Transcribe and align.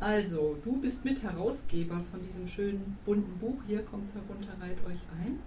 Also, 0.00 0.56
du 0.64 0.80
bist 0.80 1.04
Mitherausgeber 1.04 2.02
von 2.10 2.22
diesem 2.22 2.48
schönen 2.48 2.96
bunten 3.04 3.38
Buch. 3.38 3.58
Hier 3.66 3.82
kommt 3.82 4.08
herunter, 4.14 4.48
reiht 4.58 4.78
euch 4.86 4.98
ein. 5.22 5.38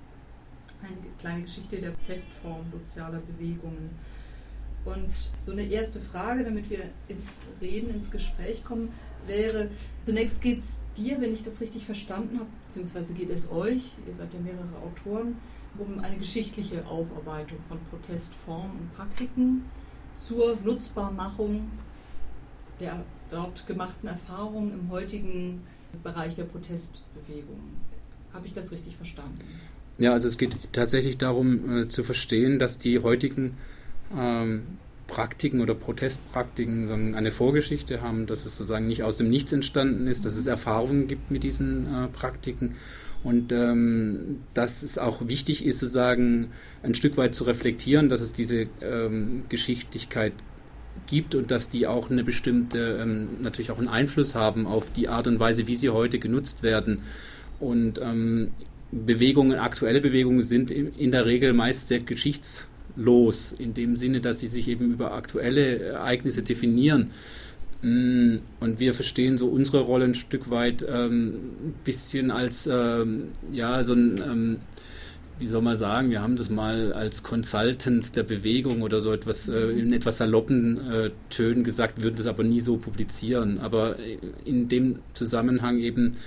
Eine 0.84 1.12
kleine 1.18 1.42
Geschichte 1.42 1.82
der 1.82 1.92
Testform 2.04 2.70
sozialer 2.70 3.20
Bewegungen. 3.20 3.90
Und 4.86 5.12
so 5.40 5.54
eine 5.54 5.66
erste 5.66 6.00
Frage, 6.00 6.44
damit 6.44 6.70
wir 6.70 6.84
ins 7.08 7.48
Reden, 7.62 7.90
ins 7.90 8.12
Gespräch 8.12 8.64
kommen, 8.64 8.94
wäre, 9.26 9.70
zunächst 10.06 10.40
geht 10.40 10.60
es 10.60 10.82
dir, 10.96 11.20
wenn 11.20 11.34
ich 11.34 11.42
das 11.42 11.60
richtig 11.60 11.86
verstanden 11.86 12.38
habe, 12.38 12.50
beziehungsweise 12.68 13.14
geht 13.16 13.32
es 13.32 13.50
euch, 13.50 13.94
ihr 14.06 14.14
seid 14.14 14.34
ja 14.36 14.40
mehrere 14.40 14.78
Autoren, 14.86 15.38
um 15.80 16.00
eine 16.00 16.18
geschichtliche 16.18 16.86
Aufarbeitung 16.86 17.58
von 17.68 17.80
Protestformen 17.90 18.78
und 18.82 18.94
Praktiken 18.94 19.66
zur 20.14 20.58
Nutzbarmachung 20.64 21.72
der 22.80 23.04
dort 23.34 23.68
gemachten 23.68 24.08
Erfahrungen 24.08 24.72
im 24.74 24.90
heutigen 24.90 25.62
Bereich 26.04 26.36
der 26.36 26.44
Protestbewegung. 26.44 27.60
Habe 28.32 28.48
ich 28.48 28.54
das 28.54 28.72
richtig 28.72 28.96
verstanden? 28.96 29.40
Ja, 29.98 30.14
also 30.14 30.28
es 30.28 30.38
geht 30.38 30.56
tatsächlich 30.72 31.18
darum 31.18 31.84
äh, 31.84 31.88
zu 31.88 32.04
verstehen, 32.04 32.58
dass 32.58 32.80
die 32.80 33.00
heutigen 33.00 33.58
ähm, 34.18 34.64
Praktiken 35.08 35.62
oder 35.62 35.76
Protestpraktiken 35.76 37.14
eine 37.14 37.32
Vorgeschichte 37.32 38.02
haben, 38.02 38.26
dass 38.26 38.46
es 38.46 38.58
sozusagen 38.58 38.88
nicht 38.88 39.04
aus 39.04 39.18
dem 39.18 39.30
Nichts 39.30 39.52
entstanden 39.52 40.08
ist, 40.08 40.26
dass 40.26 40.36
es 40.36 40.48
Erfahrungen 40.48 41.08
gibt 41.08 41.30
mit 41.30 41.44
diesen 41.44 41.94
äh, 41.94 42.08
Praktiken 42.08 42.76
und 43.24 43.52
ähm, 43.52 44.40
dass 44.54 44.84
es 44.84 44.98
auch 44.98 45.28
wichtig 45.28 45.66
ist, 45.66 45.80
sozusagen 45.80 46.50
ein 46.82 46.96
Stück 46.96 47.18
weit 47.18 47.36
zu 47.36 47.44
reflektieren, 47.44 48.10
dass 48.10 48.22
es 48.22 48.34
diese 48.34 48.68
ähm, 48.82 49.44
Geschichtlichkeit 49.50 50.34
gibt 51.08 51.36
und 51.36 51.52
dass 51.52 51.70
die 51.70 51.88
auch 51.88 52.10
eine 52.10 52.24
bestimmte, 52.24 53.00
ähm, 53.02 53.30
natürlich 53.42 53.72
auch 53.72 53.80
einen 53.80 53.88
Einfluss 53.88 54.36
haben 54.36 54.68
auf 54.68 54.92
die 54.92 55.08
Art 55.08 55.28
und 55.28 55.40
Weise, 55.40 55.68
wie 55.68 55.76
sie 55.76 55.90
heute 55.90 56.20
genutzt 56.20 56.64
werden. 56.64 57.00
Und 57.60 58.00
ähm, 58.02 58.52
Bewegungen, 58.92 59.58
aktuelle 59.58 60.02
Bewegungen 60.02 60.44
sind 60.44 60.70
in 60.72 61.12
der 61.12 61.26
Regel 61.26 61.54
meist 61.54 61.88
sehr 61.88 62.00
geschichtslos, 62.00 63.54
in 63.54 63.74
dem 63.74 63.98
Sinne, 63.98 64.22
dass 64.22 64.40
sie 64.40 64.48
sich 64.48 64.68
eben 64.68 64.94
über 64.94 65.14
aktuelle 65.14 65.80
Ereignisse 65.80 66.44
definieren. 66.44 67.12
Mm, 67.82 68.38
und 68.60 68.80
wir 68.80 68.94
verstehen 68.94 69.38
so 69.38 69.48
unsere 69.48 69.82
Rolle 69.82 70.06
ein 70.06 70.16
Stück 70.16 70.50
weit 70.50 70.86
ähm, 70.88 71.34
ein 71.34 71.74
bisschen 71.84 72.32
als 72.32 72.68
ähm, 72.68 73.30
ja 73.52 73.84
so 73.84 73.94
ein 73.94 74.18
ähm, 74.18 74.58
wie 75.40 75.48
soll 75.48 75.62
man 75.62 75.76
sagen, 75.76 76.10
wir 76.10 76.22
haben 76.22 76.36
das 76.36 76.50
mal 76.50 76.94
als 76.94 77.24
Consultants 77.24 78.12
der 78.12 78.24
Bewegung 78.24 78.82
oder 78.82 79.02
so 79.02 79.12
etwas 79.12 79.48
äh, 79.48 79.72
in 79.72 79.94
etwas 79.94 80.18
saloppen 80.18 80.92
äh, 80.92 81.12
Tönen 81.30 81.64
gesagt, 81.64 82.02
würden 82.02 82.16
das 82.16 82.28
aber 82.28 82.44
nie 82.44 82.60
so 82.60 82.78
publizieren. 82.78 83.60
Aber 83.60 83.98
in 84.46 84.70
dem 84.70 85.00
Zusammenhang 85.14 85.80
eben 85.80 86.18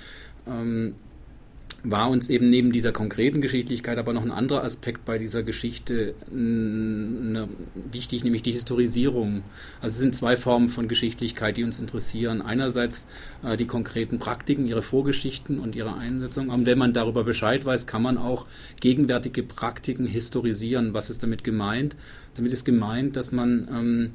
ähm, 0.47 0.95
war 1.83 2.09
uns 2.09 2.29
eben 2.29 2.49
neben 2.49 2.71
dieser 2.71 2.91
konkreten 2.91 3.39
Geschichtlichkeit 3.39 3.97
aber 3.97 4.13
noch 4.13 4.23
ein 4.23 4.31
anderer 4.31 4.63
Aspekt 4.63 5.05
bei 5.05 5.17
dieser 5.17 5.43
Geschichte 5.43 6.15
ne, 6.31 7.47
wichtig, 7.91 8.23
nämlich 8.23 8.41
die 8.41 8.51
Historisierung. 8.51 9.43
Also 9.79 9.93
es 9.93 9.99
sind 9.99 10.15
zwei 10.15 10.37
Formen 10.37 10.69
von 10.69 10.87
Geschichtlichkeit, 10.87 11.57
die 11.57 11.63
uns 11.63 11.79
interessieren. 11.79 12.41
Einerseits 12.41 13.07
äh, 13.43 13.57
die 13.57 13.67
konkreten 13.67 14.19
Praktiken, 14.19 14.67
ihre 14.67 14.81
Vorgeschichten 14.81 15.59
und 15.59 15.75
ihre 15.75 15.95
Einsetzung. 15.95 16.49
Und 16.49 16.65
wenn 16.65 16.77
man 16.77 16.93
darüber 16.93 17.23
Bescheid 17.23 17.63
weiß, 17.65 17.85
kann 17.85 18.01
man 18.01 18.17
auch 18.17 18.47
gegenwärtige 18.81 19.43
Praktiken 19.43 20.07
historisieren. 20.07 20.93
Was 20.93 21.09
ist 21.09 21.21
damit 21.21 21.43
gemeint? 21.43 21.95
Damit 22.35 22.51
ist 22.51 22.65
gemeint, 22.65 23.15
dass 23.15 23.31
man 23.31 23.67
ähm, 23.71 24.09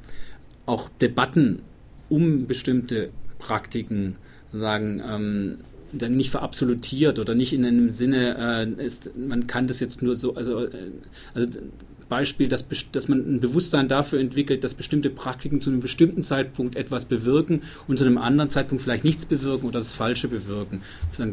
auch 0.65 0.89
Debatten 1.01 1.61
um 2.09 2.45
bestimmte 2.45 3.09
Praktiken 3.39 4.17
sagen, 4.51 5.01
ähm, 5.05 5.57
dann 5.93 6.17
nicht 6.17 6.31
verabsolutiert 6.31 7.19
oder 7.19 7.35
nicht 7.35 7.53
in 7.53 7.65
einem 7.65 7.91
Sinne, 7.91 8.75
äh, 8.77 8.83
ist, 8.83 9.11
man 9.15 9.47
kann 9.47 9.67
das 9.67 9.79
jetzt 9.79 10.01
nur 10.01 10.15
so, 10.15 10.35
also, 10.35 10.65
äh, 10.65 10.91
also 11.33 11.59
Beispiel, 12.09 12.47
dass, 12.47 12.67
dass 12.91 13.07
man 13.07 13.19
ein 13.19 13.39
Bewusstsein 13.39 13.87
dafür 13.87 14.19
entwickelt, 14.19 14.63
dass 14.63 14.73
bestimmte 14.73 15.09
Praktiken 15.09 15.61
zu 15.61 15.69
einem 15.69 15.79
bestimmten 15.79 16.23
Zeitpunkt 16.23 16.75
etwas 16.75 17.05
bewirken 17.05 17.63
und 17.87 17.97
zu 17.97 18.05
einem 18.05 18.17
anderen 18.17 18.49
Zeitpunkt 18.49 18.83
vielleicht 18.83 19.03
nichts 19.03 19.25
bewirken 19.25 19.65
oder 19.67 19.79
das 19.79 19.93
Falsche 19.93 20.27
bewirken. 20.27 20.81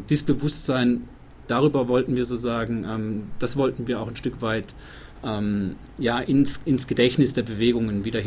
Dieses 0.09 0.25
Bewusstsein, 0.25 1.03
darüber 1.47 1.87
wollten 1.87 2.15
wir 2.15 2.25
so 2.25 2.37
sagen, 2.37 2.85
ähm, 2.89 3.23
das 3.37 3.57
wollten 3.57 3.87
wir 3.87 3.99
auch 3.99 4.07
ein 4.07 4.15
Stück 4.15 4.41
weit 4.41 4.73
ähm, 5.23 5.75
ja, 5.99 6.19
ins, 6.19 6.59
ins 6.65 6.87
Gedächtnis 6.87 7.33
der 7.33 7.43
Bewegungen 7.43 8.05
wieder 8.05 8.19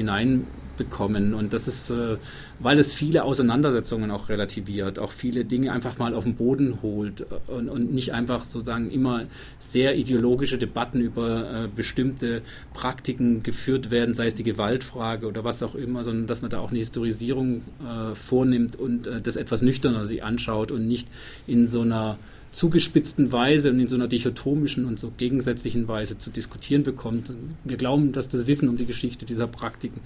hineinbekommen. 0.75 1.35
Und 1.35 1.53
das 1.53 1.69
ist, 1.69 1.91
äh, 1.91 2.17
weil 2.59 2.79
es 2.79 2.93
viele 2.93 3.25
Auseinandersetzungen 3.25 4.11
auch 4.11 4.29
relativiert, 4.29 4.99
auch 4.99 5.13
viele 5.13 5.45
Dinge 5.45 5.73
einfach 5.73 5.99
mal 5.99 6.15
auf 6.15 6.25
den 6.25 6.35
Boden 6.35 6.79
holt 6.83 7.27
und, 7.47 7.69
und 7.69 7.93
nicht 7.93 8.13
einfach 8.13 8.45
sozusagen 8.45 8.91
immer 8.91 9.25
sehr 9.59 9.97
ideologische 9.97 10.59
Debatten 10.59 11.01
über 11.01 11.65
äh, 11.65 11.69
bestimmte 11.75 12.43
Praktiken 12.73 13.43
geführt 13.43 13.91
werden, 13.91 14.15
sei 14.15 14.27
es 14.27 14.35
die 14.35 14.45
Gewaltfrage 14.45 15.27
oder 15.27 15.45
was 15.45 15.63
auch 15.63 15.75
immer, 15.75 16.05
sondern 16.05 16.27
dass 16.27 16.43
man 16.43 16.51
da 16.51 16.59
auch 16.59 16.71
eine 16.71 16.79
Historisierung 16.79 17.63
äh, 17.81 18.15
vornimmt 18.15 18.77
und 18.77 19.07
äh, 19.07 19.21
das 19.21 19.37
etwas 19.37 19.63
nüchterner 19.63 20.05
sich 20.05 20.23
anschaut 20.23 20.71
und 20.71 20.87
nicht 20.87 21.09
in 21.47 21.69
so 21.69 21.83
einer 21.83 22.19
zugespitzten 22.55 23.33
Weise 23.33 23.71
und 23.71 23.81
in 23.81 23.89
so 23.89 23.97
einer 23.97 24.07
dichotomischen 24.07 24.85
und 24.85 24.99
so 24.99 25.13
gegensätzlichen 25.17 25.89
Weise 25.89 26.19
zu 26.19 26.31
diskutieren 26.31 26.85
bekommt. 26.85 27.31
Wir 27.65 27.77
glauben, 27.77 28.13
dass 28.13 28.29
das 28.29 28.47
Wissen 28.47 28.69
um 28.69 28.77
die 28.77 28.87
Geschichte 28.87 29.27
dieser 29.27 29.49
Praktiken 29.49 30.01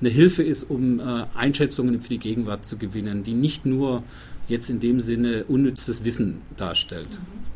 eine 0.00 0.10
Hilfe 0.10 0.42
ist, 0.42 0.64
um 0.64 1.00
äh, 1.00 1.26
Einschätzungen 1.34 2.00
für 2.00 2.08
die 2.08 2.18
Gegenwart 2.18 2.64
zu 2.64 2.76
gewinnen, 2.78 3.22
die 3.22 3.34
nicht 3.34 3.66
nur 3.66 4.02
jetzt 4.46 4.70
in 4.70 4.80
dem 4.80 5.00
Sinne 5.00 5.44
unnützes 5.44 6.04
Wissen 6.04 6.42
darstellt. 6.56 7.10
Mhm. 7.10 7.48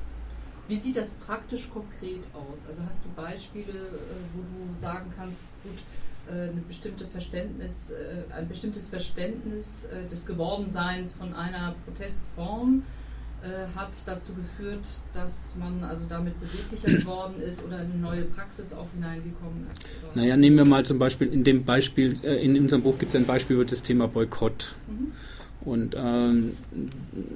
Wie 0.72 0.76
sieht 0.76 0.96
das 0.96 1.12
praktisch 1.12 1.68
konkret 1.70 2.22
aus? 2.32 2.60
Also 2.66 2.82
hast 2.86 3.04
du 3.04 3.08
Beispiele, 3.10 3.72
äh, 3.72 4.14
wo 4.34 4.72
du 4.72 4.80
sagen 4.80 5.12
kannst, 5.14 5.62
gut, 5.62 5.72
äh, 6.28 6.48
eine 6.48 6.62
bestimmte 6.66 7.06
Verständnis, 7.06 7.90
äh, 7.90 8.32
ein 8.32 8.48
bestimmtes 8.48 8.86
Verständnis 8.88 9.88
des 10.10 10.24
Gewordenseins 10.24 11.12
von 11.12 11.34
einer 11.34 11.74
Protestform 11.84 12.84
hat 13.74 13.90
dazu 14.06 14.32
geführt, 14.34 14.86
dass 15.12 15.54
man 15.58 15.82
also 15.82 16.04
damit 16.08 16.34
beweglicher 16.40 16.98
geworden 16.98 17.40
ist 17.40 17.64
oder 17.64 17.78
eine 17.78 17.94
neue 17.94 18.22
Praxis 18.22 18.72
auch 18.72 18.86
hineingekommen 18.94 19.66
ist? 19.70 19.84
Oder? 20.02 20.22
Naja, 20.22 20.36
nehmen 20.36 20.56
wir 20.56 20.64
mal 20.64 20.84
zum 20.84 20.98
Beispiel 20.98 21.28
in 21.28 21.42
dem 21.42 21.64
Beispiel, 21.64 22.18
äh, 22.22 22.44
in 22.44 22.58
unserem 22.58 22.82
Buch 22.82 22.98
gibt 22.98 23.10
es 23.10 23.16
ein 23.16 23.26
Beispiel 23.26 23.56
über 23.56 23.64
das 23.64 23.82
Thema 23.82 24.06
Boykott. 24.08 24.74
Mhm. 24.88 25.12
Und 25.64 25.94
ähm, 25.96 26.56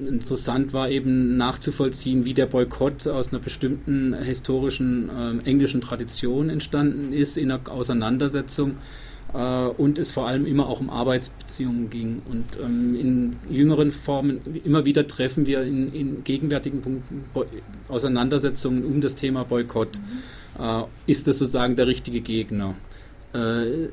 interessant 0.00 0.72
war 0.72 0.90
eben 0.90 1.36
nachzuvollziehen, 1.36 2.24
wie 2.24 2.34
der 2.34 2.46
Boykott 2.46 3.06
aus 3.06 3.32
einer 3.32 3.40
bestimmten 3.40 4.14
historischen 4.14 5.08
äh, 5.08 5.48
englischen 5.48 5.80
Tradition 5.80 6.50
entstanden 6.50 7.12
ist, 7.12 7.36
in 7.36 7.52
einer 7.52 7.68
Auseinandersetzung 7.70 8.72
äh, 8.72 9.05
und 9.38 9.98
es 9.98 10.12
vor 10.12 10.26
allem 10.26 10.46
immer 10.46 10.66
auch 10.68 10.80
um 10.80 10.88
Arbeitsbeziehungen 10.88 11.90
ging. 11.90 12.22
Und 12.30 12.44
ähm, 12.62 12.94
in 12.94 13.36
jüngeren 13.50 13.90
Formen 13.90 14.40
immer 14.64 14.84
wieder 14.84 15.06
treffen 15.06 15.46
wir 15.46 15.62
in, 15.62 15.92
in 15.92 16.24
gegenwärtigen 16.24 16.80
Punkten 16.80 17.24
Auseinandersetzungen 17.88 18.84
um 18.84 19.00
das 19.00 19.16
Thema 19.16 19.44
Boykott. 19.44 19.98
Mhm. 19.98 20.62
Äh, 20.62 20.84
ist 21.06 21.26
das 21.26 21.38
sozusagen 21.38 21.76
der 21.76 21.86
richtige 21.86 22.20
Gegner? 22.20 22.74
Äh, 23.36 23.90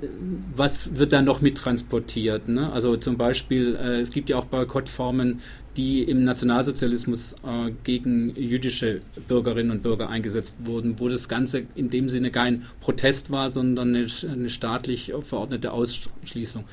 was 0.56 0.96
wird 0.98 1.12
da 1.12 1.22
noch 1.22 1.42
mit 1.42 1.58
transportiert? 1.58 2.48
Ne? 2.48 2.72
Also 2.72 2.96
zum 2.96 3.18
Beispiel, 3.18 3.76
äh, 3.76 4.00
es 4.00 4.12
gibt 4.12 4.30
ja 4.30 4.38
auch 4.38 4.46
Boykottformen, 4.46 5.42
die 5.76 6.04
im 6.04 6.24
Nationalsozialismus 6.24 7.34
äh, 7.44 7.72
gegen 7.84 8.34
jüdische 8.36 9.02
Bürgerinnen 9.28 9.72
und 9.72 9.84
Bürger 9.84 10.08
eingesetzt 10.08 10.60
wurden, 10.64 11.00
wo 11.00 11.10
das 11.10 11.28
Ganze 11.28 11.64
in 11.76 11.90
dem 11.90 12.08
Sinne 12.08 12.32
kein 12.32 12.64
Protest 12.80 13.32
war, 13.32 13.52
sondern 13.52 13.90
eine, 13.90 14.08
eine 14.32 14.50
staatlich 14.50 15.12
verordnete 15.24 15.74
Ausschließung. 15.74 16.64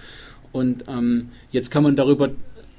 Und 0.53 0.84
ähm, 0.88 1.30
jetzt 1.50 1.70
kann 1.70 1.82
man 1.82 1.97
darüber 1.97 2.30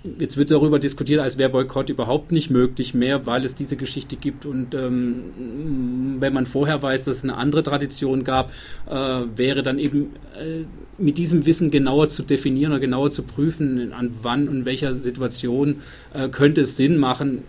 Jetzt 0.04 0.38
wird 0.38 0.50
darüber 0.50 0.80
diskutiert, 0.80 1.20
als 1.20 1.38
wäre 1.38 1.52
Boykott 1.52 1.90
überhaupt 1.90 2.32
nicht 2.32 2.50
möglich 2.50 2.96
mehr, 2.96 3.28
weil 3.28 3.46
es 3.46 3.54
diese 3.54 3.76
Geschichte 3.76 4.16
gibt. 4.16 4.48
Und 4.48 4.74
ähm, 4.74 6.18
wenn 6.20 6.34
man 6.34 6.48
vorher 6.48 6.82
weiß, 6.82 7.04
dass 7.04 7.18
es 7.18 7.24
eine 7.24 7.38
andere 7.38 7.62
Tradition 7.62 8.24
gab, 8.24 8.52
äh, 8.90 8.94
wäre 9.36 9.62
dann 9.62 9.78
eben 9.78 10.16
äh, 10.40 10.66
mit 10.98 11.20
diesem 11.20 11.46
Wissen 11.46 11.70
genauer 11.70 12.10
zu 12.10 12.24
definieren 12.24 12.72
oder 12.72 12.82
genauer 12.82 13.12
zu 13.12 13.22
prüfen, 13.22 13.94
an 13.94 14.12
wann 14.24 14.48
und 14.48 14.66
welcher 14.66 14.94
Situation 14.94 15.82
äh, 16.14 16.30
könnte 16.30 16.62
es 16.62 16.78
Sinn 16.78 16.98
machen, 16.98 17.44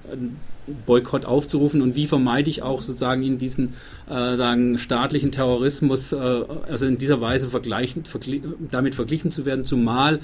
Boykott 0.86 1.24
aufzurufen 1.24 1.82
und 1.82 1.96
wie 1.96 2.06
vermeide 2.06 2.48
ich 2.48 2.62
auch 2.62 2.82
sozusagen 2.82 3.22
in 3.22 3.38
diesen 3.38 3.70
äh, 4.08 4.36
sagen, 4.36 4.78
staatlichen 4.78 5.32
Terrorismus, 5.32 6.12
äh, 6.12 6.16
also 6.16 6.86
in 6.86 6.98
dieser 6.98 7.20
Weise 7.20 7.48
vergleichen, 7.48 8.04
vergli 8.04 8.42
damit 8.70 8.94
verglichen 8.94 9.30
zu 9.30 9.44
werden, 9.44 9.64
zumal 9.64 10.20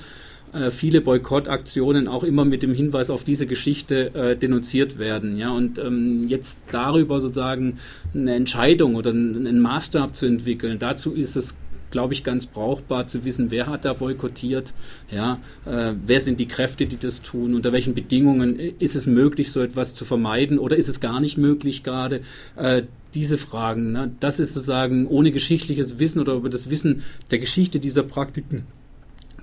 äh, 0.52 0.70
viele 0.70 1.00
Boykottaktionen 1.00 2.08
auch 2.08 2.24
immer 2.24 2.44
mit 2.44 2.62
dem 2.62 2.74
Hinweis 2.74 3.10
auf 3.10 3.24
diese 3.24 3.46
Geschichte 3.46 4.14
äh, 4.14 4.36
denunziert 4.36 4.98
werden. 4.98 5.36
Ja? 5.36 5.50
Und 5.50 5.78
ähm, 5.78 6.26
jetzt 6.28 6.62
darüber 6.70 7.20
sozusagen 7.20 7.78
eine 8.14 8.34
Entscheidung 8.34 8.94
oder 8.94 9.10
einen 9.10 9.60
Maßstab 9.60 10.14
zu 10.14 10.26
entwickeln, 10.26 10.78
dazu 10.78 11.12
ist 11.12 11.36
es 11.36 11.54
glaube 11.90 12.12
ich, 12.12 12.24
ganz 12.24 12.46
brauchbar 12.46 13.08
zu 13.08 13.24
wissen, 13.24 13.50
wer 13.50 13.66
hat 13.66 13.84
da 13.84 13.92
boykottiert, 13.92 14.74
ja, 15.10 15.40
äh, 15.64 15.94
wer 16.04 16.20
sind 16.20 16.40
die 16.40 16.48
Kräfte, 16.48 16.86
die 16.86 16.98
das 16.98 17.22
tun, 17.22 17.54
unter 17.54 17.72
welchen 17.72 17.94
Bedingungen 17.94 18.58
ist 18.58 18.94
es 18.94 19.06
möglich, 19.06 19.50
so 19.50 19.60
etwas 19.60 19.94
zu 19.94 20.04
vermeiden 20.04 20.58
oder 20.58 20.76
ist 20.76 20.88
es 20.88 21.00
gar 21.00 21.20
nicht 21.20 21.38
möglich 21.38 21.82
gerade. 21.82 22.20
Äh, 22.56 22.82
diese 23.14 23.38
Fragen, 23.38 23.92
ne, 23.92 24.12
das 24.20 24.38
ist 24.38 24.52
sozusagen 24.52 25.06
ohne 25.06 25.32
geschichtliches 25.32 25.98
Wissen 25.98 26.20
oder 26.20 26.34
über 26.34 26.50
das 26.50 26.68
Wissen 26.68 27.04
der 27.30 27.38
Geschichte 27.38 27.80
dieser 27.80 28.02
Praktiken 28.02 28.66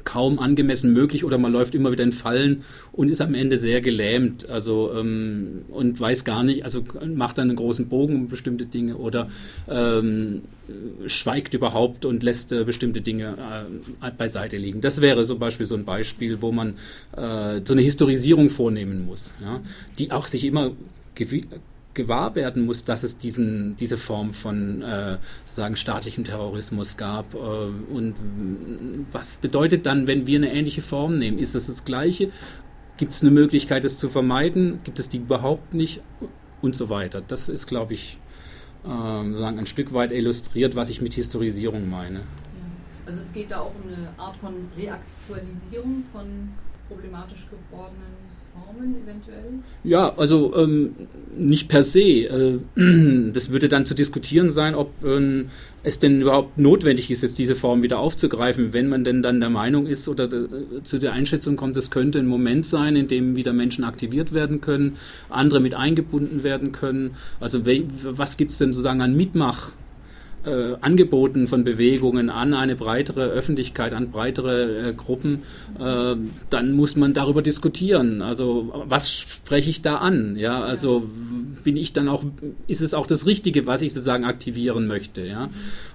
kaum 0.05 0.39
angemessen 0.39 0.93
möglich 0.93 1.25
oder 1.25 1.37
man 1.37 1.51
läuft 1.51 1.75
immer 1.75 1.91
wieder 1.91 2.03
in 2.03 2.11
Fallen 2.11 2.63
und 2.91 3.09
ist 3.09 3.21
am 3.21 3.33
Ende 3.33 3.57
sehr 3.57 3.81
gelähmt, 3.81 4.47
also 4.49 4.93
ähm, 4.95 5.63
und 5.69 5.99
weiß 5.99 6.23
gar 6.23 6.43
nicht, 6.43 6.63
also 6.63 6.83
macht 7.13 7.37
dann 7.37 7.49
einen 7.49 7.57
großen 7.57 7.89
Bogen 7.89 8.15
um 8.15 8.27
bestimmte 8.29 8.65
Dinge 8.65 8.95
oder 8.97 9.29
ähm, 9.67 10.43
schweigt 11.07 11.53
überhaupt 11.53 12.05
und 12.05 12.23
lässt 12.23 12.51
äh, 12.51 12.63
bestimmte 12.63 13.01
Dinge 13.01 13.67
äh, 14.01 14.11
beiseite 14.11 14.57
liegen. 14.57 14.81
Das 14.81 15.01
wäre 15.01 15.23
zum 15.25 15.39
Beispiel 15.39 15.65
so 15.65 15.75
ein 15.75 15.85
Beispiel, 15.85 16.41
wo 16.41 16.51
man 16.51 16.75
äh, 17.17 17.61
so 17.63 17.73
eine 17.73 17.81
Historisierung 17.81 18.49
vornehmen 18.49 19.05
muss, 19.05 19.33
ja, 19.41 19.61
die 19.99 20.11
auch 20.11 20.27
sich 20.27 20.45
immer 20.45 20.71
gewahr 21.95 22.35
werden 22.35 22.65
muss, 22.65 22.85
dass 22.85 23.03
es 23.03 23.17
diesen, 23.17 23.75
diese 23.77 23.97
Form 23.97 24.33
von 24.33 24.83
äh, 24.83 25.17
sagen 25.45 25.75
staatlichem 25.75 26.23
Terrorismus 26.23 26.97
gab. 26.97 27.33
Äh, 27.33 27.37
und 27.37 28.15
was 29.11 29.37
bedeutet 29.37 29.85
dann, 29.85 30.05
wenn 30.05 30.27
wir 30.27 30.37
eine 30.37 30.53
ähnliche 30.53 30.81
Form 30.81 31.15
nehmen? 31.15 31.39
Ist 31.39 31.55
das 31.55 31.67
das 31.67 31.85
Gleiche? 31.85 32.29
Gibt 32.97 33.13
es 33.13 33.21
eine 33.21 33.31
Möglichkeit, 33.31 33.83
es 33.83 33.97
zu 33.97 34.09
vermeiden? 34.09 34.79
Gibt 34.83 34.99
es 34.99 35.09
die 35.09 35.17
überhaupt 35.17 35.73
nicht? 35.73 36.01
Und 36.61 36.75
so 36.75 36.89
weiter. 36.89 37.21
Das 37.21 37.49
ist, 37.49 37.67
glaube 37.67 37.93
ich, 37.93 38.17
äh, 38.83 38.87
sagen, 38.87 39.59
ein 39.59 39.67
Stück 39.67 39.93
weit 39.93 40.11
illustriert, 40.11 40.75
was 40.75 40.89
ich 40.89 41.01
mit 41.01 41.13
Historisierung 41.13 41.89
meine. 41.89 42.21
Also 43.05 43.21
es 43.21 43.33
geht 43.33 43.51
da 43.51 43.59
auch 43.59 43.71
um 43.75 43.91
eine 43.91 44.09
Art 44.17 44.35
von 44.37 44.53
Reaktualisierung 44.75 46.03
von 46.11 46.25
problematisch 46.87 47.47
gewordenen 47.49 48.24
Formen 48.55 48.95
eventuell? 49.03 49.59
Ja, 49.83 50.15
also 50.17 50.55
ähm, 50.55 50.95
nicht 51.37 51.67
per 51.67 51.83
se. 51.83 51.99
Äh, 51.99 52.59
das 53.33 53.51
würde 53.51 53.67
dann 53.67 53.85
zu 53.85 53.93
diskutieren 53.93 54.49
sein, 54.49 54.75
ob 54.75 54.91
ähm, 55.03 55.49
es 55.83 55.99
denn 55.99 56.21
überhaupt 56.21 56.57
notwendig 56.57 57.11
ist, 57.11 57.23
jetzt 57.23 57.37
diese 57.37 57.55
Form 57.55 57.83
wieder 57.83 57.99
aufzugreifen, 57.99 58.73
wenn 58.73 58.87
man 58.87 59.03
denn 59.03 59.21
dann 59.21 59.39
der 59.39 59.49
Meinung 59.49 59.87
ist 59.87 60.07
oder 60.07 60.27
de, 60.27 60.45
äh, 60.45 60.83
zu 60.83 60.97
der 60.97 61.13
Einschätzung 61.13 61.55
kommt, 61.55 61.77
es 61.77 61.91
könnte 61.91 62.19
ein 62.19 62.27
Moment 62.27 62.65
sein, 62.65 62.95
in 62.95 63.07
dem 63.07 63.35
wieder 63.35 63.53
Menschen 63.53 63.83
aktiviert 63.83 64.33
werden 64.33 64.61
können, 64.61 64.97
andere 65.29 65.59
mit 65.59 65.75
eingebunden 65.75 66.43
werden 66.43 66.71
können. 66.71 67.15
Also 67.39 67.61
was 67.65 68.37
gibt 68.37 68.51
es 68.51 68.57
denn 68.57 68.73
sozusagen 68.73 69.01
an 69.01 69.15
Mitmach? 69.15 69.71
Äh, 70.45 70.75
Angeboten 70.81 71.47
von 71.47 71.63
Bewegungen 71.63 72.29
an 72.29 72.53
eine 72.53 72.75
breitere 72.75 73.25
Öffentlichkeit, 73.25 73.93
an 73.93 74.11
breitere 74.11 74.89
äh, 74.89 74.93
Gruppen, 74.93 75.43
äh, 75.79 76.15
dann 76.49 76.71
muss 76.73 76.95
man 76.95 77.13
darüber 77.13 77.41
diskutieren. 77.41 78.21
Also 78.21 78.83
was 78.87 79.11
spreche 79.11 79.69
ich 79.69 79.81
da 79.81 79.97
an? 79.97 80.37
Ja, 80.37 80.61
also 80.61 81.09
bin 81.63 81.77
ich 81.77 81.93
dann 81.93 82.07
auch, 82.07 82.23
ist 82.67 82.81
es 82.81 82.93
auch 82.93 83.07
das 83.07 83.25
Richtige, 83.25 83.65
was 83.65 83.81
ich 83.81 83.93
sozusagen 83.93 84.25
aktivieren 84.25 84.87
möchte? 84.87 85.25
Ja, 85.25 85.49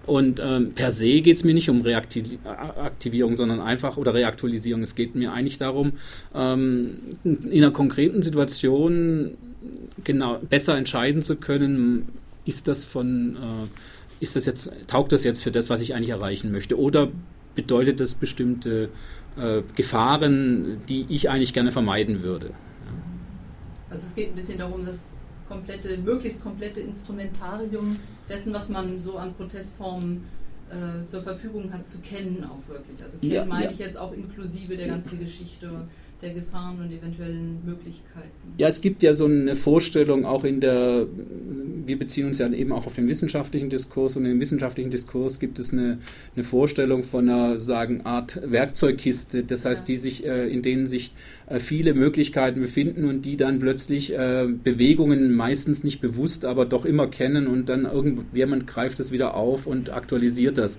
und 0.07 0.41
ähm, 0.45 0.73
per 0.73 0.93
se 0.93 1.21
geht 1.21 1.37
es 1.37 1.45
mir 1.45 1.55
nicht 1.55 1.71
um 1.71 1.83
Reaktivierung, 1.83 3.37
sondern 3.37 3.61
einfach 3.61 3.97
oder 3.97 4.15
Reaktualisierung. 4.15 4.83
Es 4.83 4.95
geht 4.95 5.15
mir 5.15 5.33
eigentlich 5.33 5.59
darum, 5.59 5.93
ähm, 6.35 6.99
in 7.25 7.63
einer 7.63 7.71
konkreten 7.71 8.23
Situation 8.23 9.33
genau 10.05 10.39
besser 10.39 10.77
entscheiden 10.77 11.23
zu 11.23 11.37
können, 11.37 12.09
ist 12.47 12.69
das 12.69 12.85
von 12.85 13.37
äh, 13.37 14.00
ist 14.21 14.37
das 14.37 14.47
jetzt, 14.47 14.71
taugt 14.87 15.13
das 15.13 15.25
jetzt 15.25 15.43
für 15.43 15.51
das, 15.51 15.71
was 15.71 15.81
ich 15.81 15.95
eigentlich 15.95 16.11
erreichen 16.11 16.53
möchte? 16.53 16.79
Oder 16.79 17.09
bedeutet 17.55 18.01
das 18.01 18.15
bestimmte 18.15 18.91
äh, 19.37 19.63
Gefahren, 19.75 20.83
die 20.89 21.07
ich 21.09 21.31
eigentlich 21.31 21.53
gerne 21.53 21.73
vermeiden 21.73 22.23
würde? 22.23 22.53
Also 23.89 24.07
es 24.07 24.15
geht 24.15 24.29
ein 24.29 24.35
bisschen 24.35 24.59
darum, 24.59 24.85
das 24.85 25.13
komplette, 25.49 25.99
möglichst 25.99 26.43
komplette 26.43 26.81
Instrumentarium 26.81 27.97
dessen, 28.29 28.53
was 28.53 28.69
man 28.69 28.99
so 28.99 29.17
an 29.17 29.35
Protestformen 29.35 30.25
äh, 30.71 31.07
zur 31.07 31.23
Verfügung 31.23 31.73
hat, 31.73 31.87
zu 31.87 31.99
kennen 31.99 32.45
auch 32.45 32.69
wirklich. 32.69 33.03
Also 33.03 33.19
kennen 33.19 33.33
ja, 33.33 33.45
meine 33.45 33.65
ja. 33.65 33.71
ich 33.73 33.79
jetzt 33.79 33.99
auch 33.99 34.13
inklusive 34.13 34.77
der 34.77 34.87
ganzen 34.87 35.19
Geschichte 35.19 35.89
der 36.23 36.35
Gefahren 36.35 36.79
und 36.81 36.93
eventuellen 36.93 37.65
Möglichkeiten. 37.65 38.29
Ja, 38.59 38.69
es 38.69 38.81
gibt 38.81 39.03
ja 39.03 39.15
so 39.15 39.25
eine 39.25 39.57
Vorstellung 39.57 40.25
auch 40.25 40.45
in 40.45 40.61
der, 40.61 41.07
wir 41.87 41.99
beziehen 41.99 42.27
uns 42.27 42.39
ja 42.39 42.51
eben 42.53 42.73
auch 42.73 42.87
auf 42.87 42.95
den 42.95 43.09
wissenschaftlichen 43.09 43.71
Diskurs 43.71 44.17
und 44.17 44.27
im 44.27 44.41
wissenschaftlichen 44.41 44.91
Diskurs 44.91 45.39
gibt 45.39 45.59
es 45.59 45.73
eine, 45.73 45.99
eine 46.35 46.45
Vorstellung 46.45 47.03
von 47.03 47.29
einer 47.29 47.59
sagen 47.59 48.03
Art 48.05 48.41
Werkzeugkiste, 48.45 49.45
das 49.45 49.65
heißt, 49.65 49.89
ja. 49.89 49.95
die 49.95 50.01
sich, 50.01 50.27
äh, 50.27 50.49
in 50.49 50.63
denen 50.63 50.87
sich 50.87 51.15
äh, 51.47 51.59
viele 51.59 51.95
Möglichkeiten 51.95 52.61
befinden 52.61 53.05
und 53.05 53.23
die 53.23 53.37
dann 53.37 53.59
plötzlich 53.59 54.13
äh, 54.13 54.47
Bewegungen 54.47 55.35
meistens 55.35 55.85
nicht 55.85 56.01
bewusst, 56.01 56.45
aber 56.45 56.67
doch 56.67 56.85
immer 56.85 57.07
kennen 57.07 57.47
und 57.47 57.69
dann 57.69 57.85
irgendjemand 57.87 58.67
greift 58.67 59.01
das 59.01 59.11
wieder 59.11 59.35
auf 59.35 59.67
und 59.67 59.91
aktualisiert 59.91 60.59
das. 60.59 60.79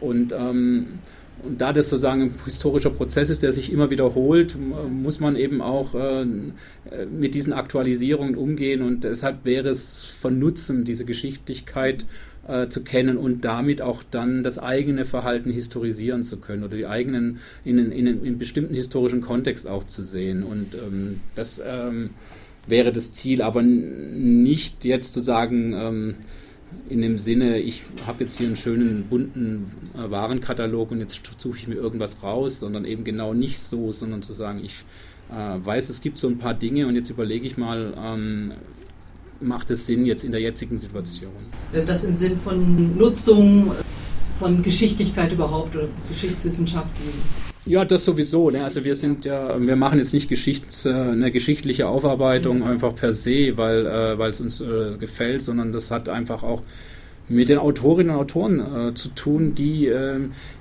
Und 0.00 0.32
ähm, 0.32 0.86
und 1.44 1.60
da 1.60 1.72
das 1.72 1.90
sozusagen 1.90 2.22
ein 2.22 2.34
historischer 2.44 2.90
Prozess 2.90 3.28
ist, 3.28 3.42
der 3.42 3.52
sich 3.52 3.72
immer 3.72 3.90
wiederholt, 3.90 4.56
muss 4.90 5.18
man 5.18 5.36
eben 5.36 5.60
auch 5.60 5.94
äh, 5.94 6.24
mit 6.24 7.34
diesen 7.34 7.52
Aktualisierungen 7.52 8.36
umgehen. 8.36 8.82
Und 8.82 9.04
deshalb 9.04 9.44
wäre 9.44 9.70
es 9.70 10.14
von 10.20 10.38
Nutzen, 10.38 10.84
diese 10.84 11.04
Geschichtlichkeit 11.04 12.04
äh, 12.46 12.68
zu 12.68 12.82
kennen 12.82 13.16
und 13.16 13.44
damit 13.44 13.82
auch 13.82 14.02
dann 14.08 14.42
das 14.42 14.58
eigene 14.58 15.04
Verhalten 15.04 15.50
historisieren 15.50 16.22
zu 16.22 16.36
können 16.36 16.62
oder 16.62 16.76
die 16.76 16.86
eigenen 16.86 17.38
in, 17.64 17.78
in, 17.78 17.92
in 17.92 18.08
einem 18.08 18.38
bestimmten 18.38 18.74
historischen 18.74 19.20
Kontext 19.20 19.66
auch 19.66 19.84
zu 19.84 20.02
sehen. 20.02 20.44
Und 20.44 20.74
ähm, 20.74 21.20
das 21.34 21.60
ähm, 21.64 22.10
wäre 22.66 22.92
das 22.92 23.12
Ziel, 23.12 23.42
aber 23.42 23.62
nicht 23.62 24.84
jetzt 24.84 25.12
zu 25.12 25.20
sagen, 25.20 25.74
ähm, 25.76 26.14
in 26.88 27.02
dem 27.02 27.18
Sinne, 27.18 27.58
ich 27.58 27.84
habe 28.06 28.24
jetzt 28.24 28.36
hier 28.38 28.46
einen 28.46 28.56
schönen 28.56 29.04
bunten 29.04 29.72
äh, 29.94 30.10
Warenkatalog 30.10 30.90
und 30.90 31.00
jetzt 31.00 31.20
suche 31.38 31.58
ich 31.58 31.68
mir 31.68 31.76
irgendwas 31.76 32.22
raus, 32.22 32.60
sondern 32.60 32.84
eben 32.84 33.04
genau 33.04 33.34
nicht 33.34 33.60
so, 33.60 33.92
sondern 33.92 34.22
zu 34.22 34.32
sagen, 34.32 34.60
ich 34.64 34.84
äh, 35.30 35.64
weiß, 35.64 35.88
es 35.88 36.00
gibt 36.00 36.18
so 36.18 36.28
ein 36.28 36.38
paar 36.38 36.54
Dinge 36.54 36.86
und 36.86 36.94
jetzt 36.94 37.10
überlege 37.10 37.46
ich 37.46 37.56
mal, 37.56 37.94
ähm, 37.96 38.52
macht 39.40 39.70
es 39.70 39.86
Sinn 39.86 40.06
jetzt 40.06 40.24
in 40.24 40.32
der 40.32 40.40
jetzigen 40.40 40.76
Situation? 40.76 41.32
Das 41.72 42.04
im 42.04 42.14
Sinn 42.14 42.36
von 42.36 42.96
Nutzung, 42.96 43.72
von 44.38 44.62
Geschichtlichkeit 44.62 45.32
überhaupt 45.32 45.74
oder 45.76 45.88
Geschichtswissenschaft, 46.08 46.92
ja, 47.66 47.84
das 47.84 48.04
sowieso. 48.04 48.50
Ne? 48.50 48.64
Also 48.64 48.84
wir 48.84 48.96
sind 48.96 49.24
ja, 49.24 49.60
wir 49.60 49.76
machen 49.76 49.98
jetzt 49.98 50.12
nicht 50.12 50.28
Geschichts, 50.28 50.84
äh, 50.84 50.90
eine 50.90 51.30
geschichtliche 51.30 51.88
Aufarbeitung 51.88 52.58
mhm. 52.58 52.64
einfach 52.64 52.94
per 52.94 53.12
se, 53.12 53.56
weil 53.56 53.86
äh, 53.86 54.18
weil 54.18 54.30
es 54.30 54.40
uns 54.40 54.60
äh, 54.60 54.96
gefällt, 54.98 55.42
sondern 55.42 55.72
das 55.72 55.90
hat 55.90 56.08
einfach 56.08 56.42
auch 56.42 56.62
mit 57.28 57.48
den 57.48 57.58
Autorinnen 57.58 58.14
und 58.14 58.20
Autoren 58.20 58.60
äh, 58.60 58.94
zu 58.94 59.08
tun, 59.10 59.54
die 59.54 59.86
äh, 59.86 60.18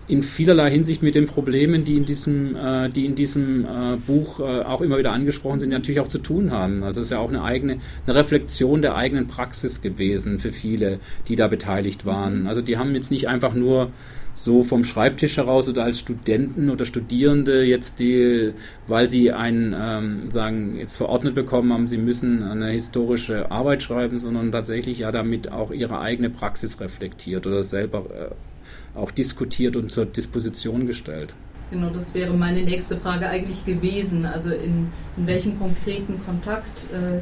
in 0.07 0.23
vielerlei 0.23 0.69
Hinsicht 0.69 1.01
mit 1.01 1.15
den 1.15 1.25
Problemen, 1.25 1.83
die 1.83 1.97
in 1.97 2.05
diesem, 2.05 2.55
äh, 2.55 2.89
die 2.89 3.05
in 3.05 3.15
diesem 3.15 3.65
äh, 3.65 3.97
Buch 4.05 4.39
äh, 4.39 4.43
auch 4.43 4.81
immer 4.81 4.97
wieder 4.97 5.11
angesprochen 5.11 5.59
sind, 5.59 5.69
natürlich 5.69 5.99
auch 5.99 6.07
zu 6.07 6.19
tun 6.19 6.51
haben. 6.51 6.83
Also 6.83 7.01
es 7.01 7.07
ist 7.07 7.11
ja 7.11 7.19
auch 7.19 7.29
eine 7.29 7.43
eigene, 7.43 7.77
eine 8.05 8.15
Reflexion 8.15 8.81
der 8.81 8.95
eigenen 8.95 9.27
Praxis 9.27 9.81
gewesen 9.81 10.39
für 10.39 10.51
viele, 10.51 10.99
die 11.27 11.35
da 11.35 11.47
beteiligt 11.47 12.05
waren. 12.05 12.41
Mhm. 12.41 12.47
Also 12.47 12.61
die 12.61 12.77
haben 12.77 12.93
jetzt 12.93 13.11
nicht 13.11 13.27
einfach 13.27 13.53
nur 13.53 13.89
so 14.33 14.63
vom 14.63 14.83
Schreibtisch 14.83 15.37
heraus 15.37 15.67
oder 15.69 15.83
als 15.83 15.99
Studenten 15.99 16.69
oder 16.69 16.85
Studierende 16.85 17.63
jetzt 17.63 17.99
die, 17.99 18.53
weil 18.87 19.09
sie 19.09 19.31
einen 19.31 19.75
ähm, 19.77 20.31
sagen 20.31 20.77
jetzt 20.77 20.97
verordnet 20.97 21.35
bekommen 21.35 21.73
haben, 21.73 21.87
sie 21.87 21.97
müssen 21.97 22.43
eine 22.43 22.69
historische 22.69 23.51
Arbeit 23.51 23.83
schreiben, 23.83 24.17
sondern 24.17 24.51
tatsächlich 24.51 24.99
ja 24.99 25.11
damit 25.11 25.51
auch 25.51 25.71
ihre 25.71 25.99
eigene 25.99 26.29
Praxis 26.29 26.79
reflektiert 26.79 27.45
oder 27.45 27.63
selber 27.63 28.05
äh, 28.09 28.97
auch 28.97 29.11
diskutiert 29.11 29.75
und 29.75 29.91
zur 29.91 30.05
Disposition 30.05 30.85
gestellt. 30.87 31.35
Genau, 31.71 31.89
das 31.89 32.13
wäre 32.13 32.33
meine 32.33 32.63
nächste 32.63 32.97
Frage 32.97 33.29
eigentlich 33.29 33.65
gewesen. 33.65 34.25
Also 34.25 34.53
in, 34.53 34.89
in 35.15 35.27
welchem 35.27 35.57
konkreten 35.57 36.19
Kontakt 36.25 36.85
äh, 36.91 37.21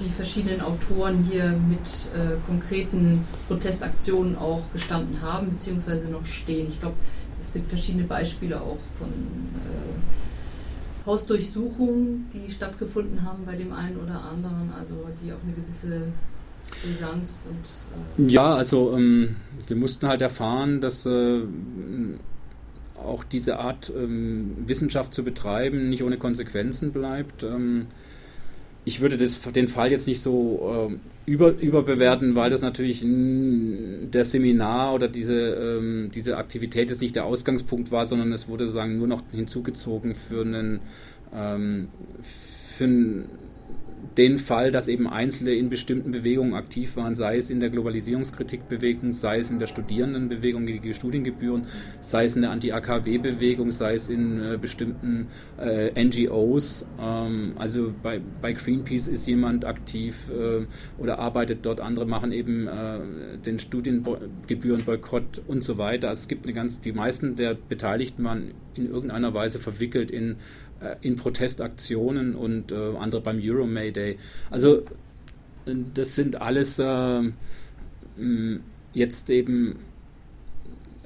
die 0.00 0.08
verschiedenen 0.08 0.60
Autoren 0.60 1.26
hier 1.30 1.50
mit 1.50 1.80
äh, 2.14 2.36
konkreten 2.46 3.24
Protestaktionen 3.46 4.36
auch 4.36 4.62
gestanden 4.72 5.20
haben, 5.22 5.50
beziehungsweise 5.50 6.10
noch 6.10 6.26
stehen. 6.26 6.66
Ich 6.68 6.80
glaube, 6.80 6.96
es 7.40 7.52
gibt 7.52 7.68
verschiedene 7.68 8.04
Beispiele 8.04 8.60
auch 8.60 8.78
von 8.98 9.08
äh, 9.08 11.06
Hausdurchsuchungen, 11.06 12.26
die 12.32 12.50
stattgefunden 12.50 13.22
haben 13.22 13.44
bei 13.44 13.56
dem 13.56 13.72
einen 13.72 13.98
oder 13.98 14.22
anderen, 14.22 14.72
also 14.72 15.06
die 15.22 15.32
auch 15.32 15.42
eine 15.42 15.52
gewisse 15.52 16.02
Brisanz 16.82 17.44
und. 17.48 18.26
Äh 18.26 18.32
ja, 18.32 18.54
also 18.54 18.94
ähm, 18.96 19.36
wir 19.66 19.76
mussten 19.76 20.08
halt 20.08 20.22
erfahren, 20.22 20.80
dass 20.80 21.04
äh, 21.04 21.42
auch 22.96 23.24
diese 23.24 23.58
Art 23.58 23.92
ähm, 23.94 24.56
Wissenschaft 24.66 25.12
zu 25.12 25.24
betreiben 25.24 25.90
nicht 25.90 26.02
ohne 26.02 26.16
Konsequenzen 26.16 26.92
bleibt. 26.92 27.42
Ähm, 27.42 27.86
ich 28.84 29.00
würde 29.00 29.16
das, 29.16 29.40
den 29.40 29.68
Fall 29.68 29.90
jetzt 29.90 30.06
nicht 30.06 30.20
so 30.20 30.90
äh, 30.90 31.30
über, 31.30 31.58
überbewerten, 31.58 32.36
weil 32.36 32.50
das 32.50 32.60
natürlich 32.60 33.02
der 33.02 34.24
Seminar 34.24 34.94
oder 34.94 35.08
diese, 35.08 35.34
ähm, 35.34 36.10
diese 36.14 36.36
Aktivität 36.36 36.90
jetzt 36.90 37.00
nicht 37.00 37.16
der 37.16 37.24
Ausgangspunkt 37.24 37.90
war, 37.90 38.06
sondern 38.06 38.32
es 38.32 38.46
wurde 38.46 38.66
sozusagen 38.66 38.98
nur 38.98 39.06
noch 39.06 39.22
hinzugezogen 39.32 40.14
für 40.14 40.42
einen, 40.42 40.80
ähm, 41.34 41.88
für 42.76 42.84
einen 42.84 43.24
den 44.16 44.38
Fall, 44.38 44.70
dass 44.70 44.88
eben 44.88 45.08
Einzelne 45.08 45.52
in 45.52 45.68
bestimmten 45.68 46.10
Bewegungen 46.10 46.54
aktiv 46.54 46.96
waren, 46.96 47.14
sei 47.14 47.36
es 47.36 47.50
in 47.50 47.60
der 47.60 47.70
Globalisierungskritikbewegung, 47.70 49.12
sei 49.12 49.38
es 49.38 49.50
in 49.50 49.58
der 49.58 49.66
Studierendenbewegung 49.66 50.66
gegen 50.66 50.82
die 50.82 50.94
Studiengebühren, 50.94 51.66
sei 52.00 52.26
es 52.26 52.36
in 52.36 52.42
der 52.42 52.50
Anti-AKW-Bewegung, 52.50 53.72
sei 53.72 53.94
es 53.94 54.08
in 54.08 54.40
äh, 54.40 54.58
bestimmten 54.60 55.28
äh, 55.58 56.02
NGOs. 56.02 56.86
Ähm, 57.00 57.52
also 57.56 57.92
bei, 58.02 58.20
bei, 58.40 58.52
Greenpeace 58.52 59.08
ist 59.08 59.26
jemand 59.26 59.64
aktiv 59.64 60.28
äh, 60.30 60.66
oder 61.00 61.18
arbeitet 61.18 61.60
dort, 61.62 61.80
andere 61.80 62.06
machen 62.06 62.32
eben 62.32 62.66
äh, 62.66 62.98
den 63.44 63.58
Studiengebührenboykott 63.58 65.42
und 65.46 65.64
so 65.64 65.78
weiter. 65.78 66.08
Also 66.08 66.22
es 66.22 66.28
gibt 66.28 66.44
eine 66.44 66.54
ganz, 66.54 66.80
die 66.80 66.92
meisten 66.92 67.36
der 67.36 67.54
Beteiligten 67.54 68.24
waren 68.24 68.52
in 68.74 68.88
irgendeiner 68.88 69.34
Weise 69.34 69.58
verwickelt 69.58 70.10
in 70.10 70.36
in 71.00 71.16
Protestaktionen 71.16 72.34
und 72.34 72.72
äh, 72.72 72.96
andere 72.98 73.20
beim 73.20 73.40
Euro 73.42 73.66
Mayday. 73.66 74.18
Also 74.50 74.84
das 75.94 76.14
sind 76.14 76.40
alles 76.40 76.78
äh, 76.78 77.22
jetzt 78.92 79.30
eben 79.30 79.76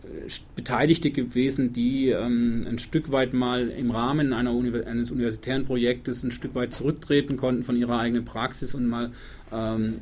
äh, 0.03 0.31
Beteiligte 0.57 1.11
gewesen, 1.11 1.73
die 1.73 2.11
ähm, 2.11 2.67
ein 2.69 2.79
Stück 2.79 3.13
weit 3.13 3.33
mal 3.35 3.69
im 3.69 3.91
Rahmen 3.91 4.33
Univers 4.33 4.87
eines 4.87 5.11
universitären 5.11 5.65
Projektes 5.65 6.23
ein 6.23 6.33
Stück 6.33 6.55
weit 6.55 6.75
zurücktreten 6.75 7.37
konnten 7.37 7.65
von 7.65 7.77
ihrer 7.77 7.99
eigenen 7.99 8.25
Praxis 8.25 8.75
und 8.75 8.89
mal 8.89 9.11
ähm, 9.53 10.01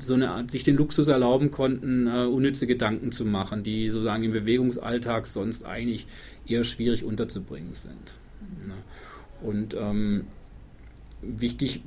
so 0.00 0.14
eine 0.14 0.30
Art, 0.30 0.50
sich 0.50 0.64
den 0.64 0.76
Luxus 0.76 1.08
erlauben 1.08 1.50
konnten, 1.50 2.06
äh, 2.06 2.24
unnütze 2.24 2.66
Gedanken 2.66 3.12
zu 3.12 3.24
machen, 3.24 3.62
die 3.62 3.88
sozusagen 3.88 4.24
im 4.24 4.32
Bewegungsalltag 4.32 5.26
sonst 5.26 5.64
eigentlich 5.64 6.06
eher 6.46 6.64
schwierig 6.64 7.04
unterzubringen 7.04 7.74
sind. 7.74 8.18
Ne? 8.66 8.74
Und 9.42 9.74
ähm, 9.74 10.24
wichtig, 11.22 11.82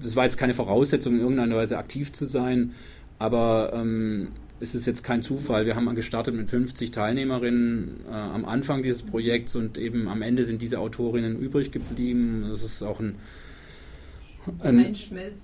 das 0.00 0.16
war 0.16 0.24
jetzt 0.24 0.36
keine 0.36 0.54
Voraussetzung, 0.54 1.14
in 1.14 1.20
irgendeiner 1.20 1.56
Weise 1.56 1.78
aktiv 1.78 2.12
zu 2.12 2.26
sein, 2.26 2.74
aber 3.18 3.72
ähm, 3.74 4.28
es 4.60 4.74
ist 4.74 4.86
jetzt 4.86 5.02
kein 5.02 5.22
Zufall. 5.22 5.66
Wir 5.66 5.74
haben 5.74 5.92
gestartet 5.94 6.34
mit 6.34 6.50
50 6.50 6.90
Teilnehmerinnen 6.90 8.00
äh, 8.08 8.14
am 8.14 8.44
Anfang 8.44 8.82
dieses 8.82 9.02
Projekts 9.02 9.56
und 9.56 9.78
eben 9.78 10.06
am 10.08 10.22
Ende 10.22 10.44
sind 10.44 10.60
diese 10.60 10.78
Autorinnen 10.78 11.38
übrig 11.38 11.72
geblieben. 11.72 12.46
Das 12.50 12.62
ist 12.62 12.82
auch 12.82 13.00
ein, 13.00 13.14
ein, 14.60 14.94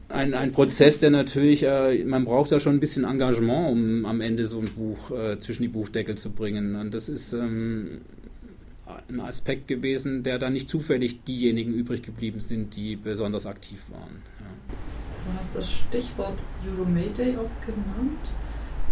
ein, 0.08 0.34
ein 0.34 0.52
Prozess, 0.52 0.98
der 0.98 1.10
natürlich, 1.10 1.62
äh, 1.62 2.04
man 2.04 2.26
braucht 2.26 2.50
ja 2.50 2.60
schon 2.60 2.74
ein 2.74 2.80
bisschen 2.80 3.04
Engagement, 3.04 3.72
um 3.72 4.04
am 4.04 4.20
Ende 4.20 4.46
so 4.46 4.60
ein 4.60 4.68
Buch 4.68 5.10
äh, 5.10 5.38
zwischen 5.38 5.62
die 5.62 5.68
Buchdeckel 5.68 6.16
zu 6.16 6.30
bringen. 6.30 6.76
Und 6.76 6.92
das 6.92 7.08
ist 7.08 7.32
ähm, 7.32 8.02
ein 9.08 9.20
Aspekt 9.20 9.68
gewesen, 9.68 10.22
der 10.22 10.38
da 10.38 10.50
nicht 10.50 10.68
zufällig 10.68 11.24
diejenigen 11.24 11.72
übrig 11.74 12.02
geblieben 12.02 12.40
sind, 12.40 12.76
die 12.76 12.96
besonders 12.96 13.46
aktiv 13.46 13.82
waren. 13.90 14.22
Ja. 14.40 14.46
Du 15.26 15.38
hast 15.38 15.56
das 15.56 15.70
Stichwort 15.70 16.38
Euromayday 16.68 17.36
auch 17.36 17.50
genannt. 17.66 18.20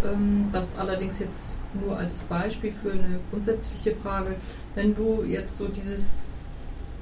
Ähm, 0.05 0.49
das 0.53 0.77
allerdings 0.77 1.21
jetzt 1.21 1.57
nur 1.81 1.97
als 1.97 2.23
Beispiel 2.23 2.73
für 2.73 2.93
eine 2.93 3.21
grundsätzliche 3.31 3.95
Frage. 3.97 4.37
Wenn 4.75 4.95
du 4.95 5.23
jetzt 5.23 5.57
so 5.57 5.69
dieses 5.69 6.95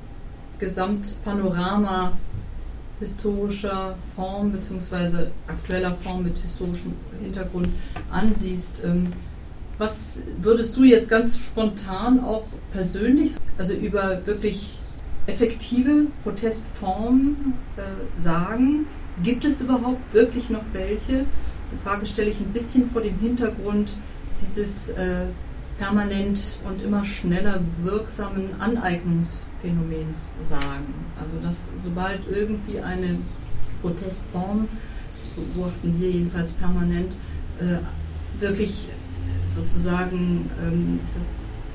Gesamtpanorama 0.58 2.12
historischer 3.00 3.96
Form 4.14 4.52
bzw. 4.52 5.28
aktueller 5.48 5.92
Form 5.92 6.24
mit 6.24 6.38
historischem 6.38 6.92
Hintergrund 7.20 7.68
ansiehst, 8.10 8.82
ähm, 8.84 9.08
was 9.78 10.20
würdest 10.40 10.76
du 10.76 10.84
jetzt 10.84 11.08
ganz 11.08 11.38
spontan 11.38 12.22
auch 12.22 12.44
persönlich, 12.72 13.32
also 13.58 13.74
über 13.74 14.24
wirklich 14.26 14.78
effektive 15.26 16.06
Protestformen 16.22 17.54
äh, 17.76 18.22
sagen? 18.22 18.86
Gibt 19.22 19.44
es 19.44 19.60
überhaupt 19.60 20.12
wirklich 20.12 20.50
noch 20.50 20.64
welche? 20.72 21.26
Die 21.72 21.78
Frage 21.82 22.06
stelle 22.06 22.30
ich 22.30 22.40
ein 22.40 22.52
bisschen 22.52 22.90
vor 22.90 23.02
dem 23.02 23.18
Hintergrund 23.18 23.96
dieses 24.40 24.90
äh, 24.90 25.26
permanent 25.78 26.56
und 26.64 26.82
immer 26.82 27.04
schneller 27.04 27.60
wirksamen 27.82 28.60
Aneignungsphänomens 28.60 30.30
sagen. 30.44 30.94
Also 31.20 31.38
dass 31.38 31.68
sobald 31.82 32.20
irgendwie 32.30 32.80
eine 32.80 33.16
Protestform, 33.80 34.68
das 35.12 35.28
beobachten 35.28 35.96
wir 35.98 36.10
jedenfalls 36.10 36.52
permanent, 36.52 37.12
äh, 37.58 37.78
wirklich 38.40 38.88
sozusagen 39.48 40.50
ähm, 40.62 41.00
das, 41.14 41.72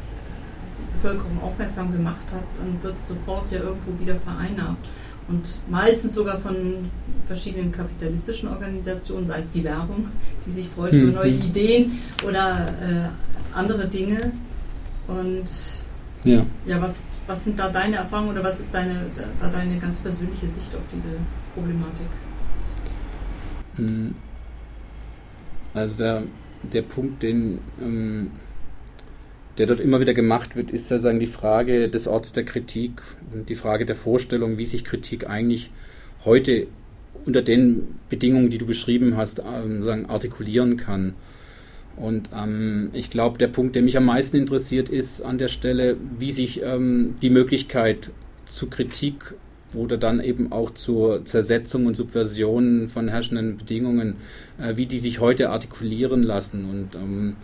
die 0.78 0.94
Bevölkerung 0.94 1.42
aufmerksam 1.42 1.92
gemacht 1.92 2.26
hat, 2.34 2.44
dann 2.58 2.82
wird 2.82 2.96
es 2.96 3.08
sofort 3.08 3.52
ja 3.52 3.60
irgendwo 3.60 4.00
wieder 4.00 4.16
vereinnahmt. 4.16 4.80
Und 5.28 5.60
meistens 5.70 6.14
sogar 6.14 6.38
von 6.38 6.90
verschiedenen 7.28 7.72
kapitalistischen 7.72 8.48
Organisationen, 8.50 9.26
sei 9.26 9.40
es 9.40 9.52
die 9.52 9.64
Werbung, 9.64 10.08
die 10.46 10.52
sich 10.52 10.70
freut 10.70 10.94
über 10.94 11.08
mhm. 11.08 11.16
neue 11.16 11.32
Ideen 11.32 12.00
oder 12.26 12.68
äh, 12.82 13.58
andere 13.58 13.88
Dinge. 13.88 14.32
Und 15.08 15.46
ja, 16.24 16.46
ja 16.66 16.82
was, 16.82 17.18
was 17.28 17.44
sind 17.44 17.60
da 17.60 17.70
deine 17.70 17.98
Erfahrungen 17.98 18.32
oder 18.32 18.44
was 18.44 18.62
ist 18.62 18.74
deine, 18.74 19.08
da, 19.40 19.50
deine 19.50 19.78
ganz 19.80 20.00
persönliche 20.00 20.48
Sicht 20.48 20.74
auf 20.74 20.82
diese 20.94 21.10
Problematik? 21.54 22.08
Hm. 23.76 24.16
Also 25.74 25.96
da 25.96 26.24
der 26.62 26.82
Punkt, 26.82 27.24
den, 27.24 27.60
ähm, 27.82 28.32
der 29.58 29.66
dort 29.66 29.80
immer 29.80 30.00
wieder 30.00 30.14
gemacht 30.14 30.56
wird, 30.56 30.72
ist 30.72 30.88
sozusagen 30.88 31.20
die 31.20 31.28
Frage 31.28 31.90
des 31.90 32.08
Orts 32.08 32.34
der 32.34 32.46
Kritik 32.46 33.02
und 33.34 33.50
die 33.50 33.56
Frage 33.56 33.86
der 33.86 33.96
Vorstellung, 33.96 34.58
wie 34.58 34.66
sich 34.66 34.84
Kritik 34.84 35.30
eigentlich 35.30 35.72
heute 36.26 36.68
unter 37.26 37.42
den 37.42 37.96
Bedingungen, 38.10 38.50
die 38.50 38.58
du 38.58 38.66
beschrieben 38.66 39.18
hast, 39.18 39.40
ähm, 39.40 39.84
sagen, 39.84 40.06
artikulieren 40.06 40.78
kann. 40.78 41.14
Und 41.98 42.30
ähm, 42.36 42.90
ich 42.94 43.10
glaube, 43.10 43.38
der 43.40 43.48
Punkt, 43.48 43.76
der 43.76 43.82
mich 43.82 43.98
am 43.98 44.06
meisten 44.06 44.38
interessiert, 44.38 44.90
ist 44.90 45.22
an 45.22 45.38
der 45.38 45.48
Stelle, 45.48 45.98
wie 46.20 46.32
sich 46.32 46.62
ähm, 46.64 47.16
die 47.22 47.32
Möglichkeit 47.32 48.12
zu 48.46 48.68
Kritik 48.68 49.34
oder 49.74 49.98
dann 49.98 50.20
eben 50.22 50.52
auch 50.52 50.72
zur 50.72 51.26
Zersetzung 51.26 51.86
und 51.86 51.96
Subversion 51.96 52.90
von 52.90 53.08
herrschenden 53.08 53.58
Bedingungen, 53.58 54.16
äh, 54.60 54.78
wie 54.78 54.86
die 54.86 55.00
sich 55.00 55.20
heute 55.20 55.50
artikulieren 55.50 56.24
lassen. 56.24 56.66
Und 56.70 56.96
ähm, 56.96 57.36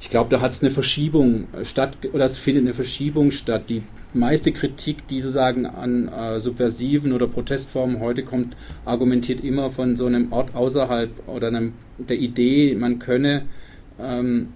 ich 0.00 0.08
glaube, 0.08 0.30
da 0.30 0.40
hat 0.40 0.52
es 0.52 0.62
eine 0.62 0.70
Verschiebung 0.70 1.44
statt, 1.62 1.96
oder 2.12 2.24
es 2.24 2.38
findet 2.38 2.64
eine 2.64 2.74
Verschiebung 2.74 3.30
statt. 3.30 3.64
Die 3.68 3.82
meiste 4.14 4.52
Kritik, 4.52 5.06
die 5.08 5.20
sozusagen 5.20 5.66
an 5.66 6.08
äh, 6.08 6.40
subversiven 6.40 7.12
oder 7.12 7.26
Protestformen 7.26 8.00
heute 8.00 8.24
kommt, 8.24 8.56
argumentiert 8.84 9.44
immer 9.44 9.70
von 9.70 9.96
so 9.96 10.06
einem 10.06 10.32
Ort 10.32 10.54
außerhalb 10.54 11.10
oder 11.28 11.48
einem, 11.48 11.74
der 11.98 12.18
Idee, 12.18 12.74
man 12.74 12.98
könne 12.98 13.46
ähm, 14.00 14.48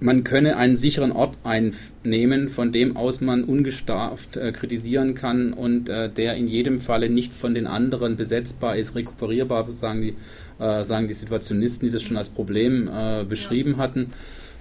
man 0.00 0.24
könne 0.24 0.56
einen 0.56 0.76
sicheren 0.76 1.12
Ort 1.12 1.36
einnehmen, 1.44 2.48
von 2.48 2.72
dem 2.72 2.96
aus 2.96 3.20
man 3.20 3.44
ungestraft 3.44 4.36
äh, 4.36 4.50
kritisieren 4.50 5.14
kann 5.14 5.52
und 5.52 5.88
äh, 5.88 6.08
der 6.10 6.36
in 6.36 6.48
jedem 6.48 6.80
Falle 6.80 7.10
nicht 7.10 7.32
von 7.32 7.54
den 7.54 7.66
anderen 7.66 8.16
besetzbar 8.16 8.76
ist, 8.76 8.94
rekuperierbar, 8.94 9.70
sagen 9.70 10.00
die, 10.00 10.14
äh, 10.58 10.84
sagen 10.84 11.06
die 11.06 11.14
Situationisten, 11.14 11.86
die 11.86 11.92
das 11.92 12.02
schon 12.02 12.16
als 12.16 12.30
Problem 12.30 12.88
äh, 12.88 13.24
beschrieben 13.24 13.72
ja. 13.72 13.78
hatten. 13.78 14.12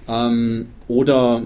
Ähm, 0.10 0.68
oder 0.90 1.44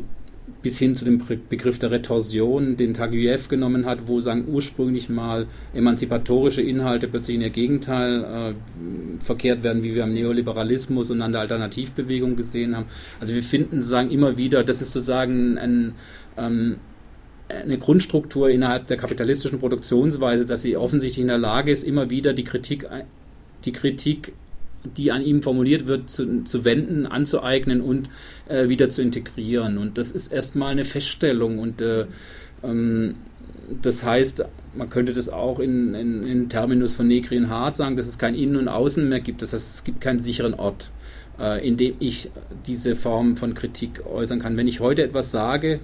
bis 0.62 0.78
hin 0.78 0.96
zu 0.96 1.04
dem 1.04 1.22
Begriff 1.50 1.78
der 1.80 1.92
Retorsion, 1.92 2.78
den 2.78 2.94
Taguieff 2.94 3.50
genommen 3.50 3.86
hat, 3.86 4.08
wo 4.08 4.20
sagen 4.22 4.46
ursprünglich 4.48 5.10
mal 5.10 5.48
emanzipatorische 5.74 6.62
Inhalte 6.62 7.08
plötzlich 7.08 7.36
in 7.36 7.42
ihr 7.42 7.50
Gegenteil 7.50 8.24
äh, 8.24 9.24
verkehrt 9.24 9.64
werden, 9.64 9.84
wie 9.84 9.94
wir 9.94 10.04
am 10.06 10.14
Neoliberalismus 10.14 11.12
und 11.12 11.22
an 11.22 11.34
der 11.34 11.42
Alternativbewegung 11.42 12.36
gesehen 12.36 12.78
haben. 12.78 12.86
Also 13.20 13.34
wir 13.34 13.44
finden 13.44 13.78
sozusagen 13.78 14.10
immer 14.10 14.38
wieder, 14.38 14.64
das 14.64 14.82
ist 14.82 14.94
sozusagen 14.94 15.58
ein, 15.58 15.96
ähm, 16.38 16.78
eine 17.50 17.78
Grundstruktur 17.78 18.50
innerhalb 18.50 18.88
der 18.88 18.98
kapitalistischen 18.98 19.60
Produktionsweise, 19.60 20.46
dass 20.46 20.62
sie 20.62 20.78
offensichtlich 20.78 21.22
in 21.22 21.28
der 21.28 21.38
Lage 21.38 21.72
ist, 21.72 21.84
immer 21.84 22.10
wieder 22.10 22.34
die 22.34 22.46
Kritik, 22.46 22.88
die 23.66 23.74
Kritik 23.74 24.34
die 24.98 25.12
an 25.12 25.22
ihm 25.22 25.42
formuliert 25.42 25.88
wird, 25.88 26.10
zu, 26.10 26.44
zu 26.44 26.66
wenden, 26.66 27.06
anzueignen 27.06 27.82
und 27.82 28.10
äh, 28.48 28.70
wieder 28.70 28.90
zu 28.90 29.02
integrieren. 29.02 29.78
Und 29.78 29.98
das 29.98 30.12
ist 30.12 30.32
erstmal 30.32 30.72
eine 30.72 30.84
Feststellung. 30.84 31.60
Und 31.60 31.82
äh, 31.82 32.06
ähm, 32.64 33.16
das 33.82 34.04
heißt, 34.04 34.44
man 34.76 34.90
könnte 34.90 35.14
das 35.14 35.30
auch 35.30 35.60
in, 35.60 35.94
in, 35.94 36.26
in 36.26 36.50
Terminus 36.50 36.96
von 36.96 37.08
Negri 37.08 37.40
Hart 37.48 37.78
sagen, 37.78 37.96
dass 37.96 38.08
es 38.08 38.18
kein 38.18 38.36
Innen 38.36 38.58
und 38.58 38.68
Außen 38.68 39.08
mehr 39.08 39.20
gibt. 39.20 39.42
Das 39.42 39.54
heißt, 39.54 39.76
es 39.76 39.84
gibt 39.84 40.02
keinen 40.02 40.20
sicheren 40.20 40.54
Ort, 40.54 40.92
äh, 41.40 41.66
in 41.66 41.78
dem 41.78 41.96
ich 42.00 42.30
diese 42.66 42.96
Form 42.96 43.38
von 43.38 43.54
Kritik 43.54 44.06
äußern 44.06 44.40
kann. 44.40 44.58
Wenn 44.58 44.68
ich 44.68 44.80
heute 44.80 45.04
etwas 45.04 45.32
sage, 45.32 45.80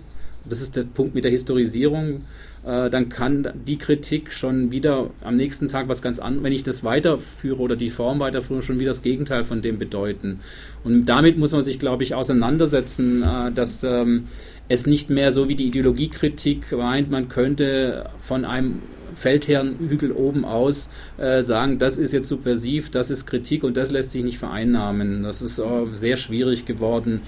das 0.46 0.62
ist 0.62 0.75
der 0.75 0.84
Punkt 0.84 1.15
mit 1.15 1.24
der 1.24 1.32
Historisierung, 1.32 2.24
äh, 2.66 2.89
dann 2.89 3.10
kann 3.10 3.48
die 3.68 3.78
Kritik 3.78 4.32
schon 4.32 4.72
wieder 4.72 5.10
am 5.22 5.36
nächsten 5.36 5.68
Tag 5.68 5.88
was 5.88 6.01
ganz 6.01 6.20
anderes, 6.20 6.44
wenn 6.44 6.54
ich 6.54 6.63
das 6.63 6.84
weiterführe 6.84 7.62
oder 7.62 7.75
die 7.75 7.89
Form 7.89 8.20
weiterführe, 8.20 8.62
schon 8.62 8.80
wieder 8.80 8.92
das 8.92 9.01
Gegenteil 9.01 9.44
von 9.44 9.62
dem 9.62 9.78
bedeuten. 9.78 10.39
Und 10.84 11.06
damit 11.06 11.38
muss 11.38 11.51
man 11.51 11.62
sich, 11.62 11.80
glaube 11.80 12.04
ich, 12.04 12.16
auseinandersetzen, 12.16 13.24
äh, 13.24 13.51
dass 13.51 13.84
ähm, 13.84 14.25
es 14.68 14.86
nicht 14.86 15.10
mehr 15.10 15.32
so 15.32 15.50
wie 15.50 15.56
die 15.56 15.68
Ideologiekritik 15.68 16.72
meint, 16.72 17.10
man 17.10 17.30
könnte 17.30 18.10
von 18.20 18.46
einem 18.46 18.82
Feldherrenhügel 19.16 20.12
oben 20.12 20.46
aus 20.46 20.89
äh, 21.18 21.44
sagen, 21.44 21.80
das 21.80 21.98
ist 21.98 22.12
jetzt 22.12 22.28
subversiv, 22.28 22.92
das 22.92 23.10
ist 23.10 23.25
Kritik 23.25 23.63
und 23.63 23.78
das 23.78 23.92
lässt 23.92 24.12
sich 24.12 24.24
nicht 24.24 24.38
vereinnahmen. 24.38 25.24
Das 25.24 25.42
ist 25.42 25.60
äh, 25.60 25.63
sehr 25.92 26.18
schwierig 26.18 26.66
geworden. 26.66 27.22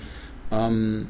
Ähm, 0.51 1.07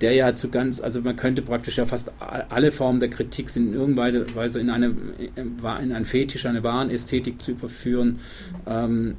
der 0.00 0.12
ja 0.12 0.34
zu 0.34 0.48
ganz, 0.48 0.80
also 0.80 1.00
man 1.00 1.16
könnte 1.16 1.42
praktisch 1.42 1.78
ja 1.78 1.86
fast 1.86 2.12
alle 2.20 2.70
Formen 2.70 3.00
der 3.00 3.10
Kritik 3.10 3.50
sind 3.50 3.68
in 3.68 3.74
irgendeiner 3.74 4.34
Weise 4.34 4.60
in 4.60 4.70
eine, 4.70 4.94
in 5.36 5.62
einen 5.64 6.04
Fetisch, 6.04 6.46
eine 6.46 6.62
Warenästhetik 6.62 7.42
zu 7.42 7.52
überführen. 7.52 8.20
Ähm, 8.66 9.16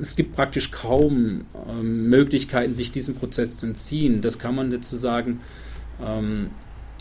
es 0.00 0.16
gibt 0.16 0.34
praktisch 0.34 0.70
kaum 0.70 1.42
ähm, 1.68 2.08
Möglichkeiten, 2.08 2.74
sich 2.74 2.92
diesem 2.92 3.14
Prozess 3.14 3.56
zu 3.56 3.66
entziehen. 3.66 4.20
Das 4.20 4.38
kann 4.38 4.54
man 4.54 4.70
sozusagen 4.70 5.40
ähm, 6.04 6.50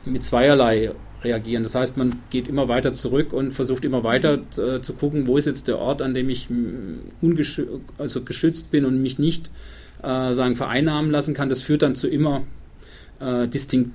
mit 0.05 0.23
zweierlei 0.23 0.91
reagieren. 1.23 1.63
Das 1.63 1.75
heißt, 1.75 1.97
man 1.97 2.15
geht 2.29 2.47
immer 2.47 2.67
weiter 2.67 2.93
zurück 2.93 3.33
und 3.33 3.51
versucht 3.51 3.85
immer 3.85 4.03
weiter 4.03 4.39
äh, 4.57 4.81
zu 4.81 4.93
gucken, 4.93 5.27
wo 5.27 5.37
ist 5.37 5.45
jetzt 5.45 5.67
der 5.67 5.79
Ort, 5.79 6.01
an 6.01 6.13
dem 6.13 6.29
ich 6.29 6.49
also 7.97 8.21
geschützt 8.23 8.71
bin 8.71 8.85
und 8.85 9.01
mich 9.01 9.19
nicht 9.19 9.49
äh, 10.01 10.33
sagen 10.33 10.55
vereinnahmen 10.55 11.11
lassen 11.11 11.33
kann. 11.33 11.49
Das 11.49 11.61
führt 11.61 11.81
dann 11.81 11.95
zu 11.95 12.09
immer 12.09 12.43
äh, 13.23 13.47
distinkt, 13.47 13.91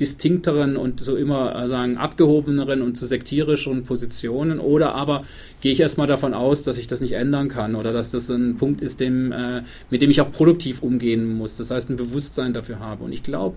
distinkteren 0.00 0.76
und 0.76 1.00
so 1.00 1.16
immer 1.16 1.54
äh, 1.54 1.68
sagen 1.68 1.98
abgehobeneren 1.98 2.82
und 2.82 2.96
zu 2.96 3.06
sektierischen 3.06 3.84
Positionen 3.84 4.58
oder 4.58 4.94
aber 4.94 5.22
gehe 5.60 5.72
ich 5.72 5.80
erstmal 5.80 6.08
davon 6.08 6.34
aus, 6.34 6.64
dass 6.64 6.78
ich 6.78 6.88
das 6.88 7.00
nicht 7.00 7.12
ändern 7.12 7.48
kann 7.48 7.76
oder 7.76 7.92
dass 7.92 8.10
das 8.10 8.28
ein 8.28 8.56
Punkt 8.56 8.80
ist, 8.80 8.98
dem, 9.00 9.30
äh, 9.30 9.62
mit 9.90 10.02
dem 10.02 10.10
ich 10.10 10.20
auch 10.20 10.32
produktiv 10.32 10.82
umgehen 10.82 11.36
muss. 11.36 11.56
Das 11.56 11.70
heißt, 11.70 11.90
ein 11.90 11.96
Bewusstsein 11.96 12.52
dafür 12.52 12.80
habe. 12.80 13.04
Und 13.04 13.12
ich 13.12 13.22
glaube, 13.22 13.56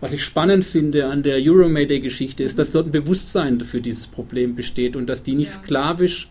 was 0.00 0.12
ich 0.12 0.22
spannend 0.22 0.64
finde 0.64 1.06
an 1.06 1.22
der 1.22 1.38
Euromayday-Geschichte 1.40 2.42
ist, 2.42 2.58
dass 2.58 2.72
dort 2.72 2.88
ein 2.88 2.92
Bewusstsein 2.92 3.60
für 3.60 3.80
dieses 3.80 4.08
Problem 4.08 4.54
besteht 4.54 4.96
und 4.96 5.06
dass 5.06 5.22
die 5.22 5.34
nicht 5.34 5.50
ja. 5.50 5.60
sklavisch 5.60 6.28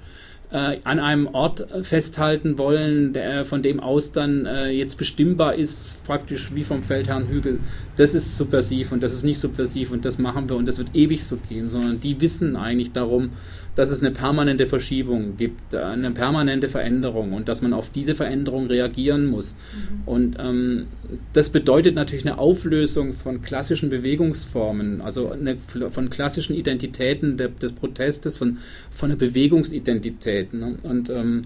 äh, 0.52 0.78
an 0.84 1.00
einem 1.00 1.28
Ort 1.28 1.66
festhalten 1.84 2.58
wollen, 2.58 3.14
der, 3.14 3.46
von 3.46 3.64
dem 3.64 3.80
aus 3.80 4.12
dann 4.12 4.46
äh, 4.46 4.70
jetzt 4.70 4.98
bestimmbar 4.98 5.56
ist, 5.56 6.04
praktisch 6.04 6.54
wie 6.54 6.64
vom 6.64 6.84
Feldherrn 6.84 7.28
Hügel. 7.28 7.60
Das 7.96 8.14
ist 8.14 8.38
subversiv 8.38 8.92
und 8.92 9.02
das 9.02 9.14
ist 9.14 9.24
nicht 9.24 9.40
subversiv 9.40 9.92
und 9.92 10.04
das 10.06 10.20
machen 10.20 10.50
wir 10.50 10.58
und 10.58 10.68
das 10.68 10.78
wird 10.78 10.94
ewig 10.94 11.24
so 11.24 11.38
gehen, 11.38 11.70
sondern 11.70 12.00
die 12.00 12.20
wissen 12.20 12.56
eigentlich 12.56 12.92
darum, 12.92 13.32
dass 13.76 13.90
es 13.90 14.02
eine 14.02 14.12
permanente 14.12 14.68
Verschiebung 14.68 15.38
gibt, 15.38 15.74
eine 15.74 16.12
permanente 16.12 16.68
Veränderung 16.68 17.34
und 17.34 17.48
dass 17.48 17.62
man 17.62 17.74
auf 17.74 17.90
diese 17.90 18.16
Veränderung 18.16 18.68
reagieren 18.68 19.28
muss. 19.28 19.56
Mhm. 19.56 20.08
Und 20.08 20.38
ähm, 20.40 20.86
das 21.34 21.50
bedeutet 21.50 21.96
natürlich 21.96 22.26
eine 22.26 22.38
Auflösung 22.38 23.14
von 23.14 23.42
klassischen 23.42 23.90
Bewegungsformen, 23.90 25.02
also 25.02 25.32
eine, 25.32 25.58
von 25.90 26.10
klassischen 26.10 26.56
Identitäten 26.56 27.38
der, 27.38 27.48
des 27.48 27.72
Protestes, 27.72 28.36
von, 28.36 28.58
von 28.92 29.12
einer 29.12 29.18
Bewegungsidentität. 29.18 30.54
Ne? 30.54 30.76
Und 30.84 31.10
ähm, 31.10 31.44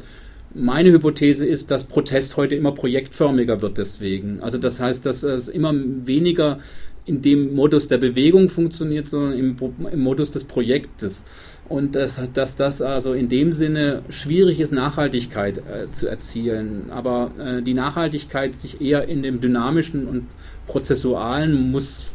meine 0.55 0.91
Hypothese 0.91 1.45
ist, 1.45 1.69
dass 1.69 1.83
Protest 1.83 2.37
heute 2.37 2.55
immer 2.55 2.71
projektförmiger 2.71 3.61
wird 3.61 3.77
deswegen. 3.77 4.39
Also 4.39 4.57
das 4.57 4.79
heißt, 4.79 5.05
dass 5.05 5.21
es 5.23 5.47
immer 5.47 5.73
weniger 5.75 6.59
in 7.05 7.21
dem 7.21 7.53
Modus 7.53 7.87
der 7.87 7.97
Bewegung 7.97 8.49
funktioniert, 8.49 9.07
sondern 9.07 9.37
im, 9.37 9.55
im 9.91 9.99
Modus 9.99 10.31
des 10.31 10.43
Projektes 10.43 11.23
und 11.67 11.95
dass, 11.95 12.19
dass 12.33 12.55
das 12.55 12.81
also 12.81 13.13
in 13.13 13.29
dem 13.29 13.51
Sinne 13.51 14.03
schwierig 14.09 14.59
ist, 14.59 14.71
Nachhaltigkeit 14.71 15.57
äh, 15.57 15.91
zu 15.91 16.07
erzielen. 16.07 16.89
Aber 16.89 17.31
äh, 17.39 17.61
die 17.61 17.73
Nachhaltigkeit 17.73 18.55
sich 18.55 18.81
eher 18.81 19.07
in 19.07 19.23
dem 19.23 19.41
dynamischen 19.41 20.07
und 20.07 20.27
prozessualen 20.67 21.71
muss 21.71 22.11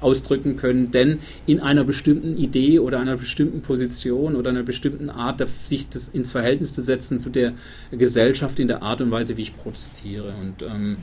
ausdrücken 0.00 0.56
können, 0.56 0.90
denn 0.90 1.20
in 1.46 1.58
einer 1.58 1.82
bestimmten 1.82 2.36
Idee 2.36 2.78
oder 2.78 3.00
einer 3.00 3.16
bestimmten 3.16 3.62
Position 3.62 4.36
oder 4.36 4.50
einer 4.50 4.62
bestimmten 4.62 5.08
Art, 5.10 5.42
sich 5.48 5.88
das 5.88 6.10
ins 6.10 6.32
Verhältnis 6.32 6.72
zu 6.74 6.82
setzen 6.82 7.18
zu 7.18 7.30
der 7.30 7.54
Gesellschaft 7.90 8.58
in 8.58 8.68
der 8.68 8.82
Art 8.82 9.00
und 9.00 9.10
Weise, 9.10 9.36
wie 9.36 9.42
ich 9.42 9.56
protestiere. 9.56 10.34
Und 10.38 10.62
ähm, 10.62 10.98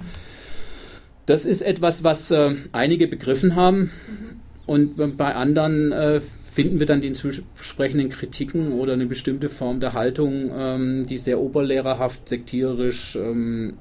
das 1.26 1.46
ist 1.46 1.62
etwas, 1.62 2.04
was 2.04 2.32
äh, 2.32 2.56
einige 2.72 3.08
begriffen 3.08 3.56
haben. 3.56 3.92
Und 4.66 4.96
bei 5.18 5.36
anderen 5.36 5.92
äh, 5.92 6.22
finden 6.52 6.80
wir 6.80 6.86
dann 6.86 7.02
die 7.02 7.08
entsprechenden 7.08 8.10
Kritiken 8.10 8.72
oder 8.72 8.94
eine 8.94 9.08
bestimmte 9.08 9.50
Form 9.50 9.80
der 9.80 9.94
Haltung, 9.94 10.52
ähm, 10.56 11.06
die 11.06 11.18
sehr 11.18 11.40
oberlehrerhaft, 11.40 12.30
sektierisch, 12.30 13.16
ähm, 13.16 13.74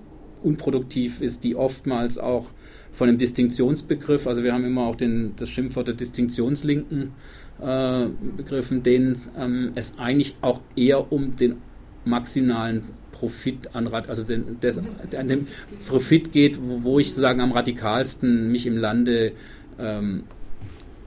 unproduktiv 0.43 1.21
ist, 1.21 1.45
die 1.45 1.55
oftmals 1.55 2.19
auch 2.19 2.47
von 2.93 3.09
einem 3.09 3.19
Distinktionsbegriff, 3.19 4.27
also 4.27 4.43
wir 4.43 4.53
haben 4.53 4.65
immer 4.65 4.83
auch 4.83 4.97
den, 4.97 5.35
das 5.37 5.49
Schimpfwort 5.49 5.89
der 5.89 5.95
Distinktionslinken 5.95 7.13
äh, 7.61 8.07
begriffen, 8.37 8.83
denen 8.83 9.21
ähm, 9.39 9.73
es 9.75 9.99
eigentlich 9.99 10.35
auch 10.43 10.61
eher 10.77 11.13
um 11.13 11.37
den 11.37 11.57
maximalen 12.05 12.85
Profit 13.13 13.75
an, 13.75 13.87
also 13.87 14.25
den, 14.25 14.59
des, 14.61 14.79
an 14.79 15.29
dem 15.29 15.47
Profit 15.87 16.33
geht, 16.33 16.59
wo, 16.61 16.83
wo, 16.83 16.99
ich 16.99 17.11
sozusagen 17.11 17.41
am 17.41 17.53
radikalsten 17.53 18.51
mich 18.51 18.67
im 18.67 18.77
Lande 18.77 19.33
ähm, 19.79 20.25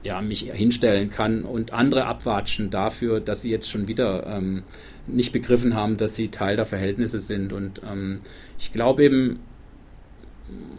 ja, 0.02 0.22
mich 0.22 0.50
hinstellen 0.52 1.10
kann 1.10 1.42
und 1.42 1.72
andere 1.72 2.06
abwatschen 2.06 2.70
dafür, 2.70 3.20
dass 3.20 3.42
sie 3.42 3.50
jetzt 3.50 3.68
schon 3.68 3.88
wieder 3.88 4.26
ähm, 4.26 4.62
nicht 5.06 5.32
begriffen 5.32 5.74
haben, 5.74 5.96
dass 5.96 6.16
sie 6.16 6.28
Teil 6.28 6.56
der 6.56 6.64
Verhältnisse 6.64 7.18
sind. 7.18 7.52
Und 7.52 7.82
ähm, 7.90 8.20
ich 8.58 8.72
glaube 8.72 9.04
eben, 9.04 9.40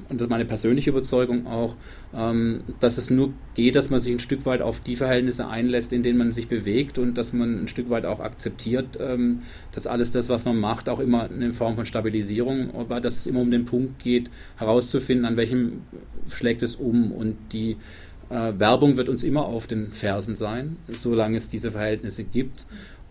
und 0.10 0.21
das 0.21 0.27
ist 0.27 0.30
meine 0.30 0.45
persönliche 0.45 0.91
Überzeugung 0.91 1.47
auch, 1.47 1.75
ähm, 2.15 2.62
dass 2.80 2.97
es 2.97 3.10
nur 3.10 3.34
geht, 3.56 3.75
dass 3.75 3.89
man 3.89 3.99
sich 3.99 4.13
ein 4.13 4.19
Stück 4.19 4.45
weit 4.45 4.62
auf 4.62 4.80
die 4.80 4.95
Verhältnisse 4.95 5.47
einlässt, 5.47 5.91
in 5.91 6.03
denen 6.03 6.17
man 6.17 6.32
sich 6.32 6.47
bewegt 6.47 6.97
und 6.97 7.17
dass 7.17 7.34
man 7.34 7.63
ein 7.63 7.67
Stück 7.67 7.89
weit 7.89 8.06
auch 8.06 8.19
akzeptiert, 8.19 8.97
ähm, 8.99 9.41
dass 9.73 9.86
alles 9.86 10.12
das, 10.12 10.30
was 10.30 10.45
man 10.45 10.58
macht, 10.58 10.88
auch 10.88 10.99
immer 10.99 11.30
eine 11.30 11.53
Form 11.53 11.75
von 11.75 11.86
Stabilisierung, 11.86 12.73
aber 12.73 13.01
dass 13.01 13.17
es 13.17 13.27
immer 13.27 13.41
um 13.41 13.51
den 13.51 13.65
Punkt 13.65 13.99
geht, 13.99 14.30
herauszufinden, 14.58 15.25
an 15.25 15.36
welchem 15.36 15.82
schlägt 16.30 16.63
es 16.63 16.75
um 16.75 17.12
und 17.12 17.36
die 17.51 17.75
äh, 18.30 18.53
Werbung 18.58 18.97
wird 18.97 19.10
uns 19.10 19.23
immer 19.23 19.45
auf 19.45 19.67
den 19.67 19.91
Fersen 19.91 20.36
sein, 20.36 20.77
solange 20.88 21.38
es 21.38 21.49
diese 21.49 21.71
Verhältnisse 21.71 22.23
gibt. 22.23 22.65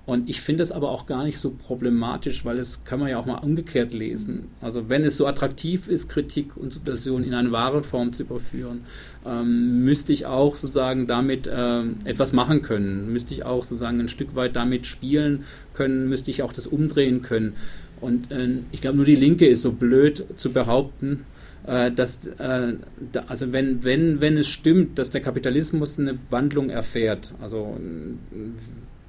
Und 0.06 0.30
ich 0.30 0.40
finde 0.40 0.62
es 0.62 0.70
aber 0.70 0.90
auch 0.90 1.06
gar 1.06 1.24
nicht 1.24 1.40
so 1.40 1.50
problematisch, 1.50 2.44
weil 2.44 2.60
es 2.60 2.84
kann 2.84 3.00
man 3.00 3.08
ja 3.08 3.18
auch 3.18 3.26
mal 3.26 3.38
umgekehrt 3.38 3.92
lesen. 3.92 4.44
Also 4.60 4.88
wenn 4.88 5.02
es 5.02 5.16
so 5.16 5.26
attraktiv 5.26 5.88
ist, 5.88 6.08
Kritik 6.08 6.56
und 6.56 6.72
Subversion 6.72 7.24
in 7.24 7.34
eine 7.34 7.50
wahre 7.50 7.82
Form 7.82 8.12
zu 8.12 8.22
überführen, 8.22 8.82
ähm, 9.26 9.84
müsste 9.84 10.12
ich 10.12 10.24
auch 10.24 10.54
sozusagen 10.54 11.08
damit 11.08 11.50
ähm, 11.52 11.96
etwas 12.04 12.32
machen 12.32 12.62
können. 12.62 13.12
Müsste 13.12 13.34
ich 13.34 13.44
auch 13.44 13.64
sozusagen 13.64 13.98
ein 13.98 14.08
Stück 14.08 14.36
weit 14.36 14.54
damit 14.54 14.86
spielen 14.86 15.42
können, 15.74 16.08
müsste 16.08 16.30
ich 16.30 16.44
auch 16.44 16.52
das 16.52 16.68
umdrehen 16.68 17.22
können. 17.22 17.54
Und 18.00 18.30
äh, 18.30 18.58
ich 18.70 18.80
glaube, 18.80 18.98
nur 18.98 19.06
die 19.06 19.16
Linke 19.16 19.48
ist 19.48 19.62
so 19.62 19.72
blöd 19.72 20.24
zu 20.36 20.52
behaupten, 20.52 21.24
äh, 21.66 21.90
dass, 21.90 22.28
äh, 22.28 22.74
da, 23.10 23.24
also 23.26 23.52
wenn, 23.52 23.82
wenn, 23.82 24.20
wenn 24.20 24.38
es 24.38 24.46
stimmt, 24.46 25.00
dass 25.00 25.10
der 25.10 25.20
Kapitalismus 25.20 25.98
eine 25.98 26.16
Wandlung 26.30 26.70
erfährt, 26.70 27.34
also 27.40 27.76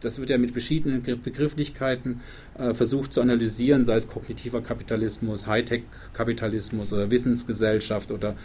das 0.01 0.19
wird 0.19 0.29
ja 0.29 0.37
mit 0.37 0.51
verschiedenen 0.51 1.01
Begrifflichkeiten 1.01 2.21
äh, 2.57 2.73
versucht 2.73 3.13
zu 3.13 3.21
analysieren, 3.21 3.85
sei 3.85 3.95
es 3.95 4.07
kognitiver 4.07 4.61
Kapitalismus, 4.61 5.47
Hightech-Kapitalismus 5.47 6.93
oder 6.93 7.09
Wissensgesellschaft 7.09 8.11
oder 8.11 8.35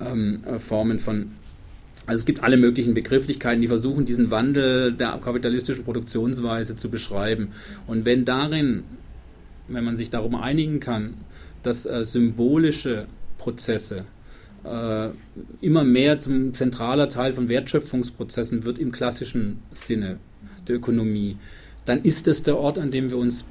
ähm, 0.00 0.40
äh, 0.44 0.58
Formen 0.58 0.98
von 0.98 1.32
also 2.06 2.20
es 2.20 2.26
gibt 2.26 2.42
alle 2.42 2.56
möglichen 2.56 2.94
Begrifflichkeiten, 2.94 3.60
die 3.60 3.68
versuchen, 3.68 4.04
diesen 4.04 4.30
Wandel 4.32 4.92
der 4.92 5.20
kapitalistischen 5.22 5.84
Produktionsweise 5.84 6.74
zu 6.74 6.90
beschreiben. 6.90 7.52
Und 7.86 8.04
wenn 8.04 8.24
darin, 8.24 8.82
wenn 9.68 9.84
man 9.84 9.96
sich 9.96 10.10
darum 10.10 10.34
einigen 10.34 10.80
kann, 10.80 11.14
dass 11.62 11.86
äh, 11.86 12.04
symbolische 12.04 13.06
Prozesse 13.38 14.06
äh, 14.64 15.10
immer 15.60 15.84
mehr 15.84 16.18
zum 16.18 16.52
zentraler 16.52 17.08
Teil 17.08 17.32
von 17.32 17.48
Wertschöpfungsprozessen 17.48 18.64
wird 18.64 18.78
im 18.78 18.90
klassischen 18.90 19.58
Sinne 19.72 20.18
Ökonomie, 20.72 21.36
dann 21.84 22.02
ist 22.04 22.28
es 22.28 22.42
der 22.42 22.58
Ort, 22.58 22.78
an 22.78 22.90
dem 22.90 23.10
wir 23.10 23.18
uns 23.18 23.44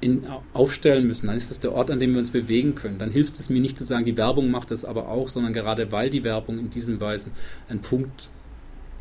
in, 0.00 0.26
aufstellen 0.52 1.06
müssen, 1.06 1.26
dann 1.26 1.36
ist 1.36 1.50
es 1.50 1.60
der 1.60 1.72
Ort, 1.72 1.90
an 1.90 2.00
dem 2.00 2.12
wir 2.12 2.18
uns 2.18 2.30
bewegen 2.30 2.74
können. 2.74 2.98
Dann 2.98 3.10
hilft 3.10 3.38
es 3.38 3.50
mir 3.50 3.60
nicht 3.60 3.78
zu 3.78 3.84
sagen, 3.84 4.04
die 4.04 4.16
Werbung 4.16 4.50
macht 4.50 4.70
das 4.70 4.84
aber 4.84 5.08
auch, 5.08 5.28
sondern 5.28 5.52
gerade 5.52 5.92
weil 5.92 6.10
die 6.10 6.24
Werbung 6.24 6.58
in 6.58 6.70
diesem 6.70 7.00
Weise 7.00 7.30
einen 7.68 7.80
Punkt 7.80 8.28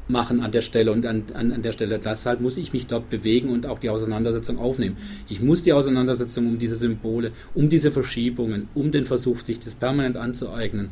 machen 0.08 0.42
an 0.42 0.52
der 0.52 0.62
Stelle 0.62 0.92
und 0.92 1.06
an, 1.06 1.24
an, 1.34 1.52
an 1.52 1.62
der 1.62 1.72
Stelle. 1.72 2.00
Deshalb 2.00 2.42
muss 2.42 2.58
ich 2.58 2.74
mich 2.74 2.88
dort 2.88 3.10
bewegen 3.10 3.50
und 3.50 3.66
auch 3.66 3.80
die 3.80 3.90
Auseinandersetzung 3.90 4.60
aufnehmen. 4.60 4.98
Ich 5.30 5.42
muss 5.42 5.64
die 5.64 5.74
Auseinandersetzung 5.74 6.48
um 6.48 6.60
diese 6.60 6.76
Symbole, 6.76 7.32
um 7.54 7.70
diese 7.70 7.92
Verschiebungen, 7.92 8.68
um 8.74 8.92
den 8.92 9.06
Versuch, 9.06 9.40
sich 9.40 9.60
das 9.60 9.76
permanent 9.76 10.18
anzueignen, 10.18 10.90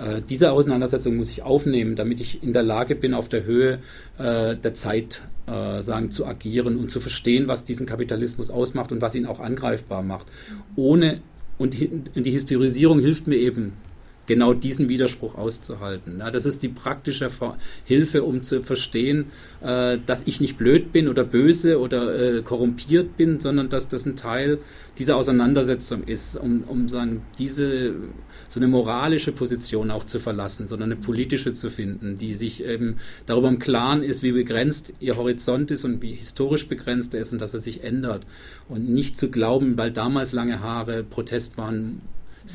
äh, 0.00 0.22
diese 0.28 0.52
Auseinandersetzung 0.52 1.16
muss 1.16 1.30
ich 1.30 1.42
aufnehmen, 1.42 1.96
damit 1.96 2.20
ich 2.20 2.42
in 2.42 2.52
der 2.52 2.62
Lage 2.62 2.94
bin, 2.94 3.14
auf 3.14 3.28
der 3.28 3.44
Höhe 3.44 3.80
äh, 4.18 4.56
der 4.56 4.74
Zeit 4.74 5.22
äh, 5.46 5.82
sagen, 5.82 6.10
zu 6.10 6.26
agieren 6.26 6.76
und 6.76 6.90
zu 6.90 7.00
verstehen, 7.00 7.48
was 7.48 7.64
diesen 7.64 7.86
Kapitalismus 7.86 8.50
ausmacht 8.50 8.92
und 8.92 9.02
was 9.02 9.14
ihn 9.14 9.26
auch 9.26 9.40
angreifbar 9.40 10.02
macht. 10.02 10.26
Ohne 10.76 11.20
und 11.58 11.74
die 11.74 12.30
Historisierung 12.30 13.00
hilft 13.00 13.26
mir 13.26 13.36
eben 13.36 13.74
genau 14.30 14.54
diesen 14.54 14.88
Widerspruch 14.88 15.34
auszuhalten. 15.34 16.20
Ja, 16.20 16.30
das 16.30 16.46
ist 16.46 16.62
die 16.62 16.68
praktische 16.68 17.28
Hilfe, 17.84 18.22
um 18.22 18.44
zu 18.44 18.62
verstehen, 18.62 19.26
äh, 19.60 19.98
dass 20.06 20.22
ich 20.24 20.40
nicht 20.40 20.56
blöd 20.56 20.92
bin 20.92 21.08
oder 21.08 21.24
böse 21.24 21.80
oder 21.80 22.36
äh, 22.38 22.42
korrumpiert 22.42 23.16
bin, 23.16 23.40
sondern 23.40 23.68
dass 23.68 23.88
das 23.88 24.06
ein 24.06 24.14
Teil 24.14 24.58
dieser 24.98 25.16
Auseinandersetzung 25.16 26.04
ist, 26.04 26.36
um, 26.36 26.62
um 26.68 26.88
sagen, 26.88 27.22
diese 27.40 27.94
so 28.46 28.60
eine 28.60 28.68
moralische 28.68 29.32
Position 29.32 29.90
auch 29.90 30.04
zu 30.04 30.20
verlassen, 30.20 30.68
sondern 30.68 30.92
eine 30.92 31.00
politische 31.00 31.52
zu 31.52 31.68
finden, 31.68 32.16
die 32.16 32.34
sich 32.34 32.64
eben 32.64 32.98
darüber 33.26 33.48
im 33.48 33.58
Klaren 33.58 34.04
ist, 34.04 34.22
wie 34.22 34.32
begrenzt 34.32 34.94
ihr 35.00 35.16
Horizont 35.16 35.72
ist 35.72 35.84
und 35.84 36.02
wie 36.02 36.12
historisch 36.12 36.68
begrenzt 36.68 37.14
er 37.14 37.20
ist 37.20 37.32
und 37.32 37.40
dass 37.40 37.52
er 37.52 37.60
sich 37.60 37.82
ändert. 37.82 38.26
Und 38.68 38.88
nicht 38.88 39.18
zu 39.18 39.28
glauben, 39.28 39.76
weil 39.76 39.90
damals 39.90 40.32
lange 40.32 40.60
Haare 40.60 41.02
Protest 41.02 41.58
waren, 41.58 42.00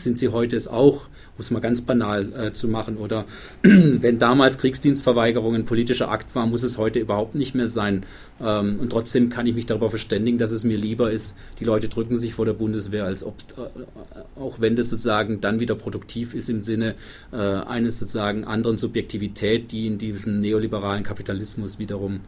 sind 0.03 0.17
sie 0.17 0.29
heute 0.29 0.55
es 0.55 0.67
auch, 0.67 1.07
um 1.37 1.41
es 1.41 1.51
mal 1.51 1.59
ganz 1.59 1.81
banal 1.81 2.31
äh, 2.33 2.53
zu 2.53 2.67
machen. 2.67 2.97
Oder 2.97 3.25
wenn 3.61 4.19
damals 4.19 4.57
Kriegsdienstverweigerung 4.57 5.55
ein 5.55 5.65
politischer 5.65 6.09
Akt 6.09 6.33
war, 6.35 6.45
muss 6.45 6.63
es 6.63 6.77
heute 6.77 6.99
überhaupt 6.99 7.35
nicht 7.35 7.55
mehr 7.55 7.67
sein. 7.67 8.05
Ähm, 8.41 8.79
und 8.79 8.89
trotzdem 8.89 9.29
kann 9.29 9.45
ich 9.47 9.55
mich 9.55 9.65
darüber 9.65 9.89
verständigen, 9.89 10.37
dass 10.37 10.51
es 10.51 10.63
mir 10.63 10.77
lieber 10.77 11.11
ist, 11.11 11.35
die 11.59 11.65
Leute 11.65 11.89
drücken 11.89 12.17
sich 12.17 12.33
vor 12.33 12.45
der 12.45 12.53
Bundeswehr, 12.53 13.05
als 13.05 13.23
ob 13.23 13.35
äh, 13.57 14.39
auch 14.39 14.61
wenn 14.61 14.75
das 14.75 14.89
sozusagen 14.89 15.41
dann 15.41 15.59
wieder 15.59 15.75
produktiv 15.75 16.33
ist 16.33 16.49
im 16.49 16.63
Sinne 16.63 16.95
äh, 17.31 17.37
eines 17.37 17.99
sozusagen 17.99 18.45
anderen 18.45 18.77
Subjektivität, 18.77 19.71
die 19.71 19.87
in 19.87 19.97
diesem 19.97 20.39
neoliberalen 20.39 21.03
Kapitalismus 21.03 21.79
wiederum 21.79 22.21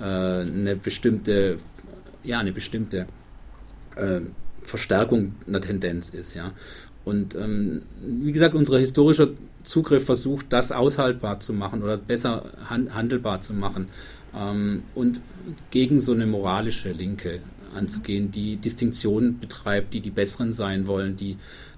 äh, 0.00 0.04
eine 0.04 0.76
bestimmte, 0.76 1.56
ja, 2.22 2.38
eine 2.38 2.52
bestimmte 2.52 3.06
äh, 3.96 4.20
Verstärkung 4.64 5.34
einer 5.46 5.60
Tendenz 5.60 6.10
ist, 6.10 6.34
ja. 6.34 6.52
Und 7.04 7.34
ähm, 7.34 7.82
wie 8.04 8.32
gesagt, 8.32 8.54
unser 8.54 8.78
historischer 8.78 9.28
Zugriff 9.64 10.04
versucht, 10.04 10.46
das 10.50 10.72
aushaltbar 10.72 11.40
zu 11.40 11.52
machen 11.52 11.82
oder 11.82 11.96
besser 11.96 12.44
han 12.68 12.94
handelbar 12.94 13.40
zu 13.40 13.54
machen 13.54 13.88
ähm, 14.36 14.82
und 14.94 15.20
gegen 15.70 16.00
so 16.00 16.12
eine 16.12 16.26
moralische 16.26 16.92
Linke 16.92 17.40
anzugehen, 17.74 18.30
die 18.30 18.56
Distinktionen 18.56 19.38
betreibt, 19.38 19.94
die 19.94 20.00
die 20.00 20.10
Besseren 20.10 20.52
sein 20.52 20.86
wollen, 20.86 21.16
die, 21.16 21.36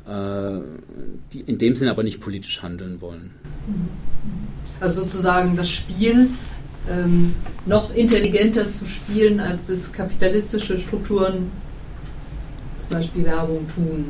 äh, 0.08 0.60
die 1.32 1.40
in 1.40 1.58
dem 1.58 1.74
Sinne 1.74 1.90
aber 1.90 2.02
nicht 2.02 2.20
politisch 2.20 2.62
handeln 2.62 3.00
wollen. 3.00 3.30
Also 4.80 5.02
sozusagen 5.02 5.56
das 5.56 5.70
Spiel 5.70 6.28
ähm, 6.90 7.34
noch 7.64 7.94
intelligenter 7.94 8.68
zu 8.70 8.84
spielen, 8.87 9.40
als 9.40 9.68
das 9.68 9.92
kapitalistische 9.92 10.78
Strukturen, 10.78 11.50
zum 12.78 12.90
Beispiel 12.90 13.24
Werbung 13.24 13.66
tun 13.68 14.06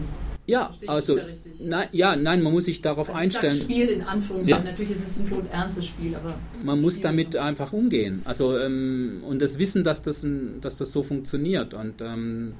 ja, 0.46 0.72
also 0.86 1.18
nein, 1.58 1.88
ja, 1.92 2.16
nein, 2.16 2.42
man 2.42 2.52
muss 2.52 2.66
sich 2.66 2.82
darauf 2.82 3.08
also 3.08 3.18
einstellen. 3.18 3.56
Spiel 3.56 3.88
in 3.88 4.02
Anführungszeichen. 4.02 4.64
Ja. 4.64 4.70
Natürlich 4.70 4.92
ist 4.92 5.06
es 5.06 5.20
ein 5.20 5.28
schon 5.28 5.46
ernstes 5.48 5.86
Spiel, 5.86 6.14
aber 6.14 6.34
man 6.62 6.82
muss 6.82 7.00
damit 7.00 7.34
einfach 7.36 7.72
umgehen. 7.72 8.20
Also 8.24 8.58
ähm, 8.58 9.22
und 9.26 9.40
das 9.40 9.58
Wissen, 9.58 9.84
dass 9.84 10.02
das, 10.02 10.22
ein, 10.22 10.60
dass 10.60 10.76
das 10.76 10.92
so 10.92 11.02
funktioniert 11.02 11.72
und 11.72 12.02
ähm, 12.02 12.52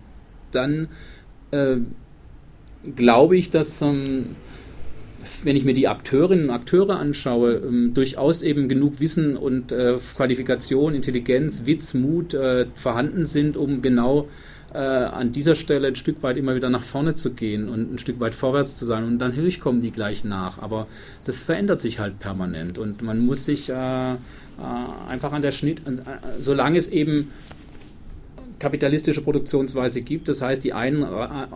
dann 0.51 0.89
äh, 1.51 1.77
glaube 2.97 3.37
ich, 3.37 3.51
dass 3.51 3.83
ähm, 3.83 4.37
wenn 5.43 5.57
ich 5.57 5.67
mir 5.67 5.75
die 5.75 5.89
Akteurinnen 5.89 6.49
und 6.49 6.55
Akteure 6.55 6.99
anschaue, 6.99 7.57
ähm, 7.57 7.93
durchaus 7.93 8.41
eben 8.41 8.69
genug 8.71 9.01
Wissen 9.01 9.37
und 9.37 9.73
äh, 9.73 9.99
Qualifikation, 10.17 10.95
Intelligenz, 10.95 11.67
Witz, 11.67 11.93
Mut 11.93 12.33
äh, 12.33 12.67
vorhanden 12.77 13.27
sind, 13.27 13.59
um 13.59 13.83
genau 13.83 14.23
äh, 14.23 14.54
an 14.79 15.31
dieser 15.31 15.55
Stelle 15.55 15.89
ein 15.89 15.97
Stück 15.97 16.23
weit 16.23 16.37
immer 16.37 16.55
wieder 16.57 16.69
nach 16.69 16.83
vorne 16.83 17.15
zu 17.15 17.33
gehen 17.33 17.69
und 17.69 17.95
ein 17.95 17.99
Stück 17.99 18.19
weit 18.21 18.35
vorwärts 18.35 18.77
zu 18.77 18.85
sein. 18.85 19.05
Und 19.05 19.19
dann 19.19 19.31
natürlich 19.35 19.61
kommen 19.61 19.83
die 19.83 19.91
gleich 19.91 20.25
nach. 20.25 20.59
Aber 20.59 20.87
das 21.25 21.43
verändert 21.43 21.81
sich 21.81 21.99
halt 21.99 22.19
permanent. 22.19 22.79
Und 22.79 23.03
man 23.03 23.19
muss 23.19 23.45
sich 23.45 23.69
äh, 23.69 24.13
äh, 24.15 24.17
einfach 25.09 25.33
an 25.33 25.43
der 25.43 25.53
Schnitt, 25.53 25.81
äh, 25.87 25.93
solange 26.41 26.79
es 26.79 26.89
eben 26.89 27.31
kapitalistische 28.61 29.21
Produktionsweise 29.21 30.01
gibt, 30.01 30.29
das 30.29 30.41
heißt, 30.41 30.63
die 30.63 30.73
einen 30.73 31.03
äh, 31.03 31.47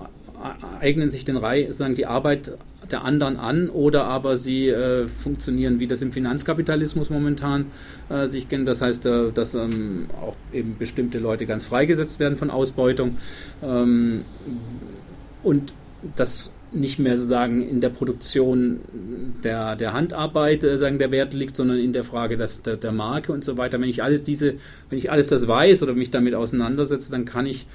eignen 0.80 1.10
sich 1.10 1.24
den 1.24 1.36
Reihe, 1.36 1.72
sagen 1.72 1.94
die 1.94 2.06
Arbeit 2.06 2.52
der 2.90 3.04
anderen 3.04 3.36
an 3.36 3.68
oder 3.68 4.04
aber 4.04 4.36
sie 4.36 4.68
äh, 4.68 5.06
funktionieren, 5.08 5.80
wie 5.80 5.86
das 5.86 6.00
im 6.00 6.12
Finanzkapitalismus 6.12 7.10
momentan 7.10 7.66
äh, 8.08 8.28
sich 8.28 8.48
kennt. 8.48 8.66
Das 8.66 8.80
heißt, 8.80 9.06
äh, 9.06 9.32
dass 9.32 9.54
ähm, 9.54 10.06
auch 10.22 10.36
eben 10.52 10.76
bestimmte 10.78 11.18
Leute 11.18 11.46
ganz 11.46 11.66
freigesetzt 11.66 12.20
werden 12.20 12.36
von 12.36 12.50
Ausbeutung 12.50 13.18
ähm, 13.62 14.24
und 15.42 15.72
das 16.16 16.52
nicht 16.70 16.98
mehr 16.98 17.16
sozusagen 17.16 17.66
in 17.66 17.80
der 17.80 17.88
Produktion 17.88 18.80
der, 19.42 19.74
der 19.76 19.94
Handarbeit 19.94 20.64
äh, 20.64 20.76
sagen, 20.76 20.98
der 20.98 21.10
Wert 21.10 21.32
liegt, 21.32 21.56
sondern 21.56 21.78
in 21.78 21.92
der 21.92 22.04
Frage 22.04 22.36
des, 22.36 22.62
der, 22.62 22.76
der 22.76 22.92
Marke 22.92 23.32
und 23.32 23.42
so 23.42 23.56
weiter. 23.56 23.80
Wenn 23.80 23.88
ich 23.88 24.02
alles 24.02 24.22
diese, 24.22 24.54
wenn 24.90 24.98
ich 24.98 25.10
alles 25.10 25.28
das 25.28 25.48
weiß 25.48 25.82
oder 25.82 25.94
mich 25.94 26.10
damit 26.10 26.34
auseinandersetze, 26.34 27.10
dann 27.10 27.24
kann 27.24 27.46
ich 27.46 27.66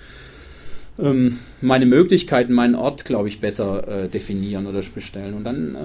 ähm, 0.99 1.39
meine 1.61 1.85
Möglichkeiten, 1.85 2.53
meinen 2.53 2.75
Ort, 2.75 3.05
glaube 3.05 3.27
ich, 3.27 3.39
besser 3.39 3.87
äh, 3.87 4.07
definieren 4.09 4.67
oder 4.67 4.81
bestellen. 4.93 5.33
Und 5.33 5.43
dann 5.43 5.75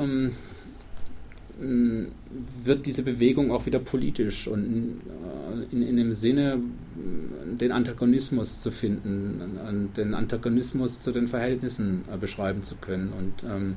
ähm, 1.61 2.09
wird 2.65 2.87
diese 2.87 3.03
Bewegung 3.03 3.51
auch 3.51 3.67
wieder 3.67 3.81
politisch 3.81 4.47
und 4.47 5.01
äh, 5.09 5.75
in, 5.75 5.83
in 5.83 5.97
dem 5.97 6.13
Sinne, 6.13 6.59
den 7.61 7.73
Antagonismus 7.73 8.61
zu 8.61 8.71
finden, 8.71 9.59
den 9.97 10.15
Antagonismus 10.15 11.01
zu 11.01 11.11
den 11.11 11.27
Verhältnissen 11.27 12.05
äh, 12.13 12.17
beschreiben 12.17 12.63
zu 12.63 12.77
können. 12.77 13.13
Und 13.13 13.51
ähm, 13.51 13.77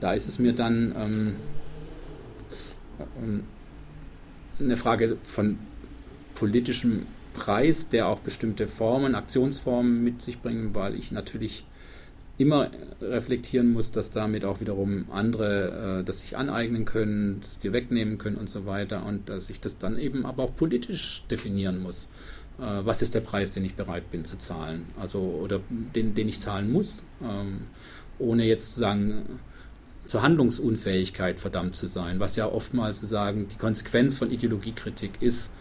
da 0.00 0.12
ist 0.12 0.28
es 0.28 0.38
mir 0.38 0.52
dann 0.52 0.94
ähm, 0.96 1.32
ähm 3.20 3.42
eine 4.58 4.76
Frage 4.76 5.16
von 5.22 5.58
politischem 6.34 7.06
Preis, 7.34 7.88
der 7.88 8.08
auch 8.08 8.20
bestimmte 8.20 8.66
Formen, 8.66 9.14
Aktionsformen 9.14 10.02
mit 10.02 10.22
sich 10.22 10.40
bringt, 10.40 10.74
weil 10.74 10.94
ich 10.94 11.12
natürlich 11.12 11.64
immer 12.38 12.70
reflektieren 13.02 13.70
muss, 13.72 13.92
dass 13.92 14.12
damit 14.12 14.46
auch 14.46 14.60
wiederum 14.60 15.04
andere 15.10 16.00
äh, 16.00 16.04
das 16.04 16.20
sich 16.20 16.38
aneignen 16.38 16.86
können, 16.86 17.40
das 17.42 17.58
dir 17.58 17.74
wegnehmen 17.74 18.16
können 18.16 18.36
und 18.36 18.48
so 18.48 18.64
weiter 18.64 19.04
und 19.04 19.28
dass 19.28 19.50
ich 19.50 19.60
das 19.60 19.76
dann 19.76 19.98
eben 19.98 20.24
aber 20.24 20.44
auch 20.44 20.56
politisch 20.56 21.22
definieren 21.30 21.82
muss. 21.82 22.08
Äh, 22.58 22.62
was 22.84 23.02
ist 23.02 23.14
der 23.14 23.20
Preis, 23.20 23.50
den 23.50 23.64
ich 23.66 23.74
bereit 23.74 24.10
bin 24.10 24.24
zu 24.24 24.38
zahlen? 24.38 24.86
Also 24.98 25.18
oder 25.20 25.60
den, 25.68 26.14
den 26.14 26.28
ich 26.28 26.40
zahlen 26.40 26.72
muss, 26.72 27.02
ähm, 27.22 27.66
ohne 28.18 28.46
jetzt 28.46 28.72
zu 28.72 28.80
sagen, 28.80 29.40
zur 30.06 30.22
Handlungsunfähigkeit 30.22 31.38
verdammt 31.38 31.76
zu 31.76 31.86
sein, 31.86 32.20
was 32.20 32.36
ja 32.36 32.50
oftmals 32.50 33.00
zu 33.00 33.06
sagen 33.06 33.46
die 33.48 33.56
Konsequenz 33.56 34.18
von 34.18 34.30
Ideologiekritik 34.30 35.12
ist, 35.20 35.52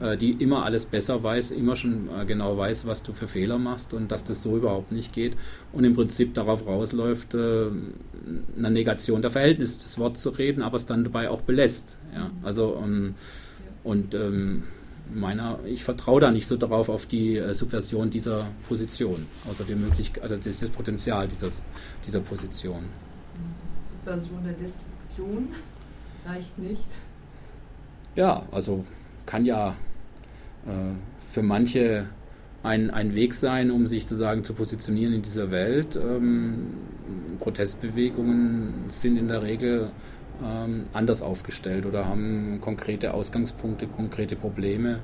mhm. 0.00 0.06
äh, 0.06 0.16
die 0.16 0.32
immer 0.32 0.64
alles 0.64 0.86
besser 0.86 1.22
weiß, 1.22 1.50
immer 1.50 1.76
schon 1.76 2.08
äh, 2.08 2.24
genau 2.24 2.56
weiß, 2.56 2.86
was 2.86 3.02
du 3.02 3.12
für 3.12 3.26
Fehler 3.26 3.58
machst 3.58 3.94
und 3.94 4.10
dass 4.12 4.24
das 4.24 4.42
so 4.42 4.56
überhaupt 4.56 4.92
nicht 4.92 5.12
geht 5.12 5.36
und 5.72 5.84
im 5.84 5.94
Prinzip 5.94 6.34
darauf 6.34 6.66
rausläuft, 6.66 7.34
äh, 7.34 7.66
eine 8.56 8.70
Negation 8.70 9.22
der 9.22 9.30
Verhältnisse 9.30 9.82
das 9.82 9.98
Wort 9.98 10.18
zu 10.18 10.30
reden, 10.30 10.62
aber 10.62 10.76
es 10.76 10.86
dann 10.86 11.04
dabei 11.04 11.30
auch 11.30 11.40
belässt. 11.40 11.98
Ja? 12.14 12.24
Mhm. 12.24 12.30
Also 12.44 12.80
ähm, 12.84 13.14
und 13.82 14.14
ähm, 14.14 14.64
meiner, 15.14 15.60
ich 15.64 15.84
vertraue 15.84 16.20
da 16.20 16.30
nicht 16.32 16.48
so 16.48 16.56
darauf 16.56 16.88
auf 16.88 17.06
die 17.06 17.40
Subversion 17.52 18.10
dieser 18.10 18.48
Position, 18.68 19.26
also 19.48 19.62
die 19.62 19.76
Möglichkeit, 19.76 20.24
also 20.24 20.36
das 20.36 20.70
Potenzial 20.70 21.28
dieses, 21.28 21.62
dieser 22.04 22.18
Position. 22.18 22.82
Version 24.06 24.44
der 24.44 24.54
Destruktion. 24.54 25.48
Reicht 26.24 26.58
nicht. 26.58 26.86
Ja, 28.14 28.44
also 28.52 28.84
kann 29.26 29.44
ja 29.44 29.76
äh, 30.64 30.94
für 31.32 31.42
manche 31.42 32.06
ein, 32.62 32.90
ein 32.90 33.14
Weg 33.14 33.34
sein, 33.34 33.70
um 33.70 33.86
sich 33.86 34.04
sozusagen 34.04 34.44
zu 34.44 34.54
positionieren 34.54 35.12
in 35.12 35.22
dieser 35.22 35.50
Welt. 35.50 35.96
Ähm, 35.96 36.68
Protestbewegungen 37.40 38.84
sind 38.88 39.18
in 39.18 39.28
der 39.28 39.42
Regel 39.42 39.90
ähm, 40.42 40.86
anders 40.92 41.20
aufgestellt 41.22 41.84
oder 41.84 42.06
haben 42.06 42.58
konkrete 42.60 43.12
Ausgangspunkte, 43.12 43.86
konkrete 43.86 44.36
Probleme, 44.36 45.00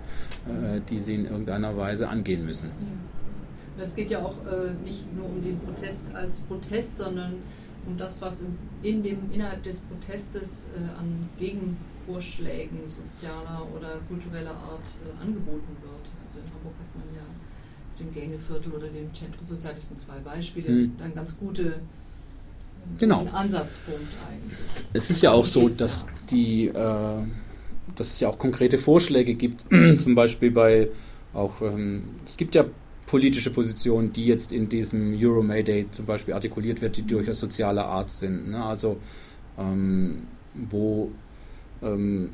äh, 0.46 0.80
die 0.88 0.98
sie 0.98 1.16
in 1.16 1.26
irgendeiner 1.26 1.76
Weise 1.76 2.08
angehen 2.08 2.44
müssen. 2.44 2.68
Ja. 2.68 3.82
Es 3.82 3.96
geht 3.96 4.10
ja 4.10 4.20
auch 4.20 4.34
äh, 4.46 4.72
nicht 4.84 5.14
nur 5.16 5.26
um 5.26 5.42
den 5.42 5.58
Protest 5.58 6.14
als 6.14 6.40
Protest, 6.40 6.98
sondern 6.98 7.34
um 7.86 7.96
das, 7.96 8.20
was 8.20 8.42
in, 8.42 8.58
in 8.82 9.02
dem, 9.02 9.32
innerhalb 9.32 9.62
des 9.62 9.80
Protestes 9.80 10.68
äh, 10.74 10.98
an 10.98 11.28
Vorschlägen 12.06 12.80
sozialer 12.88 13.66
oder 13.76 13.98
kultureller 14.08 14.54
Art 14.54 14.86
äh, 15.04 15.22
angeboten 15.22 15.76
wird. 15.80 16.04
Also 16.26 16.38
in 16.40 16.52
Hamburg 16.52 16.74
hat 16.78 16.94
man 16.96 17.14
ja 17.14 17.22
dem 17.98 18.12
Gängeviertel 18.12 18.72
oder 18.72 18.88
dem 18.88 19.12
Centro 19.14 19.44
Sozial, 19.44 19.74
das 19.74 19.88
sind 19.88 19.98
zwei 19.98 20.18
Beispiele, 20.18 20.70
mhm. 20.70 20.96
dann 20.98 21.14
ganz 21.14 21.36
gute 21.38 21.62
äh, 21.62 21.72
genau. 22.98 23.26
Ansatzpunkt 23.32 24.08
eigentlich. 24.28 24.58
Es 24.92 25.10
ist 25.10 25.22
ja 25.22 25.30
auch 25.30 25.46
so, 25.46 25.68
dass 25.68 26.06
die 26.30 26.66
äh, 26.66 27.22
dass 27.96 28.08
es 28.08 28.20
ja 28.20 28.28
auch 28.28 28.38
konkrete 28.38 28.78
Vorschläge 28.78 29.34
gibt, 29.34 29.64
zum 29.98 30.14
Beispiel 30.14 30.50
bei 30.50 30.88
auch, 31.34 31.60
ähm, 31.62 32.04
es 32.26 32.36
gibt 32.36 32.54
ja 32.54 32.64
politische 33.12 33.50
Positionen, 33.50 34.10
die 34.14 34.24
jetzt 34.24 34.52
in 34.52 34.70
diesem 34.70 35.14
Euro 35.20 35.42
Mayday 35.42 35.86
zum 35.90 36.06
Beispiel 36.06 36.32
artikuliert 36.32 36.80
wird, 36.80 36.96
die 36.96 37.02
durchaus 37.02 37.40
sozialer 37.40 37.84
Art 37.84 38.10
sind. 38.10 38.48
Ne? 38.48 38.64
Also 38.64 38.96
ähm, 39.58 40.22
wo 40.54 41.10
ähm, 41.82 42.30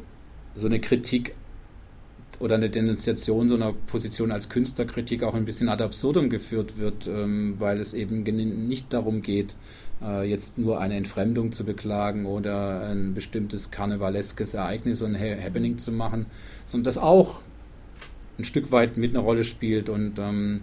so 0.54 0.68
eine 0.68 0.78
Kritik 0.80 1.34
oder 2.38 2.54
eine 2.54 2.70
Denunziation 2.70 3.48
so 3.48 3.56
einer 3.56 3.72
Position 3.72 4.30
als 4.30 4.50
Künstlerkritik 4.50 5.24
auch 5.24 5.34
ein 5.34 5.44
bisschen 5.44 5.68
ad 5.68 5.82
absurdum 5.82 6.30
geführt 6.30 6.78
wird, 6.78 7.08
ähm, 7.08 7.56
weil 7.58 7.80
es 7.80 7.92
eben 7.92 8.22
nicht 8.22 8.92
darum 8.92 9.20
geht, 9.22 9.56
äh, 10.00 10.30
jetzt 10.30 10.58
nur 10.58 10.78
eine 10.78 10.94
Entfremdung 10.94 11.50
zu 11.50 11.64
beklagen 11.64 12.24
oder 12.24 12.88
ein 12.88 13.14
bestimmtes 13.14 13.72
karnevaleskes 13.72 14.54
Ereignis 14.54 15.02
und 15.02 15.18
Happening 15.18 15.78
zu 15.78 15.90
machen, 15.90 16.26
sondern 16.66 16.84
das 16.84 16.98
auch 16.98 17.40
ein 18.38 18.44
Stück 18.44 18.70
weit 18.72 18.96
mit 18.96 19.10
einer 19.10 19.24
Rolle 19.24 19.44
spielt 19.44 19.88
und 19.88 20.18
ähm, 20.18 20.62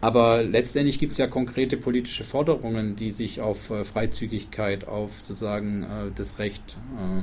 aber 0.00 0.42
letztendlich 0.42 0.98
gibt 0.98 1.12
es 1.12 1.18
ja 1.18 1.26
konkrete 1.26 1.76
politische 1.76 2.24
Forderungen, 2.24 2.96
die 2.96 3.10
sich 3.10 3.40
auf 3.40 3.70
äh, 3.70 3.84
Freizügigkeit, 3.84 4.88
auf 4.88 5.20
sozusagen 5.20 5.82
äh, 5.82 6.10
das 6.14 6.38
Recht 6.38 6.78
äh, 6.96 7.22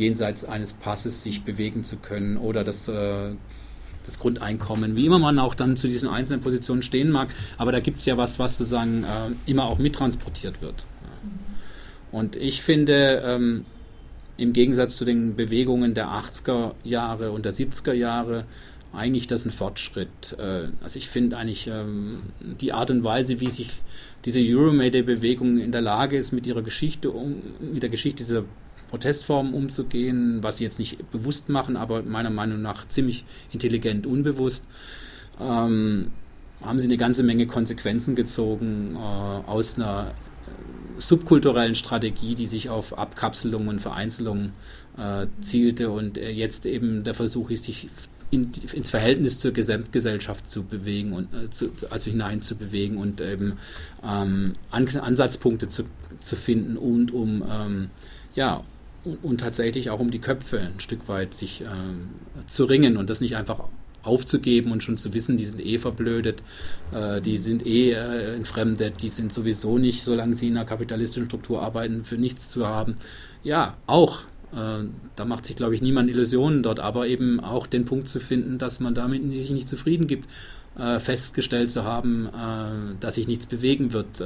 jenseits 0.00 0.44
eines 0.44 0.72
Passes 0.72 1.22
sich 1.22 1.44
bewegen 1.44 1.82
zu 1.82 1.96
können 1.96 2.36
oder 2.36 2.62
das, 2.62 2.86
äh, 2.86 3.32
das 4.06 4.18
Grundeinkommen, 4.20 4.94
wie 4.94 5.06
immer 5.06 5.18
man 5.18 5.40
auch 5.40 5.56
dann 5.56 5.76
zu 5.76 5.88
diesen 5.88 6.08
einzelnen 6.08 6.40
Positionen 6.40 6.82
stehen 6.82 7.10
mag. 7.10 7.30
Aber 7.56 7.72
da 7.72 7.80
gibt 7.80 7.98
es 7.98 8.04
ja 8.04 8.16
was, 8.16 8.38
was 8.38 8.58
sozusagen 8.58 9.02
äh, 9.02 9.50
immer 9.50 9.64
auch 9.64 9.78
mittransportiert 9.78 10.62
wird. 10.62 10.86
Und 12.12 12.36
ich 12.36 12.62
finde, 12.62 13.22
ähm, 13.26 13.64
im 14.36 14.52
Gegensatz 14.52 14.96
zu 14.96 15.04
den 15.04 15.34
Bewegungen 15.34 15.94
der 15.94 16.08
80er 16.08 16.74
Jahre 16.84 17.32
und 17.32 17.44
der 17.44 17.52
70er 17.52 17.92
Jahre, 17.92 18.46
eigentlich 18.94 19.26
das 19.26 19.44
ein 19.44 19.50
Fortschritt. 19.50 20.36
Äh, 20.38 20.68
also 20.82 20.98
ich 20.98 21.08
finde 21.08 21.36
eigentlich 21.36 21.66
ähm, 21.66 22.22
die 22.40 22.72
Art 22.72 22.90
und 22.90 23.04
Weise, 23.04 23.40
wie 23.40 23.50
sich 23.50 23.80
diese 24.24 24.40
Euromayday-Bewegung 24.40 25.58
in 25.58 25.72
der 25.72 25.82
Lage 25.82 26.16
ist, 26.16 26.32
mit 26.32 26.46
ihrer 26.46 26.62
Geschichte, 26.62 27.12
mit 27.60 27.82
der 27.82 27.90
Geschichte 27.90 28.24
dieser 28.24 28.44
Protestformen 28.90 29.54
umzugehen, 29.54 30.42
was 30.42 30.58
sie 30.58 30.64
jetzt 30.64 30.78
nicht 30.78 31.10
bewusst 31.10 31.48
machen, 31.48 31.76
aber 31.76 32.02
meiner 32.02 32.30
Meinung 32.30 32.62
nach 32.62 32.86
ziemlich 32.88 33.24
intelligent 33.52 34.06
unbewusst, 34.06 34.66
ähm, 35.40 36.12
haben 36.62 36.80
sie 36.80 36.86
eine 36.86 36.96
ganze 36.96 37.22
Menge 37.22 37.46
Konsequenzen 37.46 38.14
gezogen 38.14 38.96
äh, 38.96 38.98
aus 38.98 39.76
einer 39.76 40.12
äh, 40.12 41.00
subkulturellen 41.00 41.74
Strategie, 41.74 42.34
die 42.34 42.46
sich 42.46 42.70
auf 42.70 42.96
Abkapselung 42.96 43.68
und 43.68 43.80
Vereinzelung 43.80 44.52
äh, 44.96 45.26
zielte 45.40 45.90
und 45.90 46.16
jetzt 46.16 46.64
eben 46.64 47.04
der 47.04 47.14
Versuch 47.14 47.50
ist, 47.50 47.64
sich 47.64 47.88
in, 48.34 48.50
ins 48.72 48.90
Verhältnis 48.90 49.38
zur 49.38 49.52
Gesamtgesellschaft 49.52 50.50
zu 50.50 50.64
bewegen 50.64 51.12
und 51.12 51.32
äh, 51.32 51.50
zu, 51.50 51.70
also 51.90 52.10
hineinzubewegen 52.10 52.98
und 52.98 53.20
eben 53.20 53.58
ähm, 54.02 54.52
An 54.70 54.88
Ansatzpunkte 54.88 55.68
zu, 55.68 55.84
zu 56.20 56.36
finden 56.36 56.76
und 56.76 57.12
um 57.12 57.44
ähm, 57.48 57.90
ja 58.34 58.64
und, 59.04 59.22
und, 59.22 59.40
tatsächlich 59.40 59.90
auch 59.90 60.00
um 60.00 60.10
die 60.10 60.18
Köpfe 60.18 60.60
ein 60.60 60.80
Stück 60.80 61.08
weit 61.08 61.34
sich 61.34 61.62
ähm, 61.62 62.08
zu 62.46 62.64
ringen 62.64 62.96
und 62.96 63.10
das 63.10 63.20
nicht 63.20 63.36
einfach 63.36 63.64
aufzugeben 64.02 64.72
und 64.72 64.82
schon 64.82 64.96
zu 64.96 65.14
wissen, 65.14 65.36
die 65.36 65.44
sind 65.44 65.64
eh 65.64 65.78
verblödet, 65.78 66.42
äh, 66.92 67.20
die 67.20 67.36
sind 67.36 67.66
eh 67.66 67.92
äh, 67.92 68.34
entfremdet, 68.34 69.02
die 69.02 69.08
sind 69.08 69.32
sowieso 69.32 69.78
nicht, 69.78 70.04
solange 70.04 70.34
sie 70.34 70.48
in 70.48 70.56
einer 70.56 70.66
kapitalistischen 70.66 71.26
Struktur 71.26 71.62
arbeiten, 71.62 72.04
für 72.04 72.16
nichts 72.16 72.50
zu 72.50 72.66
haben. 72.66 72.96
Ja, 73.42 73.76
auch 73.86 74.20
da 74.54 75.24
macht 75.24 75.46
sich, 75.46 75.56
glaube 75.56 75.74
ich, 75.74 75.82
niemand 75.82 76.08
Illusionen 76.10 76.62
dort, 76.62 76.80
aber 76.80 77.06
eben 77.06 77.40
auch 77.40 77.66
den 77.66 77.84
Punkt 77.84 78.08
zu 78.08 78.20
finden, 78.20 78.58
dass 78.58 78.80
man 78.80 78.94
damit 78.94 79.22
sich 79.34 79.50
nicht 79.50 79.68
zufrieden 79.68 80.06
gibt, 80.06 80.28
äh, 80.78 80.98
festgestellt 81.00 81.70
zu 81.70 81.84
haben, 81.84 82.26
äh, 82.26 82.94
dass 83.00 83.16
sich 83.16 83.26
nichts 83.26 83.46
bewegen 83.46 83.92
wird, 83.92 84.22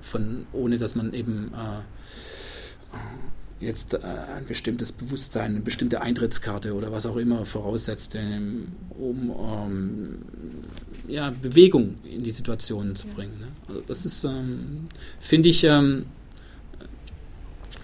von, 0.00 0.46
ohne 0.52 0.78
dass 0.78 0.94
man 0.94 1.12
eben 1.12 1.52
jetzt 3.60 4.04
ein 4.04 4.44
bestimmtes 4.46 4.92
Bewusstsein, 4.92 5.52
eine 5.52 5.60
bestimmte 5.60 6.02
Eintrittskarte 6.02 6.74
oder 6.74 6.92
was 6.92 7.06
auch 7.06 7.16
immer 7.16 7.44
voraussetzt, 7.46 8.16
um 8.98 9.30
ähm, 9.30 10.18
ja, 11.08 11.30
Bewegung 11.30 11.96
in 12.04 12.22
die 12.22 12.30
Situation 12.30 12.94
zu 12.96 13.06
bringen. 13.08 13.38
Ne? 13.38 13.48
Also 13.68 13.82
das 13.86 14.06
ist, 14.06 14.24
ähm, 14.24 14.88
finde 15.20 15.48
ich, 15.48 15.64
ähm, 15.64 16.06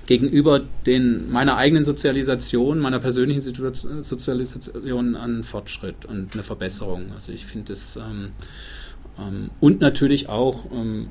gegenüber 0.06 0.60
den, 0.86 1.30
meiner 1.30 1.56
eigenen 1.56 1.84
Sozialisation, 1.84 2.78
meiner 2.78 2.98
persönlichen 2.98 3.42
Sozialisation 3.42 5.16
an 5.16 5.44
Fortschritt 5.44 6.04
und 6.04 6.34
eine 6.34 6.42
Verbesserung. 6.42 7.12
Also 7.14 7.32
ich 7.32 7.46
finde 7.46 7.72
es 7.72 7.96
ähm, 7.96 8.32
ähm, 9.18 9.50
und 9.60 9.80
natürlich 9.80 10.28
auch 10.28 10.66
ähm, 10.72 11.08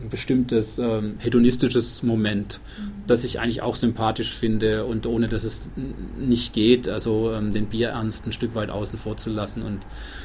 ein 0.00 0.08
bestimmtes 0.08 0.78
ähm, 0.78 1.14
hedonistisches 1.18 2.02
Moment, 2.02 2.60
mhm. 2.78 2.92
das 3.06 3.24
ich 3.24 3.38
eigentlich 3.38 3.62
auch 3.62 3.76
sympathisch 3.76 4.34
finde 4.34 4.84
und 4.84 5.06
ohne 5.06 5.28
dass 5.28 5.44
es 5.44 5.70
nicht 6.18 6.52
geht, 6.52 6.88
also 6.88 7.32
ähm, 7.32 7.52
den 7.54 7.66
Bierernst 7.66 8.26
ein 8.26 8.32
Stück 8.32 8.54
weit 8.54 8.70
außen 8.70 8.98
vor 8.98 9.16
zu 9.16 9.30
lassen 9.30 9.62
und 9.62 9.80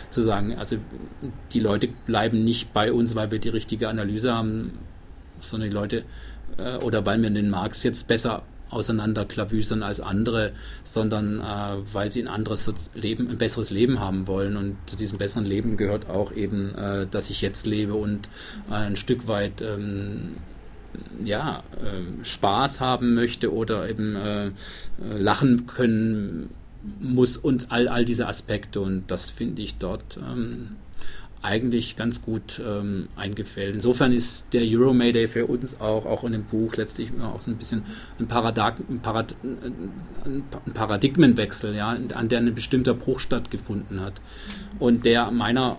zu 0.10 0.21
sagen, 0.21 0.55
also 0.58 0.77
die 1.53 1.60
Leute 1.60 1.89
bleiben 2.08 2.43
nicht 2.43 2.73
bei 2.73 2.91
uns, 2.91 3.15
weil 3.15 3.32
wir 3.32 3.39
die 3.39 3.49
richtige 3.49 3.89
Analyse 3.89 4.34
haben, 4.34 4.71
sondern 5.39 5.69
die 5.69 5.75
Leute 5.75 6.03
äh, 6.60 6.78
oder 6.84 7.06
weil 7.06 7.22
wir 7.22 7.30
den 7.30 7.50
Marx 7.50 7.84
jetzt 7.84 8.08
besser 8.08 8.43
auseinanderklabüsern 8.69 9.84
als 9.84 10.00
andere, 10.00 10.52
sondern 10.84 11.39
äh, 11.39 11.93
weil 11.93 12.12
sie 12.12 12.22
ein 12.22 12.28
anderes 12.28 12.72
Leben, 12.93 13.30
ein 13.30 13.38
besseres 13.38 13.72
Leben 13.72 14.00
haben 14.00 14.28
wollen. 14.28 14.58
Und 14.58 14.78
zu 14.86 14.95
diesem 14.95 15.17
besseren 15.17 15.45
Leben 15.45 15.78
gehört 15.78 16.10
auch 16.10 16.32
eben, 16.32 16.76
äh, 16.76 17.08
dass 17.08 17.30
ich 17.30 17.41
jetzt 17.41 17.65
lebe 17.65 17.95
und 17.95 18.30
äh, 18.69 18.76
ein 18.76 18.95
Stück 18.95 19.28
weit 19.28 19.62
ähm, 19.62 20.38
ja, 21.24 21.63
äh, 21.82 22.26
Spaß 22.26 22.80
haben 22.80 23.13
möchte 23.13 23.54
oder 23.54 23.89
eben 23.89 24.15
äh, 24.15 24.48
äh, 24.48 24.52
lachen 25.17 25.67
können 25.67 26.50
muss 27.00 27.38
und 27.38 27.72
all, 27.72 27.88
all 27.88 28.06
diese 28.06 28.28
Aspekte. 28.28 28.82
Und 28.82 29.10
das 29.12 29.30
finde 29.30 29.62
ich 29.62 29.78
dort 29.78 30.17
ähm, 30.17 30.76
eigentlich 31.41 31.95
ganz 31.95 32.21
gut 32.21 32.62
ähm, 32.65 33.08
eingefällt. 33.15 33.75
Insofern 33.75 34.12
ist 34.12 34.54
der 34.54 34.63
Euro 34.63 34.93
Mayday 34.93 35.28
für 35.28 35.45
uns 35.45 35.80
auch, 35.80 36.06
auch 36.06 36.23
in 36.25 36.34
dem 36.34 36.43
Buch 36.43 36.75
letztlich 36.75 37.12
auch 37.21 37.39
so 37.39 37.52
ein 37.52 37.58
bisschen 37.58 37.84
ein, 38.19 38.28
Paradag 38.28 38.80
ein, 38.89 38.99
Parad 38.99 39.36
ein 39.43 40.43
Paradigmenwechsel, 40.73 41.75
ja, 41.75 41.95
an 42.13 42.28
der 42.28 42.39
ein 42.39 42.54
bestimmter 42.54 42.93
Bruch 42.93 43.19
stattgefunden 43.19 44.02
hat 44.02 44.13
und 44.80 45.06
der 45.06 45.32
meiner 45.32 45.78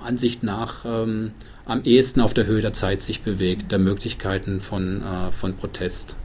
Ansicht 0.00 0.42
nach 0.42 0.84
ähm, 0.84 1.32
am 1.64 1.82
ehesten 1.84 2.20
auf 2.20 2.34
der 2.34 2.46
Höhe 2.46 2.62
der 2.62 2.72
Zeit 2.72 3.02
sich 3.02 3.22
bewegt, 3.22 3.70
der 3.70 3.78
Möglichkeiten 3.78 4.60
von, 4.60 5.02
äh, 5.02 5.32
von 5.32 5.54
Protest. 5.54 6.16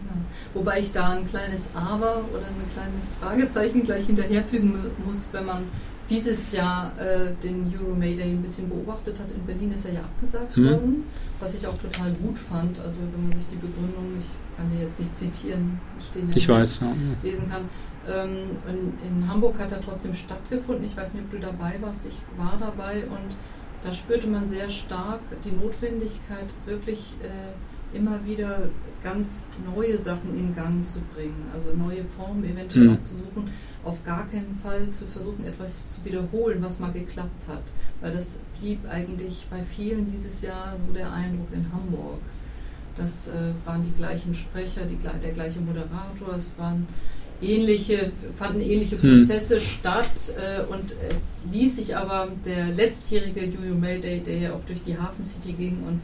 Genau. 0.00 0.14
Wobei 0.54 0.80
ich 0.80 0.92
da 0.92 1.10
ein 1.10 1.28
kleines 1.28 1.72
Aber 1.74 2.24
oder 2.32 2.46
ein 2.46 2.72
kleines 2.72 3.16
Fragezeichen 3.20 3.84
gleich 3.84 4.06
hinterherfügen 4.06 4.90
muss, 5.04 5.30
wenn 5.32 5.44
man 5.44 5.64
dieses 6.08 6.52
Jahr 6.52 6.92
äh, 6.98 7.34
den 7.42 7.72
Euro 7.78 7.94
Mayday 7.94 8.30
ein 8.30 8.42
bisschen 8.42 8.68
beobachtet 8.68 9.18
hat. 9.20 9.30
In 9.30 9.44
Berlin 9.44 9.72
ist 9.72 9.86
er 9.86 9.94
ja 9.94 10.00
abgesagt 10.00 10.56
hm. 10.56 10.64
worden, 10.64 11.04
was 11.38 11.54
ich 11.54 11.66
auch 11.66 11.76
total 11.76 12.12
gut 12.12 12.38
fand. 12.38 12.80
Also 12.80 12.98
wenn 13.12 13.28
man 13.28 13.38
sich 13.38 13.46
die 13.50 13.56
Begründung, 13.56 14.16
ich 14.18 14.56
kann 14.56 14.70
sie 14.70 14.78
jetzt 14.82 14.98
nicht 14.98 15.16
zitieren, 15.16 15.80
stehen 16.10 16.30
ich 16.34 16.48
weiß, 16.48 16.80
ja. 16.80 16.92
lesen 17.22 17.48
kann. 17.48 17.68
Ähm, 18.08 18.56
in, 18.66 19.06
in, 19.06 19.28
Hamburg 19.28 19.58
hat 19.58 19.70
er 19.70 19.80
trotzdem 19.80 20.14
stattgefunden. 20.14 20.84
Ich 20.84 20.96
weiß 20.96 21.12
nicht, 21.12 21.24
ob 21.24 21.30
du 21.30 21.38
dabei 21.38 21.76
warst. 21.80 22.06
Ich 22.06 22.20
war 22.38 22.56
dabei 22.58 23.04
und 23.04 23.36
da 23.82 23.92
spürte 23.92 24.28
man 24.28 24.48
sehr 24.48 24.68
stark 24.70 25.20
die 25.44 25.52
Notwendigkeit, 25.52 26.46
wirklich 26.64 27.14
äh, 27.22 27.96
immer 27.96 28.24
wieder 28.24 28.70
ganz 29.02 29.50
neue 29.74 29.96
Sachen 29.96 30.38
in 30.38 30.54
Gang 30.54 30.84
zu 30.84 31.00
bringen, 31.14 31.46
also 31.54 31.74
neue 31.74 32.04
Formen 32.04 32.44
eventuell 32.44 32.88
hm. 32.88 32.94
auch 32.96 33.02
zu 33.02 33.16
suchen 33.16 33.48
auf 33.84 34.04
gar 34.04 34.28
keinen 34.28 34.56
Fall 34.62 34.90
zu 34.90 35.06
versuchen, 35.06 35.44
etwas 35.44 35.94
zu 35.94 36.04
wiederholen, 36.04 36.58
was 36.60 36.78
mal 36.78 36.92
geklappt 36.92 37.48
hat. 37.48 37.62
Weil 38.00 38.12
das 38.12 38.40
blieb 38.58 38.80
eigentlich 38.88 39.46
bei 39.50 39.62
vielen 39.62 40.10
dieses 40.10 40.42
Jahr 40.42 40.76
so 40.86 40.92
der 40.92 41.12
Eindruck 41.12 41.48
in 41.52 41.66
Hamburg. 41.72 42.20
Das 42.96 43.28
äh, 43.28 43.52
waren 43.64 43.82
die 43.82 43.96
gleichen 43.96 44.34
Sprecher, 44.34 44.84
die, 44.84 44.96
der 44.96 45.32
gleiche 45.32 45.60
Moderator, 45.60 46.34
es 46.36 46.50
waren 46.56 46.86
ähnliche, 47.40 48.10
fanden 48.34 48.60
ähnliche 48.60 49.00
hm. 49.00 49.18
Prozesse 49.18 49.56
hm. 49.56 49.62
statt 49.62 50.10
äh, 50.36 50.62
und 50.72 50.92
es 51.08 51.50
ließ 51.52 51.76
sich 51.76 51.96
aber 51.96 52.28
der 52.44 52.68
letztjährige 52.68 53.44
Juju 53.46 53.74
Mayday, 53.74 54.20
der 54.20 54.38
ja 54.38 54.52
auch 54.54 54.64
durch 54.64 54.82
die 54.82 54.98
Hafen 54.98 55.24
City 55.24 55.52
ging 55.52 55.78
und 55.86 56.00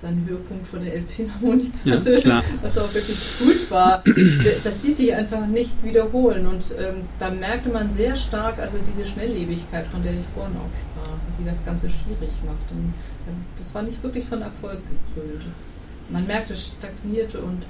seinen 0.00 0.26
Höhepunkt 0.26 0.66
von 0.66 0.82
der 0.82 0.94
Elbphilharmonie 0.94 1.72
hatte, 1.90 2.18
ja, 2.26 2.42
was 2.62 2.78
auch 2.78 2.92
wirklich 2.94 3.18
gut 3.38 3.70
war. 3.70 4.02
Das 4.64 4.82
ließ 4.82 4.96
sich 4.96 5.14
einfach 5.14 5.46
nicht 5.46 5.82
wiederholen 5.84 6.46
und 6.46 6.62
ähm, 6.78 7.02
da 7.18 7.30
merkte 7.30 7.68
man 7.68 7.90
sehr 7.90 8.16
stark 8.16 8.58
also 8.58 8.78
diese 8.86 9.06
Schnelllebigkeit, 9.06 9.86
von 9.86 10.02
der 10.02 10.12
ich 10.12 10.24
vorhin 10.34 10.56
auch 10.56 10.70
sprach, 10.78 11.18
die 11.38 11.44
das 11.44 11.64
Ganze 11.64 11.88
schwierig 11.88 12.30
macht. 12.44 12.70
Und 12.70 12.92
das 13.56 13.74
war 13.74 13.82
nicht 13.82 14.02
wirklich 14.02 14.24
von 14.24 14.42
Erfolg 14.42 14.80
gekrönt. 15.14 15.44
Das, 15.44 15.82
man 16.08 16.26
merkte, 16.26 16.54
es 16.54 16.68
stagnierte 16.68 17.40
und 17.40 17.64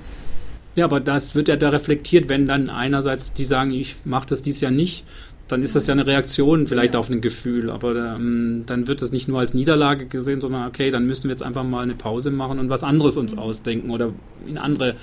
ja, 0.77 0.85
aber 0.85 1.01
das 1.01 1.35
wird 1.35 1.49
ja 1.49 1.57
da 1.57 1.71
reflektiert, 1.71 2.29
wenn 2.29 2.47
dann 2.47 2.71
einerseits 2.71 3.33
die 3.33 3.45
sagen, 3.45 3.73
ich 3.73 3.97
mache 4.05 4.29
das 4.29 4.40
dies 4.40 4.61
Jahr 4.61 4.71
nicht, 4.71 5.05
dann 5.51 5.63
ist 5.63 5.77
das 5.77 5.87
ja 5.87 5.93
eine 5.93 6.07
Reaktion 6.07 6.67
vielleicht 6.67 6.95
ja. 6.95 7.01
auf 7.01 7.11
ein 7.11 7.21
Gefühl, 7.21 7.71
aber 7.71 8.15
ähm, 8.17 8.65
dann 8.67 8.87
wird 8.87 9.03
es 9.03 9.13
nicht 9.13 9.29
nur 9.29 9.41
als 9.41 9.55
Niederlage 9.55 10.07
gesehen, 10.07 10.41
sondern 10.41 10.67
okay, 10.67 10.91
dann 10.91 11.07
müssen 11.07 11.25
wir 11.25 11.33
jetzt 11.33 11.43
einfach 11.43 11.65
mal 11.65 11.83
eine 11.83 11.95
Pause 11.95 12.31
machen 12.31 12.59
und 12.59 12.69
was 12.69 12.83
anderes 12.83 13.17
uns 13.17 13.33
mhm. 13.33 13.39
ausdenken 13.39 13.91
oder 13.91 14.13
in 14.47 14.59
andere, 14.59 14.97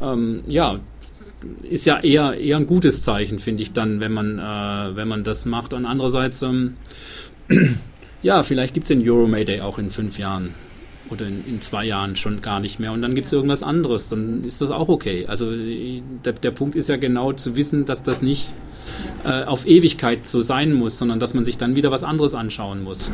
ähm, 0.00 0.42
ja, 0.46 0.80
ist 1.62 1.86
ja 1.86 2.00
eher, 2.00 2.34
eher 2.38 2.56
ein 2.56 2.66
gutes 2.66 3.02
Zeichen, 3.02 3.38
finde 3.38 3.62
ich 3.62 3.72
dann, 3.72 4.00
wenn 4.00 4.12
man, 4.12 4.38
äh, 4.38 4.96
wenn 4.96 5.08
man 5.08 5.24
das 5.24 5.44
macht. 5.44 5.72
Und 5.72 5.84
andererseits, 5.84 6.42
ähm, 6.42 6.76
ja, 8.22 8.42
vielleicht 8.42 8.74
gibt 8.74 8.84
es 8.84 8.88
den 8.88 9.08
Euro 9.08 9.26
Mayday 9.26 9.60
auch 9.60 9.78
in 9.78 9.90
fünf 9.90 10.18
Jahren 10.18 10.54
oder 11.10 11.26
in, 11.26 11.44
in, 11.46 11.60
zwei 11.60 11.84
Jahren 11.84 12.16
schon 12.16 12.40
gar 12.40 12.60
nicht 12.60 12.80
mehr 12.80 12.92
und 12.92 13.02
dann 13.02 13.14
gibt 13.14 13.26
es 13.26 13.32
irgendwas 13.34 13.62
anderes, 13.62 14.08
dann 14.08 14.42
ist 14.44 14.62
das 14.62 14.70
auch 14.70 14.88
okay. 14.88 15.26
Also 15.26 15.50
der, 15.52 16.32
der 16.32 16.50
Punkt 16.50 16.76
ist 16.76 16.88
ja 16.88 16.96
genau 16.96 17.32
zu 17.32 17.56
wissen, 17.56 17.84
dass 17.84 18.02
das 18.02 18.22
nicht 18.22 18.52
äh, 19.24 19.44
auf 19.44 19.66
Ewigkeit 19.66 20.26
so 20.26 20.40
sein 20.40 20.72
muss, 20.72 20.98
sondern 20.98 21.20
dass 21.20 21.34
man 21.34 21.44
sich 21.44 21.58
dann 21.58 21.76
wieder 21.76 21.90
was 21.90 22.02
anderes 22.02 22.34
anschauen 22.34 22.82
muss. 22.82 23.10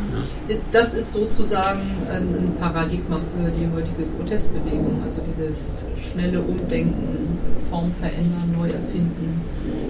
Ja. 0.49 0.57
Das 0.73 0.95
ist 0.95 1.13
sozusagen 1.13 1.81
ein 2.11 2.55
Paradigma 2.59 3.19
für 3.19 3.51
die 3.51 3.69
heutige 3.75 4.05
Protestbewegung, 4.17 5.03
also 5.03 5.21
dieses 5.27 5.87
schnelle 6.13 6.41
Umdenken, 6.41 7.39
Form 7.71 7.93
verändern, 8.01 8.53
neu 8.57 8.71
erfinden, 8.71 9.41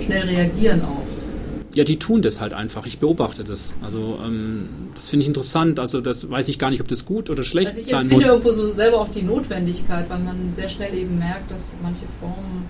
schnell 0.01 0.23
reagieren 0.23 0.83
auch 0.83 1.01
ja, 1.75 1.85
die 1.85 1.99
tun 1.99 2.23
das 2.23 2.40
halt 2.40 2.53
einfach. 2.53 2.87
Ich 2.87 2.99
beobachte 2.99 3.45
das. 3.45 3.75
Also 3.83 4.19
ähm, 4.25 4.69
das 4.95 5.11
finde 5.11 5.23
ich 5.23 5.29
interessant. 5.29 5.79
Also 5.79 6.01
das 6.01 6.29
weiß 6.29 6.49
ich 6.49 6.59
gar 6.59 6.71
nicht, 6.71 6.81
ob 6.81 6.88
das 6.88 7.05
gut 7.05 7.31
oder 7.31 7.43
schlecht 7.45 7.71
also 7.71 7.83
sein 7.83 8.09
muss. 8.09 8.19
Ich 8.19 8.27
finde 8.27 8.27
irgendwo 8.27 8.51
so 8.51 8.73
selber 8.73 9.01
auch 9.01 9.09
die 9.09 9.23
Notwendigkeit, 9.23 10.11
weil 10.11 10.19
man 10.19 10.53
sehr 10.53 10.69
schnell 10.69 10.95
eben 10.95 11.19
merkt, 11.19 11.51
dass 11.51 11.77
manche 11.83 12.07
Formen 12.19 12.64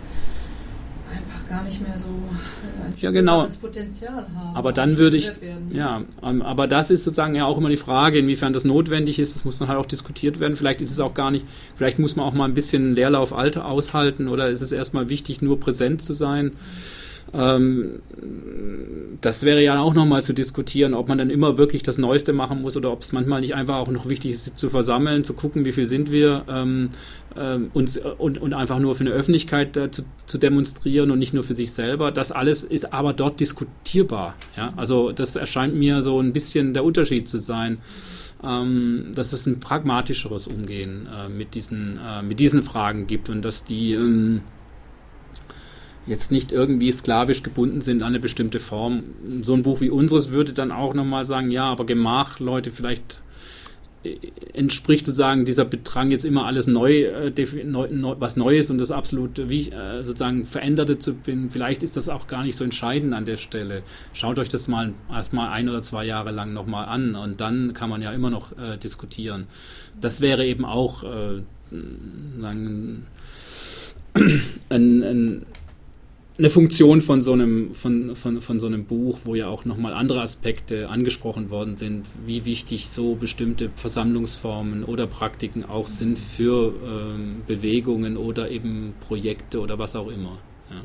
gar 1.51 1.65
nicht 1.65 1.83
mehr 1.83 1.99
so 1.99 2.09
ein 2.09 2.95
ja, 2.97 3.11
genau. 3.11 3.47
Potenzial 3.61 4.27
haben. 4.35 4.57
Aber 4.57 4.73
dann 4.73 4.97
würde 4.97 5.17
ich, 5.17 5.33
ja, 5.71 6.03
ähm, 6.23 6.43
aber 6.43 6.67
das 6.67 6.91
ist 6.91 7.05
sozusagen 7.05 7.35
ja 7.35 7.45
auch 7.45 7.59
immer 7.59 7.69
die 7.69 7.77
Frage, 7.77 8.21
inwiefern 8.21 8.53
das 8.53 8.65
notwendig 8.65 9.19
ist. 9.19 9.35
Das 9.35 9.45
muss 9.45 9.59
dann 9.59 9.69
halt 9.69 9.79
auch 9.79 9.87
diskutiert 9.87 10.41
werden. 10.41 10.57
Vielleicht 10.57 10.81
ist 10.81 10.91
es 10.91 11.01
auch 11.01 11.13
gar 11.13 11.31
nicht, 11.31 11.45
vielleicht 11.75 11.99
muss 11.99 12.17
man 12.17 12.25
auch 12.25 12.33
mal 12.33 12.45
ein 12.45 12.55
bisschen 12.55 12.95
Leerlauf 12.95 13.35
Alter 13.35 13.67
aushalten 13.67 14.29
oder 14.29 14.49
ist 14.49 14.63
es 14.63 14.73
erstmal 14.73 15.09
wichtig, 15.09 15.43
nur 15.43 15.59
präsent 15.61 16.03
zu 16.03 16.15
sein. 16.15 16.47
Mhm 16.47 17.01
ähm, 17.33 18.01
das 19.21 19.45
wäre 19.45 19.63
ja 19.63 19.81
auch 19.81 19.95
nochmal 19.95 20.23
zu 20.23 20.33
diskutieren, 20.33 20.95
ob 20.95 21.09
man 21.09 21.19
dann 21.19 21.31
immer 21.31 21.59
wirklich 21.59 21.83
das 21.83 21.99
Neueste 21.99 22.33
machen 22.33 22.63
muss 22.63 22.77
oder 22.77 22.91
ob 22.91 23.03
es 23.03 23.13
manchmal 23.13 23.41
nicht 23.41 23.55
einfach 23.55 23.77
auch 23.77 23.89
noch 23.89 24.09
wichtig 24.09 24.33
ist, 24.33 24.59
zu 24.59 24.71
versammeln, 24.71 25.25
zu 25.25 25.35
gucken, 25.35 25.65
wie 25.65 25.73
viel 25.73 25.87
sind 25.87 26.11
wir 26.11 26.45
ähm, 26.49 26.91
ähm, 27.37 27.71
und, 27.75 27.97
und, 28.19 28.39
und 28.39 28.53
einfach 28.55 28.79
nur 28.79 28.95
für 28.95 29.05
eine 29.05 29.11
Öffentlichkeit 29.11 29.77
äh, 29.77 29.91
zu, 29.91 30.03
zu, 30.27 30.39
demonstrieren 30.39 31.11
und 31.11 31.19
nicht 31.19 31.35
nur 31.35 31.45
für 31.45 31.55
sich 31.55 31.71
selber. 31.73 32.11
Das 32.11 32.33
alles 32.33 32.65
ist 32.65 32.93
aber 32.93 33.13
dort 33.13 33.41
diskutierbar. 33.41 34.35
Ja? 34.57 34.73
Also 34.77 35.13
das 35.13 35.37
erscheint 35.37 35.75
mir 35.75 36.03
so 36.03 36.21
ein 36.21 36.33
bisschen 36.33 36.75
der 36.75 36.85
Unterschied 36.85 37.29
zu 37.29 37.39
sein. 37.39 37.79
Ähm, 38.43 39.13
dass 39.15 39.35
es 39.35 39.45
ein 39.45 39.61
pragmatischeres 39.61 40.47
Umgehen 40.47 41.07
äh, 41.15 41.29
mit, 41.29 41.55
diesen, 41.55 41.99
äh, 41.99 42.23
mit 42.23 42.41
diesen 42.41 42.63
Fragen 42.63 43.07
gibt 43.07 43.29
und 43.29 43.43
dass 43.43 43.65
die 43.65 43.93
ähm, 43.93 44.41
jetzt 46.07 46.33
nicht 46.33 46.53
irgendwie 46.53 46.91
sklavisch 46.93 47.43
gebunden 47.43 47.81
sind 47.81 48.03
an 48.03 48.09
eine 48.09 48.21
bestimmte 48.21 48.59
Form. 48.59 49.05
So 49.43 49.55
ein 49.55 49.63
Buch 49.63 49.81
wie 49.81 49.91
unseres 49.91 50.31
würde 50.31 50.53
dann 50.53 50.73
auch 50.73 50.95
nochmal 50.95 51.25
sagen, 51.25 51.51
ja, 51.51 51.65
aber 51.65 51.85
Gemach, 51.87 52.41
Leute, 52.41 52.71
vielleicht 52.71 53.21
äh, 54.03 54.17
entspricht 54.55 55.05
sozusagen 55.05 55.45
dieser 55.45 55.65
Bedrang 55.65 56.11
jetzt 56.11 56.25
immer 56.25 56.47
alles 56.47 56.67
neu, 56.67 57.03
äh, 57.03 57.33
neu, 57.65 57.89
neu 57.91 58.17
was 58.19 58.37
Neues 58.37 58.71
und 58.71 58.79
das 58.79 58.91
absolut 58.91 59.49
wie 59.49 59.71
äh, 59.71 60.03
sozusagen 60.03 60.47
veränderte 60.47 60.99
zu 60.99 61.15
bin. 61.15 61.51
Vielleicht 61.51 61.83
ist 61.83 61.97
das 61.97 62.09
auch 62.09 62.27
gar 62.27 62.45
nicht 62.45 62.57
so 62.57 62.65
entscheidend 62.65 63.13
an 63.13 63.27
der 63.27 63.37
Stelle. 63.37 63.83
Schaut 64.15 64.39
euch 64.39 64.49
das 64.49 64.69
mal 64.69 64.95
erstmal 65.11 65.51
ein 65.51 65.69
oder 65.69 65.83
zwei 65.83 66.07
Jahre 66.07 66.31
lang 66.31 66.55
nochmal 66.55 66.87
an 66.87 67.15
und 67.15 67.41
dann 67.41 67.75
kann 67.75 67.91
man 67.91 68.01
ja 68.01 68.11
immer 68.13 68.31
noch 68.31 68.57
äh, 68.59 68.79
diskutieren. 68.79 69.47
Das 70.01 70.23
wäre 70.23 70.47
eben 70.47 70.65
auch 70.65 71.05
äh, 71.05 71.43
sagen, 72.41 73.07
ein, 74.71 75.03
ein 75.03 75.47
eine 76.41 76.49
Funktion 76.49 77.03
von 77.03 77.21
so 77.21 77.35
einem, 77.35 77.75
von, 77.75 78.17
von, 78.17 78.41
von 78.41 78.61
so 78.61 78.67
einem 78.67 78.87
Buch, 78.87 79.19
wo 79.25 79.35
ja 79.35 79.49
auch 79.49 79.67
nochmal 79.67 79.93
andere 79.93 80.23
Aspekte 80.23 80.89
angesprochen 80.89 81.51
worden 81.51 81.77
sind, 81.77 82.07
wie 82.25 82.47
wichtig 82.47 82.89
so 82.89 83.15
bestimmte 83.15 83.69
Versammlungsformen 83.75 84.85
oder 84.85 85.07
Praktiken 85.07 85.67
auch 85.67 85.87
sind 85.87 86.19
für 86.19 86.73
ähm, 86.83 87.43
Bewegungen 87.47 88.17
oder 88.17 88.51
eben 88.51 88.95
Projekte 89.07 89.61
oder 89.61 89.79
was 89.79 89.95
auch 89.95 90.11
immer. 90.11 90.39
Ja. 90.71 90.77
Ja. 90.77 90.83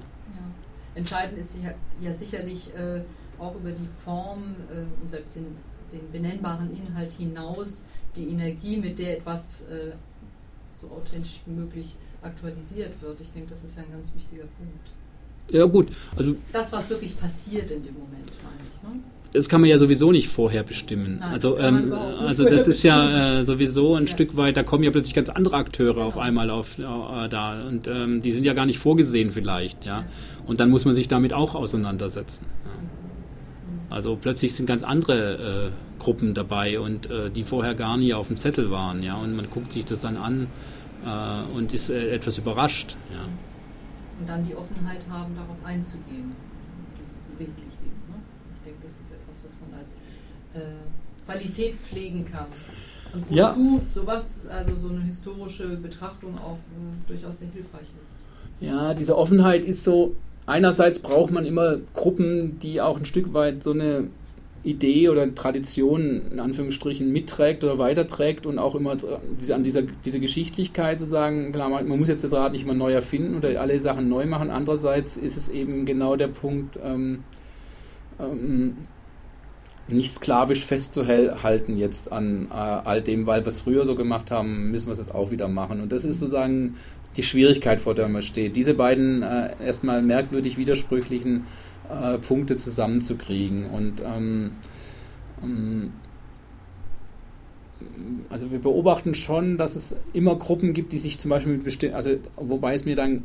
Entscheidend 0.93 1.37
ist 1.37 1.57
ja, 1.63 1.73
ja 2.01 2.13
sicherlich 2.13 2.75
äh, 2.75 3.03
auch 3.39 3.55
über 3.55 3.71
die 3.71 3.87
Form 4.03 4.55
äh, 4.69 5.01
und 5.01 5.09
selbst 5.09 5.37
den, 5.37 5.45
den, 5.89 6.11
benennbaren 6.11 6.69
Inhalt 6.75 7.13
hinaus 7.13 7.85
die 8.17 8.27
Energie, 8.27 8.75
mit 8.75 8.99
der 8.99 9.19
etwas 9.19 9.61
äh, 9.69 9.93
so 10.81 10.87
authentisch 10.87 11.39
wie 11.45 11.53
möglich 11.53 11.95
aktualisiert 12.21 13.01
wird. 13.01 13.21
Ich 13.21 13.31
denke, 13.31 13.51
das 13.51 13.63
ist 13.63 13.77
ein 13.77 13.89
ganz 13.89 14.13
wichtiger 14.13 14.47
Punkt. 14.57 14.89
Ja, 15.51 15.65
gut. 15.65 15.87
Also, 16.15 16.35
das, 16.51 16.71
was 16.73 16.89
wirklich 16.89 17.17
passiert 17.17 17.69
in 17.71 17.83
dem 17.83 17.93
Moment, 17.93 18.31
meine 18.43 18.63
ich. 18.63 18.83
Ne? 18.83 19.03
Das 19.33 19.49
kann 19.49 19.61
man 19.61 19.69
ja 19.69 19.77
sowieso 19.77 20.11
nicht 20.11 20.29
vorher 20.29 20.63
bestimmen. 20.63 21.17
Nein, 21.19 21.33
also, 21.33 21.57
das 21.57 21.65
ähm, 21.65 21.93
also 21.93 22.45
das 22.45 22.67
ist 22.67 22.83
ja 22.83 23.39
äh, 23.39 23.43
sowieso 23.43 23.95
ein 23.95 24.05
ja. 24.05 24.11
Stück 24.13 24.37
weit, 24.37 24.55
da 24.55 24.63
kommen 24.63 24.83
ja 24.83 24.91
plötzlich 24.91 25.13
ganz 25.13 25.29
andere 25.29 25.57
Akteure 25.57 25.95
genau. 25.95 26.05
auf 26.07 26.17
einmal 26.17 26.49
auf, 26.49 26.79
äh, 26.79 26.83
da 26.83 27.67
und 27.67 27.87
ähm, 27.87 28.21
die 28.21 28.31
sind 28.31 28.45
ja 28.45 28.53
gar 28.53 28.65
nicht 28.65 28.79
vorgesehen 28.79 29.31
vielleicht, 29.31 29.83
ja? 29.85 29.99
ja. 29.99 30.07
Und 30.47 30.61
dann 30.61 30.69
muss 30.69 30.85
man 30.85 30.93
sich 30.93 31.09
damit 31.09 31.33
auch 31.33 31.53
auseinandersetzen. 31.53 32.45
Ja. 32.63 33.95
Also 33.95 34.15
plötzlich 34.15 34.55
sind 34.55 34.67
ganz 34.67 34.83
andere 34.83 35.71
äh, 35.71 36.01
Gruppen 36.01 36.33
dabei 36.33 36.79
und 36.79 37.09
äh, 37.11 37.29
die 37.29 37.43
vorher 37.43 37.75
gar 37.75 37.97
nie 37.97 38.13
auf 38.13 38.27
dem 38.27 38.37
Zettel 38.37 38.71
waren, 38.71 39.03
ja. 39.03 39.17
Und 39.17 39.35
man 39.35 39.49
guckt 39.49 39.73
sich 39.73 39.83
das 39.83 39.99
dann 39.99 40.15
an 40.15 40.47
äh, 41.05 41.55
und 41.55 41.73
ist 41.73 41.89
äh, 41.89 42.09
etwas 42.09 42.37
überrascht, 42.37 42.95
ja 43.11 43.27
und 44.19 44.27
dann 44.29 44.43
die 44.43 44.55
Offenheit 44.55 45.01
haben, 45.09 45.35
darauf 45.35 45.57
einzugehen. 45.63 46.35
Das 47.03 47.21
beweglich 47.33 47.73
eben. 47.83 48.01
Ne? 48.09 48.19
Ich 48.55 48.61
denke, 48.63 48.79
das 48.83 48.93
ist 48.93 49.11
etwas, 49.11 49.41
was 49.43 49.53
man 49.61 49.79
als 49.79 49.93
äh, 50.53 51.25
Qualität 51.25 51.75
pflegen 51.75 52.25
kann. 52.25 52.47
Und 53.13 53.29
wozu 53.29 53.35
ja. 53.35 53.81
sowas, 53.93 54.41
also 54.49 54.75
so 54.75 54.89
eine 54.89 55.01
historische 55.01 55.67
Betrachtung 55.77 56.37
auch 56.37 56.57
äh, 56.57 57.07
durchaus 57.07 57.39
sehr 57.39 57.49
hilfreich 57.49 57.87
ist. 58.01 58.15
Ja, 58.59 58.93
diese 58.93 59.17
Offenheit 59.17 59.65
ist 59.65 59.83
so, 59.83 60.15
einerseits 60.45 60.99
braucht 60.99 61.31
man 61.31 61.45
immer 61.45 61.77
Gruppen, 61.93 62.57
die 62.59 62.81
auch 62.81 62.97
ein 62.97 63.05
Stück 63.05 63.33
weit 63.33 63.63
so 63.63 63.71
eine 63.71 64.07
Idee 64.65 65.09
oder 65.09 65.33
Tradition 65.35 66.23
in 66.31 66.39
Anführungsstrichen 66.39 67.11
mitträgt 67.11 67.63
oder 67.63 67.77
weiterträgt 67.77 68.47
und 68.47 68.57
auch 68.57 68.73
immer 68.73 68.97
diese, 69.39 69.53
an 69.53 69.63
dieser 69.63 69.83
diese 70.03 70.19
Geschichtlichkeit 70.19 70.99
zu 70.99 71.05
sagen, 71.05 71.51
klar, 71.51 71.69
man, 71.69 71.87
man 71.87 71.99
muss 71.99 72.07
jetzt 72.07 72.23
das 72.23 72.33
Rad 72.33 72.51
nicht 72.51 72.63
immer 72.63 72.73
neu 72.73 72.91
erfinden 72.91 73.35
oder 73.35 73.61
alle 73.61 73.79
Sachen 73.79 74.09
neu 74.09 74.25
machen. 74.25 74.49
Andererseits 74.49 75.17
ist 75.17 75.37
es 75.37 75.49
eben 75.49 75.85
genau 75.85 76.15
der 76.15 76.29
Punkt, 76.29 76.79
ähm, 76.83 77.23
ähm, 78.19 78.75
nicht 79.87 80.15
sklavisch 80.15 80.65
festzuhalten 80.65 81.77
jetzt 81.77 82.11
an 82.11 82.47
äh, 82.49 82.53
all 82.53 83.03
dem, 83.03 83.27
weil 83.27 83.41
wir 83.41 83.49
es 83.49 83.61
früher 83.61 83.85
so 83.85 83.93
gemacht 83.93 84.31
haben, 84.31 84.71
müssen 84.71 84.87
wir 84.87 84.93
es 84.93 84.99
jetzt 84.99 85.13
auch 85.13 85.29
wieder 85.29 85.47
machen. 85.47 85.79
Und 85.79 85.91
das 85.91 86.05
ist 86.05 86.19
sozusagen 86.19 86.75
die 87.17 87.23
Schwierigkeit, 87.23 87.79
vor 87.79 87.93
der 87.93 88.07
man 88.07 88.23
steht. 88.23 88.55
Diese 88.55 88.73
beiden 88.73 89.21
äh, 89.21 89.51
erstmal 89.63 90.01
merkwürdig 90.01 90.57
widersprüchlichen 90.57 91.45
äh, 91.89 92.17
Punkte 92.17 92.57
zusammenzukriegen. 92.57 93.65
Und 93.67 94.01
ähm, 94.01 94.51
ähm, 95.41 95.93
also 98.29 98.51
wir 98.51 98.59
beobachten 98.59 99.15
schon, 99.15 99.57
dass 99.57 99.75
es 99.75 99.97
immer 100.13 100.35
Gruppen 100.35 100.73
gibt, 100.73 100.93
die 100.93 100.97
sich 100.97 101.19
zum 101.19 101.29
Beispiel 101.29 101.53
mit 101.53 101.63
bestimmten, 101.63 101.95
also 101.95 102.17
wobei 102.35 102.73
es 102.73 102.85
mir 102.85 102.95
dann 102.95 103.23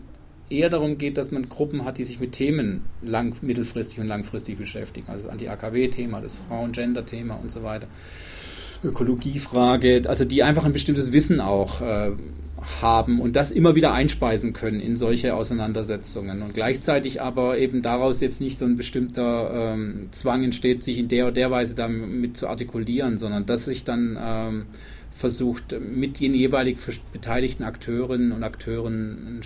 eher 0.50 0.68
darum 0.68 0.98
geht, 0.98 1.16
dass 1.16 1.30
man 1.30 1.48
Gruppen 1.48 1.84
hat, 1.84 1.98
die 1.98 2.04
sich 2.04 2.18
mit 2.18 2.32
Themen 2.32 2.84
lang, 3.02 3.36
mittelfristig 3.40 4.00
und 4.00 4.08
langfristig 4.08 4.58
beschäftigen. 4.58 5.08
Also 5.08 5.24
das 5.24 5.32
Anti-AKW-Thema, 5.32 6.20
das 6.20 6.36
Frauen-Gender-Thema 6.36 7.34
und 7.36 7.50
so 7.50 7.62
weiter. 7.62 7.86
Ökologiefrage, 8.82 10.02
also 10.06 10.24
die 10.24 10.42
einfach 10.42 10.64
ein 10.64 10.72
bestimmtes 10.72 11.12
Wissen 11.12 11.40
auch 11.40 11.80
äh, 11.80 12.12
haben 12.82 13.20
und 13.20 13.36
das 13.36 13.50
immer 13.50 13.74
wieder 13.74 13.92
einspeisen 13.92 14.52
können 14.52 14.80
in 14.80 14.96
solche 14.96 15.34
Auseinandersetzungen 15.34 16.42
und 16.42 16.54
gleichzeitig 16.54 17.20
aber 17.20 17.58
eben 17.58 17.82
daraus 17.82 18.20
jetzt 18.20 18.40
nicht 18.40 18.58
so 18.58 18.64
ein 18.64 18.76
bestimmter 18.76 19.72
ähm, 19.74 20.08
Zwang 20.12 20.44
entsteht, 20.44 20.82
sich 20.82 20.98
in 20.98 21.08
der 21.08 21.26
oder 21.26 21.34
der 21.34 21.50
Weise 21.50 21.74
damit 21.74 22.36
zu 22.36 22.48
artikulieren, 22.48 23.18
sondern 23.18 23.46
dass 23.46 23.64
sich 23.64 23.84
dann 23.84 24.18
ähm, 24.20 24.66
versucht, 25.14 25.74
mit 25.80 26.20
den 26.20 26.34
jeweilig 26.34 26.78
beteiligten 27.12 27.64
Akteurinnen 27.64 28.32
und 28.32 28.42
Akteuren 28.42 29.40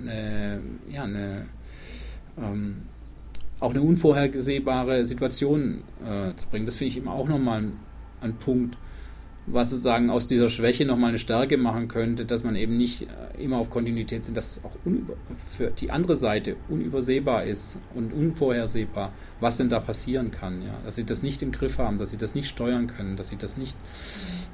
eine, 0.00 0.60
ja, 0.90 1.04
eine, 1.04 1.46
ähm, 2.38 2.76
auch 3.60 3.70
eine 3.70 3.82
unvorhergesehbare 3.82 5.04
Situation 5.06 5.82
äh, 6.04 6.34
zu 6.34 6.48
bringen. 6.48 6.66
Das 6.66 6.76
finde 6.76 6.88
ich 6.88 6.96
eben 6.96 7.08
auch 7.08 7.28
nochmal 7.28 7.62
ein, 7.62 7.72
ein 8.22 8.36
Punkt, 8.36 8.76
was 9.46 9.70
sozusagen 9.70 10.08
aus 10.08 10.28
dieser 10.28 10.48
Schwäche 10.48 10.84
nochmal 10.84 11.08
eine 11.08 11.18
Stärke 11.18 11.56
machen 11.56 11.88
könnte, 11.88 12.24
dass 12.24 12.44
man 12.44 12.54
eben 12.54 12.76
nicht 12.76 13.02
äh, 13.02 13.42
immer 13.42 13.56
auf 13.56 13.70
Kontinuität 13.70 14.24
sind, 14.24 14.36
dass 14.36 14.58
es 14.58 14.64
auch 14.64 14.76
für 15.56 15.70
die 15.70 15.90
andere 15.90 16.14
Seite 16.14 16.56
unübersehbar 16.68 17.44
ist 17.44 17.78
und 17.94 18.12
unvorhersehbar, 18.12 19.12
was 19.40 19.56
denn 19.56 19.68
da 19.68 19.80
passieren 19.80 20.30
kann, 20.30 20.62
ja, 20.62 20.78
dass 20.84 20.94
sie 20.94 21.04
das 21.04 21.24
nicht 21.24 21.42
im 21.42 21.50
Griff 21.50 21.78
haben, 21.78 21.98
dass 21.98 22.12
sie 22.12 22.18
das 22.18 22.36
nicht 22.36 22.48
steuern 22.48 22.86
können, 22.86 23.16
dass 23.16 23.28
sie 23.30 23.36
das 23.36 23.56
nicht, 23.56 23.76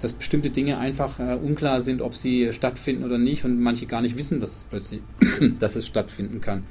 dass 0.00 0.14
bestimmte 0.14 0.48
Dinge 0.48 0.78
einfach 0.78 1.18
äh, 1.20 1.34
unklar 1.34 1.82
sind, 1.82 2.00
ob 2.00 2.14
sie 2.14 2.52
stattfinden 2.52 3.04
oder 3.04 3.18
nicht 3.18 3.44
und 3.44 3.60
manche 3.60 3.84
gar 3.84 4.00
nicht 4.00 4.16
wissen, 4.16 4.40
dass 4.40 4.56
es 4.56 4.64
plötzlich, 4.64 5.02
dass 5.58 5.76
es 5.76 5.86
stattfinden 5.86 6.40
kann. 6.40 6.64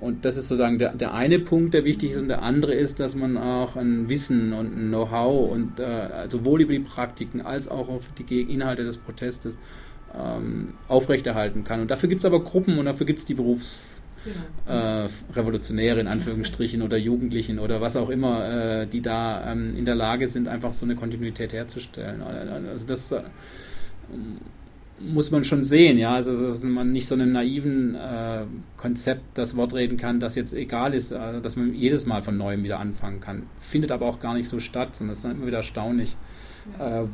Und 0.00 0.24
das 0.24 0.36
ist 0.36 0.48
sozusagen 0.48 0.78
der, 0.78 0.94
der 0.94 1.12
eine 1.12 1.38
Punkt, 1.38 1.74
der 1.74 1.84
wichtig 1.84 2.12
ist. 2.12 2.18
Und 2.18 2.28
der 2.28 2.42
andere 2.42 2.74
ist, 2.74 3.00
dass 3.00 3.14
man 3.14 3.36
auch 3.36 3.76
ein 3.76 4.08
Wissen 4.08 4.52
und 4.52 4.76
ein 4.76 4.88
Know-how 4.88 5.52
und 5.52 5.78
äh, 5.78 6.28
sowohl 6.28 6.62
über 6.62 6.72
die 6.72 6.80
Praktiken 6.80 7.42
als 7.42 7.68
auch 7.68 7.88
auf 7.88 8.04
die 8.16 8.42
Inhalte 8.42 8.84
des 8.84 8.96
Protestes 8.96 9.58
ähm, 10.18 10.74
aufrechterhalten 10.88 11.64
kann. 11.64 11.80
Und 11.80 11.90
dafür 11.90 12.08
gibt 12.08 12.20
es 12.20 12.24
aber 12.24 12.42
Gruppen 12.42 12.78
und 12.78 12.86
dafür 12.86 13.06
gibt 13.06 13.18
es 13.18 13.26
die 13.26 13.34
Berufsrevolutionäre 13.34 15.98
äh, 15.98 16.00
in 16.00 16.08
Anführungsstrichen 16.08 16.80
oder 16.82 16.96
Jugendlichen 16.96 17.58
oder 17.58 17.82
was 17.82 17.96
auch 17.96 18.08
immer, 18.08 18.82
äh, 18.82 18.86
die 18.86 19.02
da 19.02 19.52
ähm, 19.52 19.76
in 19.76 19.84
der 19.84 19.96
Lage 19.96 20.28
sind, 20.28 20.48
einfach 20.48 20.72
so 20.72 20.86
eine 20.86 20.96
Kontinuität 20.96 21.52
herzustellen. 21.52 22.22
Also 22.22 22.86
das 22.86 23.12
äh, 23.12 23.20
muss 25.00 25.30
man 25.30 25.44
schon 25.44 25.64
sehen, 25.64 25.98
ja, 25.98 26.12
also 26.14 26.40
dass 26.42 26.62
man 26.62 26.92
nicht 26.92 27.06
so 27.06 27.14
einem 27.14 27.32
naiven 27.32 27.94
äh, 27.94 28.44
Konzept 28.76 29.22
das 29.34 29.56
Wort 29.56 29.74
reden 29.74 29.96
kann, 29.96 30.20
das 30.20 30.34
jetzt 30.34 30.52
egal 30.52 30.92
ist, 30.92 31.12
äh, 31.12 31.40
dass 31.40 31.56
man 31.56 31.74
jedes 31.74 32.06
Mal 32.06 32.22
von 32.22 32.36
neuem 32.36 32.62
wieder 32.62 32.78
anfangen 32.78 33.20
kann. 33.20 33.44
Findet 33.60 33.92
aber 33.92 34.06
auch 34.06 34.20
gar 34.20 34.34
nicht 34.34 34.48
so 34.48 34.60
statt, 34.60 34.94
sondern 34.94 35.12
es 35.12 35.18
ist 35.18 35.24
dann 35.24 35.32
immer 35.32 35.46
wieder 35.46 35.58
erstaunlich, 35.58 36.16
ja. 36.78 37.02
äh, 37.02 37.06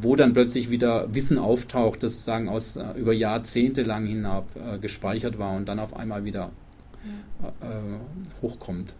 wo 0.00 0.16
dann 0.16 0.32
plötzlich 0.32 0.70
wieder 0.70 1.14
Wissen 1.14 1.38
auftaucht, 1.38 2.02
das 2.02 2.14
sozusagen 2.14 2.48
aus 2.48 2.76
äh, 2.76 2.92
über 2.96 3.12
Jahrzehnte 3.12 3.82
lang 3.82 4.06
hinab 4.06 4.48
äh, 4.56 4.78
gespeichert 4.78 5.38
war 5.38 5.54
und 5.54 5.68
dann 5.68 5.78
auf 5.78 5.94
einmal 5.94 6.24
wieder 6.24 6.50
ja. 7.42 7.48
Äh, 7.68 8.40
hochkommt. 8.40 8.94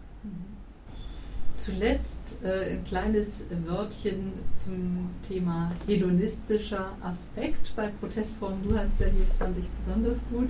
Zuletzt 1.55 2.39
äh, 2.43 2.73
ein 2.73 2.83
kleines 2.83 3.47
Wörtchen 3.65 4.33
zum 4.51 5.09
Thema 5.21 5.71
hedonistischer 5.85 6.89
Aspekt 7.01 7.73
bei 7.75 7.89
Protestformen. 7.99 8.63
Du 8.63 8.77
hast 8.77 8.99
ja 8.99 9.07
das 9.07 9.35
fand 9.35 9.57
ich 9.57 9.65
besonders 9.79 10.23
gut, 10.31 10.49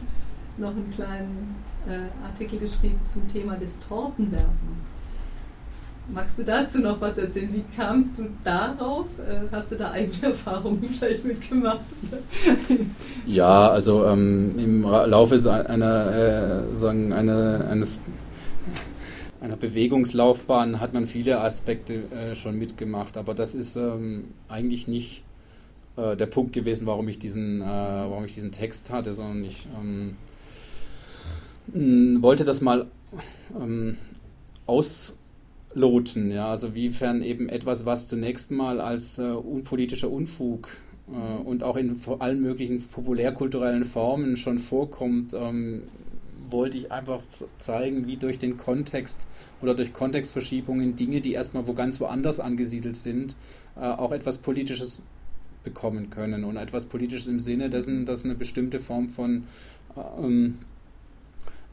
noch 0.58 0.70
einen 0.70 0.92
kleinen 0.92 1.56
äh, 1.88 2.26
Artikel 2.26 2.60
geschrieben 2.60 3.00
zum 3.04 3.28
Thema 3.28 3.58
des 3.58 3.78
Tortenwerfens. 3.88 4.90
Magst 6.12 6.38
du 6.38 6.44
dazu 6.44 6.80
noch 6.80 7.00
was 7.00 7.18
erzählen? 7.18 7.50
Wie 7.54 7.64
kamst 7.76 8.20
du 8.20 8.24
darauf? 8.44 9.08
Äh, 9.20 9.48
hast 9.52 9.72
du 9.72 9.76
da 9.76 9.92
eigene 9.92 10.28
Erfahrungen 10.32 10.84
vielleicht 10.84 11.24
mitgemacht? 11.24 11.80
ja, 13.26 13.70
also 13.70 14.06
ähm, 14.06 14.54
im 14.58 14.82
Laufe 14.84 15.36
einer, 15.70 16.14
äh, 16.74 16.78
sagen, 16.78 17.14
eine, 17.14 17.66
eines 17.70 18.00
einer 19.44 19.58
Bewegungslaufbahn 19.58 20.80
hat 20.80 20.94
man 20.94 21.06
viele 21.06 21.42
Aspekte 21.42 22.10
äh, 22.12 22.36
schon 22.36 22.58
mitgemacht, 22.58 23.18
aber 23.18 23.34
das 23.34 23.56
ist 23.56 23.76
ähm, 23.76 24.30
eigentlich 24.48 24.88
nicht 24.88 25.24
äh, 25.98 26.16
der 26.16 26.28
Punkt 26.28 26.54
gewesen, 26.54 26.88
warum 26.88 27.10
ich 27.10 27.20
diesen, 27.20 27.62
äh, 27.62 27.66
warum 27.66 28.24
ich 28.24 28.34
diesen 28.34 28.54
Text 28.54 28.90
hatte, 28.90 29.14
sondern 29.14 29.44
ich 29.44 29.68
ähm, 29.78 30.16
wollte 32.22 32.46
das 32.46 32.62
mal 32.62 32.88
ähm, 33.60 33.98
ausloten, 34.66 36.32
ja, 36.32 36.48
also 36.48 36.74
wiefern 36.74 37.22
eben 37.22 37.50
etwas, 37.50 37.86
was 37.86 38.08
zunächst 38.08 38.50
mal 38.50 38.80
als 38.80 39.20
äh, 39.20 39.24
unpolitischer 39.24 40.10
Unfug 40.10 40.70
äh, 41.12 41.44
und 41.44 41.64
auch 41.64 41.76
in 41.76 42.00
allen 42.20 42.42
möglichen 42.42 42.82
populärkulturellen 42.82 43.84
Formen 43.84 44.38
schon 44.38 44.58
vorkommt, 44.58 45.34
ähm, 45.34 45.84
wollte 46.50 46.78
ich 46.78 46.92
einfach 46.92 47.22
zeigen, 47.60 48.08
wie 48.08 48.18
durch 48.18 48.40
den 48.40 48.58
Kontext 48.58 49.28
oder 49.62 49.76
durch 49.76 49.94
Kontextverschiebungen 49.94 50.96
Dinge, 50.96 51.22
die 51.22 51.34
erstmal 51.34 51.68
wo 51.68 51.74
ganz 51.74 52.00
woanders 52.00 52.40
angesiedelt 52.40 52.98
sind, 52.98 53.36
äh, 53.76 53.82
auch 53.82 54.12
etwas 54.12 54.38
Politisches 54.38 55.02
bekommen 55.64 56.10
können 56.10 56.44
und 56.44 56.58
etwas 56.58 56.86
Politisches 56.86 57.28
im 57.28 57.40
Sinne 57.40 57.70
dessen, 57.70 58.06
dass 58.06 58.26
eine 58.26 58.36
bestimmte 58.36 58.80
Form 58.80 59.10
von 59.10 59.44
ähm, 59.96 60.60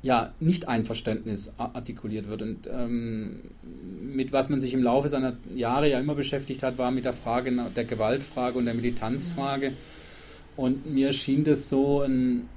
ja, 0.02 0.32
Nicht-Einverständnis 0.40 1.54
artikuliert 1.58 2.28
wird. 2.28 2.42
Und 2.42 2.68
ähm, 2.72 3.40
mit 4.02 4.32
was 4.32 4.48
man 4.48 4.60
sich 4.60 4.72
im 4.72 4.82
Laufe 4.82 5.08
seiner 5.08 5.36
Jahre 5.54 5.90
ja 5.90 5.98
immer 6.00 6.14
beschäftigt 6.14 6.62
hat, 6.62 6.78
war 6.78 6.90
mit 6.90 7.04
der 7.04 7.12
Frage 7.12 7.52
der 7.76 7.84
Gewaltfrage 7.84 8.58
und 8.58 8.64
der 8.64 8.74
Militanzfrage. 8.74 9.72
Und 10.56 10.90
mir 10.90 11.12
schien 11.12 11.44
das 11.44 11.68
so 11.68 12.02
ein, 12.02 12.48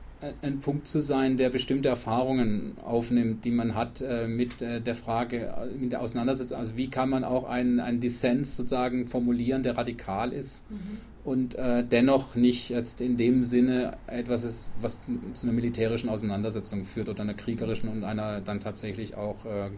ein 0.42 0.60
Punkt 0.60 0.88
zu 0.88 1.00
sein, 1.00 1.38
der 1.38 1.50
bestimmte 1.50 1.90
Erfahrungen 1.90 2.78
aufnimmt, 2.84 3.46
die 3.46 3.52
man 3.52 3.76
hat 3.76 4.02
äh, 4.02 4.28
mit 4.28 4.62
äh, 4.62 4.82
der 4.82 4.96
Frage, 4.96 5.48
äh, 5.48 5.78
mit 5.78 5.92
der 5.92 6.02
Auseinandersetzung. 6.02 6.58
Also 6.58 6.78
wie 6.78 6.90
kann 6.90 7.10
man 7.10 7.24
auch 7.24 7.44
einen, 7.46 7.80
einen 7.80 8.00
Dissens 8.00 8.56
sozusagen 8.56 9.08
formulieren, 9.08 9.64
der 9.64 9.78
radikal 9.78 10.32
ist 10.32 10.70
mhm. 10.72 11.00
und 11.24 11.56
äh, 11.56 11.84
dennoch 11.84 12.36
nicht 12.36 12.70
jetzt 12.70 13.02
in 13.02 13.18
dem 13.18 13.44
Sinne 13.44 13.98
etwas 14.08 14.44
ist, 14.44 14.70
was 14.82 15.00
zu 15.34 15.46
einer 15.46 15.54
militärischen 15.54 16.10
Auseinandersetzung 16.10 16.86
führt 16.86 17.10
oder 17.10 17.22
einer 17.22 17.34
kriegerischen 17.34 17.90
und 17.90 18.04
einer 18.04 18.42
dann 18.42 18.60
tatsächlich 18.60 19.16
auch 19.16 19.46
äh, 19.46 19.70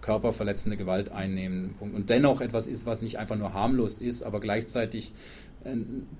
körperverletzende 0.00 0.76
Gewalt 0.76 1.12
einnehmen. 1.12 1.74
Und 1.78 2.08
dennoch 2.08 2.40
etwas 2.40 2.66
ist, 2.66 2.86
was 2.86 3.02
nicht 3.02 3.18
einfach 3.18 3.36
nur 3.36 3.52
harmlos 3.52 3.98
ist, 3.98 4.22
aber 4.22 4.40
gleichzeitig 4.40 5.12
äh, 5.12 5.49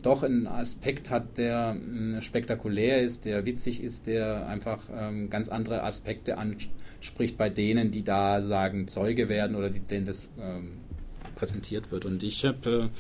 doch 0.03 0.22
einen 0.22 0.47
Aspekt 0.47 1.09
hat, 1.09 1.38
der 1.38 1.74
äh, 1.76 2.22
spektakulär 2.22 3.03
ist, 3.03 3.24
der 3.24 3.47
witzig 3.47 3.82
ist, 3.82 4.07
der 4.07 4.47
einfach 4.47 4.80
ähm, 4.95 5.30
ganz 5.30 5.49
andere 5.49 5.82
Aspekte 5.82 6.36
anspricht 6.36 7.38
bei 7.38 7.49
denen, 7.49 7.91
die 7.91 8.05
da 8.05 8.43
sagen 8.43 8.86
Zeuge 8.86 9.28
werden 9.28 9.57
oder 9.57 9.70
die, 9.70 9.80
denen 9.80 10.05
das 10.05 10.28
ähm, 10.38 10.72
präsentiert 11.34 11.91
wird. 11.91 12.05
Und 12.05 12.22
ich 12.22 12.45
habe, 12.45 12.91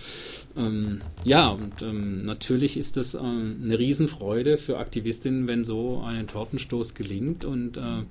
äh, 0.56 0.60
ähm, 0.60 1.02
ja, 1.24 1.50
und 1.50 1.82
ähm, 1.82 2.24
natürlich 2.24 2.78
ist 2.78 2.96
das 2.96 3.14
äh, 3.14 3.18
eine 3.18 3.78
Riesenfreude 3.78 4.56
für 4.56 4.78
Aktivistinnen, 4.78 5.46
wenn 5.46 5.64
so 5.64 6.02
ein 6.02 6.26
Tortenstoß 6.26 6.94
gelingt 6.94 7.44
und 7.44 7.76
äh, 7.76 7.80
ähm, 7.80 8.06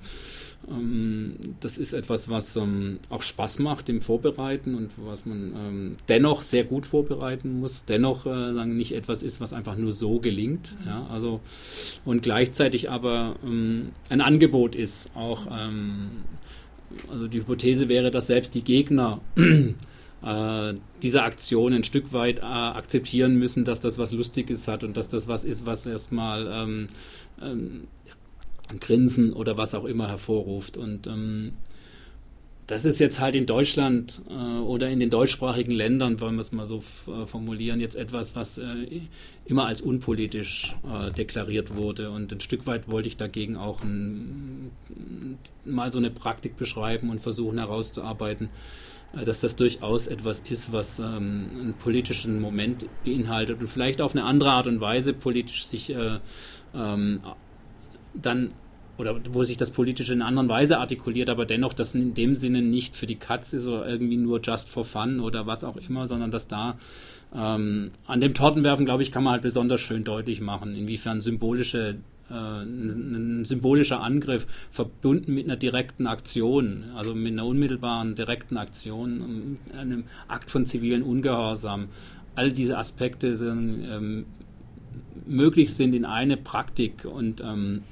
das 1.60 1.78
ist 1.78 1.94
etwas, 1.94 2.28
was 2.28 2.54
ähm, 2.54 3.00
auch 3.08 3.22
Spaß 3.22 3.58
macht 3.60 3.88
im 3.88 4.02
Vorbereiten 4.02 4.74
und 4.74 4.90
was 4.98 5.26
man 5.26 5.54
ähm, 5.56 5.96
dennoch 6.08 6.42
sehr 6.42 6.64
gut 6.64 6.86
vorbereiten 6.86 7.60
muss, 7.60 7.86
dennoch 7.86 8.26
äh, 8.26 8.66
nicht 8.66 8.92
etwas 8.92 9.22
ist, 9.22 9.40
was 9.40 9.52
einfach 9.52 9.76
nur 9.76 9.92
so 9.92 10.20
gelingt. 10.20 10.76
Mhm. 10.80 10.86
Ja, 10.86 11.06
also, 11.06 11.40
und 12.04 12.22
gleichzeitig 12.22 12.90
aber 12.90 13.36
ein 13.42 14.20
Angebot 14.20 14.74
ist, 14.74 15.10
auch 15.16 15.46
also 17.10 17.28
die 17.28 17.38
Hypothese 17.38 17.88
wäre, 17.88 18.10
dass 18.10 18.26
selbst 18.26 18.54
die 18.54 18.64
Gegner 18.64 19.20
äh, 19.36 20.74
diese 21.02 21.22
Aktion 21.22 21.72
ein 21.72 21.84
Stück 21.84 22.12
weit 22.12 22.40
äh, 22.40 22.42
akzeptieren 22.42 23.36
müssen, 23.36 23.64
dass 23.64 23.80
das 23.80 23.98
was 23.98 24.12
Lustiges 24.12 24.68
hat 24.68 24.84
und 24.84 24.96
dass 24.96 25.08
das 25.08 25.28
was 25.28 25.44
ist, 25.44 25.66
was 25.66 25.86
erstmal 25.86 26.48
ähm, 26.52 26.88
ähm, 27.40 27.84
Grinsen 28.78 29.32
oder 29.32 29.56
was 29.56 29.74
auch 29.74 29.84
immer 29.84 30.08
hervorruft. 30.08 30.76
Und 30.76 31.06
ähm, 31.06 31.52
das 32.70 32.84
ist 32.84 33.00
jetzt 33.00 33.18
halt 33.18 33.34
in 33.34 33.46
Deutschland 33.46 34.22
äh, 34.30 34.32
oder 34.32 34.88
in 34.88 35.00
den 35.00 35.10
deutschsprachigen 35.10 35.72
Ländern, 35.72 36.20
wollen 36.20 36.36
wir 36.36 36.42
es 36.42 36.52
mal 36.52 36.66
so 36.66 36.76
äh, 36.76 37.26
formulieren, 37.26 37.80
jetzt 37.80 37.96
etwas, 37.96 38.36
was 38.36 38.58
äh, 38.58 38.64
immer 39.44 39.66
als 39.66 39.80
unpolitisch 39.80 40.76
äh, 40.88 41.10
deklariert 41.10 41.74
wurde. 41.74 42.12
Und 42.12 42.32
ein 42.32 42.40
Stück 42.40 42.68
weit 42.68 42.88
wollte 42.88 43.08
ich 43.08 43.16
dagegen 43.16 43.56
auch 43.56 43.82
ein, 43.82 44.70
mal 45.64 45.90
so 45.90 45.98
eine 45.98 46.10
Praktik 46.10 46.56
beschreiben 46.56 47.10
und 47.10 47.20
versuchen 47.20 47.58
herauszuarbeiten, 47.58 48.50
äh, 49.18 49.24
dass 49.24 49.40
das 49.40 49.56
durchaus 49.56 50.06
etwas 50.06 50.40
ist, 50.48 50.72
was 50.72 51.00
ähm, 51.00 51.46
einen 51.58 51.74
politischen 51.74 52.40
Moment 52.40 52.86
beinhaltet 53.04 53.60
und 53.60 53.66
vielleicht 53.66 54.00
auf 54.00 54.14
eine 54.14 54.22
andere 54.22 54.52
Art 54.52 54.68
und 54.68 54.80
Weise 54.80 55.12
politisch 55.12 55.66
sich 55.66 55.90
äh, 55.90 56.20
ähm, 56.72 57.20
dann 58.14 58.50
oder 58.98 59.18
wo 59.32 59.44
sich 59.44 59.56
das 59.56 59.70
Politische 59.70 60.12
in 60.12 60.20
einer 60.20 60.28
anderen 60.28 60.48
Weise 60.48 60.78
artikuliert, 60.78 61.30
aber 61.30 61.46
dennoch, 61.46 61.72
dass 61.72 61.94
in 61.94 62.12
dem 62.12 62.36
Sinne 62.36 62.60
nicht 62.60 62.96
für 62.96 63.06
die 63.06 63.16
Katz 63.16 63.54
ist 63.54 63.66
oder 63.66 63.88
irgendwie 63.88 64.18
nur 64.18 64.40
just 64.42 64.68
for 64.68 64.84
fun 64.84 65.20
oder 65.20 65.46
was 65.46 65.64
auch 65.64 65.76
immer, 65.76 66.06
sondern 66.06 66.30
dass 66.30 66.48
da 66.48 66.76
ähm, 67.34 67.92
an 68.06 68.20
dem 68.20 68.34
Tortenwerfen, 68.34 68.84
glaube 68.84 69.02
ich, 69.02 69.10
kann 69.10 69.24
man 69.24 69.32
halt 69.32 69.42
besonders 69.42 69.80
schön 69.80 70.04
deutlich 70.04 70.40
machen, 70.40 70.76
inwiefern 70.76 71.22
symbolische 71.22 71.96
äh, 72.30 72.34
ein, 72.34 73.40
ein 73.40 73.44
symbolischer 73.44 74.00
Angriff 74.00 74.46
verbunden 74.70 75.34
mit 75.34 75.46
einer 75.46 75.56
direkten 75.56 76.06
Aktion, 76.06 76.84
also 76.94 77.14
mit 77.14 77.32
einer 77.32 77.46
unmittelbaren 77.46 78.14
direkten 78.14 78.56
Aktion, 78.56 79.58
einem 79.76 80.04
Akt 80.28 80.50
von 80.50 80.66
zivilen 80.66 81.02
Ungehorsam, 81.02 81.88
all 82.34 82.52
diese 82.52 82.78
Aspekte 82.78 83.34
sind, 83.34 83.84
ähm, 83.90 84.26
möglich 85.26 85.74
sind 85.74 85.94
in 85.94 86.04
eine 86.04 86.36
Praktik 86.36 87.04
und 87.04 87.40
ähm, 87.40 87.82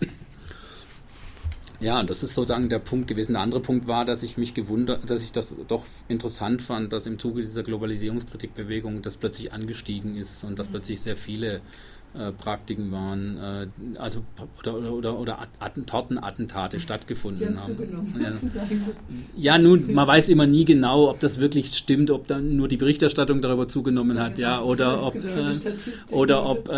ja, 1.81 2.03
das 2.03 2.23
ist 2.25 2.35
sozusagen 2.35 2.69
der 2.69 2.81
Punkt 2.81 3.07
gewesen. 3.07 3.35
Der 3.35 3.43
andere 3.43 3.61
Punkt 3.61 3.87
war, 3.87 4.05
dass 4.05 4.25
ich 4.25 4.37
mich 4.37 4.55
gewundert, 4.55 5.09
dass 5.09 5.23
ich 5.23 5.31
das 5.31 5.55
doch 5.69 5.85
interessant 6.09 6.61
fand, 6.61 6.93
dass 6.93 7.07
im 7.07 7.19
Zuge 7.19 7.43
dieser 7.43 7.63
Globalisierungskritikbewegung 7.63 9.03
das 9.03 9.17
plötzlich 9.17 9.53
angestiegen 9.53 10.17
ist 10.17 10.43
und 10.43 10.59
dass 10.59 10.69
plötzlich 10.69 11.01
sehr 11.01 11.17
viele 11.17 11.61
äh, 12.15 12.33
Praktiken 12.33 12.91
waren, 12.91 13.37
äh, 13.37 13.99
also 13.99 14.25
oder, 14.59 14.93
oder, 14.93 15.19
oder 15.19 15.47
Tortenattentate 15.87 16.81
stattgefunden 16.81 17.41
Die 17.41 17.47
haben. 17.47 17.59
Zugenommen, 17.59 18.09
ja. 18.21 18.33
ja, 19.55 19.59
nun, 19.59 19.93
man 19.93 20.07
weiß 20.07 20.29
immer 20.29 20.47
nie 20.47 20.65
genau, 20.65 21.11
ob 21.11 21.21
das 21.21 21.39
wirklich 21.39 21.75
stimmt, 21.75 22.11
ob 22.11 22.27
dann 22.27 22.57
nur 22.57 22.67
die 22.67 22.79
Berichterstattung 22.79 23.43
darüber 23.43 23.69
zugenommen 23.69 24.19
hat, 24.19 24.39
ja, 24.39 24.49
ja 24.49 24.57
genau. 24.59 24.67
oder 24.67 25.03
ob 25.03 25.17
äh, 25.17 26.11
oder 26.11 26.47
ob, 26.47 26.69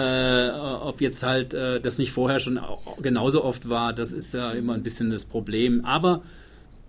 ob 0.87 1.01
jetzt 1.01 1.23
halt 1.23 1.55
das 1.55 1.99
nicht 1.99 2.13
vorher 2.13 2.41
schon 2.41 2.61
genauso 3.01 3.45
oft 3.45 3.69
war. 3.69 3.93
Das 3.93 4.13
ist 4.13 4.35
ja 4.35 4.51
immer 4.51 4.75
ein 4.75 4.83
bisschen 4.83 5.11
das 5.11 5.25
Problem. 5.25 5.85
Aber 5.85 6.23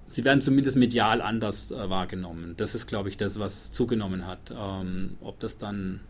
sie 0.08 0.24
werden 0.24 0.42
zumindest 0.42 0.78
medial 0.78 1.22
anders 1.22 1.72
wahrgenommen. 1.72 2.56
Das 2.58 2.76
ist, 2.76 2.88
glaube 2.88 3.10
ich, 3.10 3.18
das, 3.18 3.40
was 3.40 3.72
zugenommen 3.72 4.28
hat. 4.28 4.52
Ähm, 4.52 5.18
ob 5.22 5.40
das 5.40 5.58
dann 5.58 6.02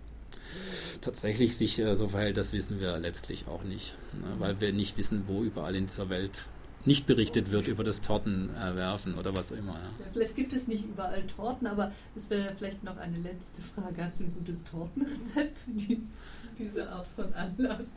tatsächlich 1.02 1.58
sich 1.58 1.80
äh, 1.80 1.95
so 1.95 2.08
verhält, 2.08 2.38
das 2.38 2.54
wissen 2.54 2.80
wir 2.80 2.97
letztlich 2.99 3.47
auch 3.47 3.64
nicht, 3.64 3.95
ne, 4.14 4.36
weil 4.39 4.62
wir 4.62 4.74
nicht 4.74 4.97
wissen, 4.97 5.24
wo 5.28 5.43
überall 5.43 5.76
in 5.76 5.88
dieser 5.88 6.10
Welt 6.10 6.47
nicht 6.86 7.06
berichtet 7.06 7.52
wird 7.52 7.68
über 7.68 7.84
das 7.84 8.02
Tortenerwerfen 8.02 9.16
oder 9.18 9.36
was 9.36 9.52
auch 9.52 9.58
immer. 9.58 9.74
Ja, 9.74 10.06
vielleicht 10.12 10.36
gibt 10.36 10.54
es 10.54 10.68
nicht 10.68 10.84
überall 10.84 11.26
Torten, 11.28 11.68
aber 11.68 11.91
das 12.16 12.30
wäre 12.30 12.56
vielleicht 12.58 12.84
noch 12.84 12.97
eine 12.97 13.18
letzte 13.18 13.62
Frage. 13.62 14.04
Hast 14.04 14.20
du 14.20 14.24
ein 14.24 14.34
gutes 14.34 14.64
Tortenrezept 14.64 15.58
für 15.58 15.72
die, 15.72 16.02
diese 16.58 16.89
Art 16.89 17.08
von 17.16 17.34
Anlass? 17.34 17.91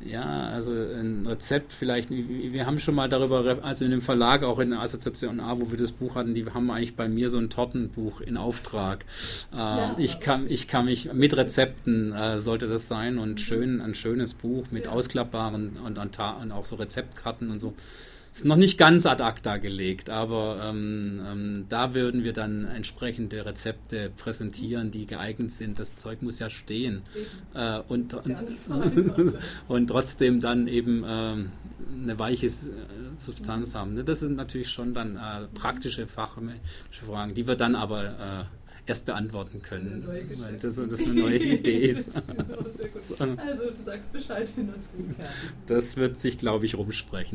Ja, 0.00 0.48
also 0.48 0.72
ein 0.72 1.26
Rezept 1.26 1.72
vielleicht, 1.72 2.08
wir 2.10 2.66
haben 2.66 2.78
schon 2.78 2.94
mal 2.94 3.08
darüber, 3.08 3.58
also 3.62 3.84
in 3.84 3.90
dem 3.90 4.00
Verlag, 4.00 4.44
auch 4.44 4.60
in 4.60 4.70
der 4.70 4.80
Assoziation 4.80 5.40
A, 5.40 5.58
wo 5.58 5.70
wir 5.70 5.78
das 5.78 5.90
Buch 5.90 6.14
hatten, 6.14 6.34
die 6.34 6.46
haben 6.46 6.70
eigentlich 6.70 6.94
bei 6.94 7.08
mir 7.08 7.30
so 7.30 7.38
ein 7.38 7.50
Tortenbuch 7.50 8.20
in 8.20 8.36
Auftrag. 8.36 9.04
Äh, 9.52 9.56
ja. 9.56 9.94
Ich 9.98 10.20
kann, 10.20 10.48
ich 10.48 10.68
kann 10.68 10.84
mich, 10.84 11.12
mit 11.12 11.36
Rezepten 11.36 12.12
äh, 12.12 12.40
sollte 12.40 12.68
das 12.68 12.86
sein 12.86 13.18
und 13.18 13.40
schön, 13.40 13.80
ein 13.80 13.94
schönes 13.94 14.34
Buch 14.34 14.66
mit 14.70 14.84
ja. 14.84 14.92
ausklappbaren 14.92 15.78
und, 15.84 15.98
und, 15.98 16.18
und 16.18 16.52
auch 16.52 16.64
so 16.64 16.76
Rezeptkarten 16.76 17.50
und 17.50 17.60
so 17.60 17.74
ist 18.38 18.44
noch 18.44 18.56
nicht 18.56 18.78
ganz 18.78 19.04
ad 19.04 19.22
acta 19.22 19.56
gelegt, 19.56 20.10
aber 20.10 20.70
ähm, 20.70 21.20
ähm, 21.26 21.64
da 21.68 21.92
würden 21.94 22.22
wir 22.22 22.32
dann 22.32 22.66
entsprechende 22.66 23.44
Rezepte 23.44 24.10
präsentieren, 24.16 24.92
die 24.92 25.06
geeignet 25.06 25.50
sind. 25.52 25.78
Das 25.78 25.96
Zeug 25.96 26.22
muss 26.22 26.38
ja 26.38 26.48
stehen 26.48 27.02
äh, 27.54 27.80
und, 27.88 28.14
und, 28.14 28.36
und, 29.68 29.86
trotzdem 29.88 30.40
dann 30.40 30.68
eben 30.68 31.04
ähm, 31.04 31.50
eine 32.00 32.18
weiche 32.18 32.46
äh, 32.46 32.50
Substanz 33.16 33.74
haben. 33.74 33.94
Ne? 33.94 34.04
Das 34.04 34.20
sind 34.20 34.36
natürlich 34.36 34.70
schon 34.70 34.94
dann 34.94 35.16
äh, 35.16 35.48
praktische 35.54 36.06
fachmännische 36.06 37.04
Fragen, 37.06 37.34
die 37.34 37.46
wir 37.46 37.56
dann 37.56 37.74
aber 37.74 38.04
äh, 38.04 38.44
erst 38.88 39.04
beantworten 39.04 39.60
können, 39.62 40.04
weil 40.06 40.52
das, 40.52 40.74
das 40.74 41.00
eine 41.00 41.12
neue 41.12 41.38
Idee 41.38 41.88
ist. 41.88 42.10
genau, 43.18 43.42
also 43.46 43.70
du 43.70 43.82
sagst 43.82 44.12
Bescheid, 44.12 44.48
wenn 44.56 44.72
das 44.72 44.84
Buch 44.84 45.14
fertig 45.14 45.34
ist. 45.44 45.54
Das 45.66 45.96
wird 45.96 46.16
sich, 46.16 46.38
glaube 46.38 46.64
ich, 46.64 46.76
rumsprechen. 46.76 47.26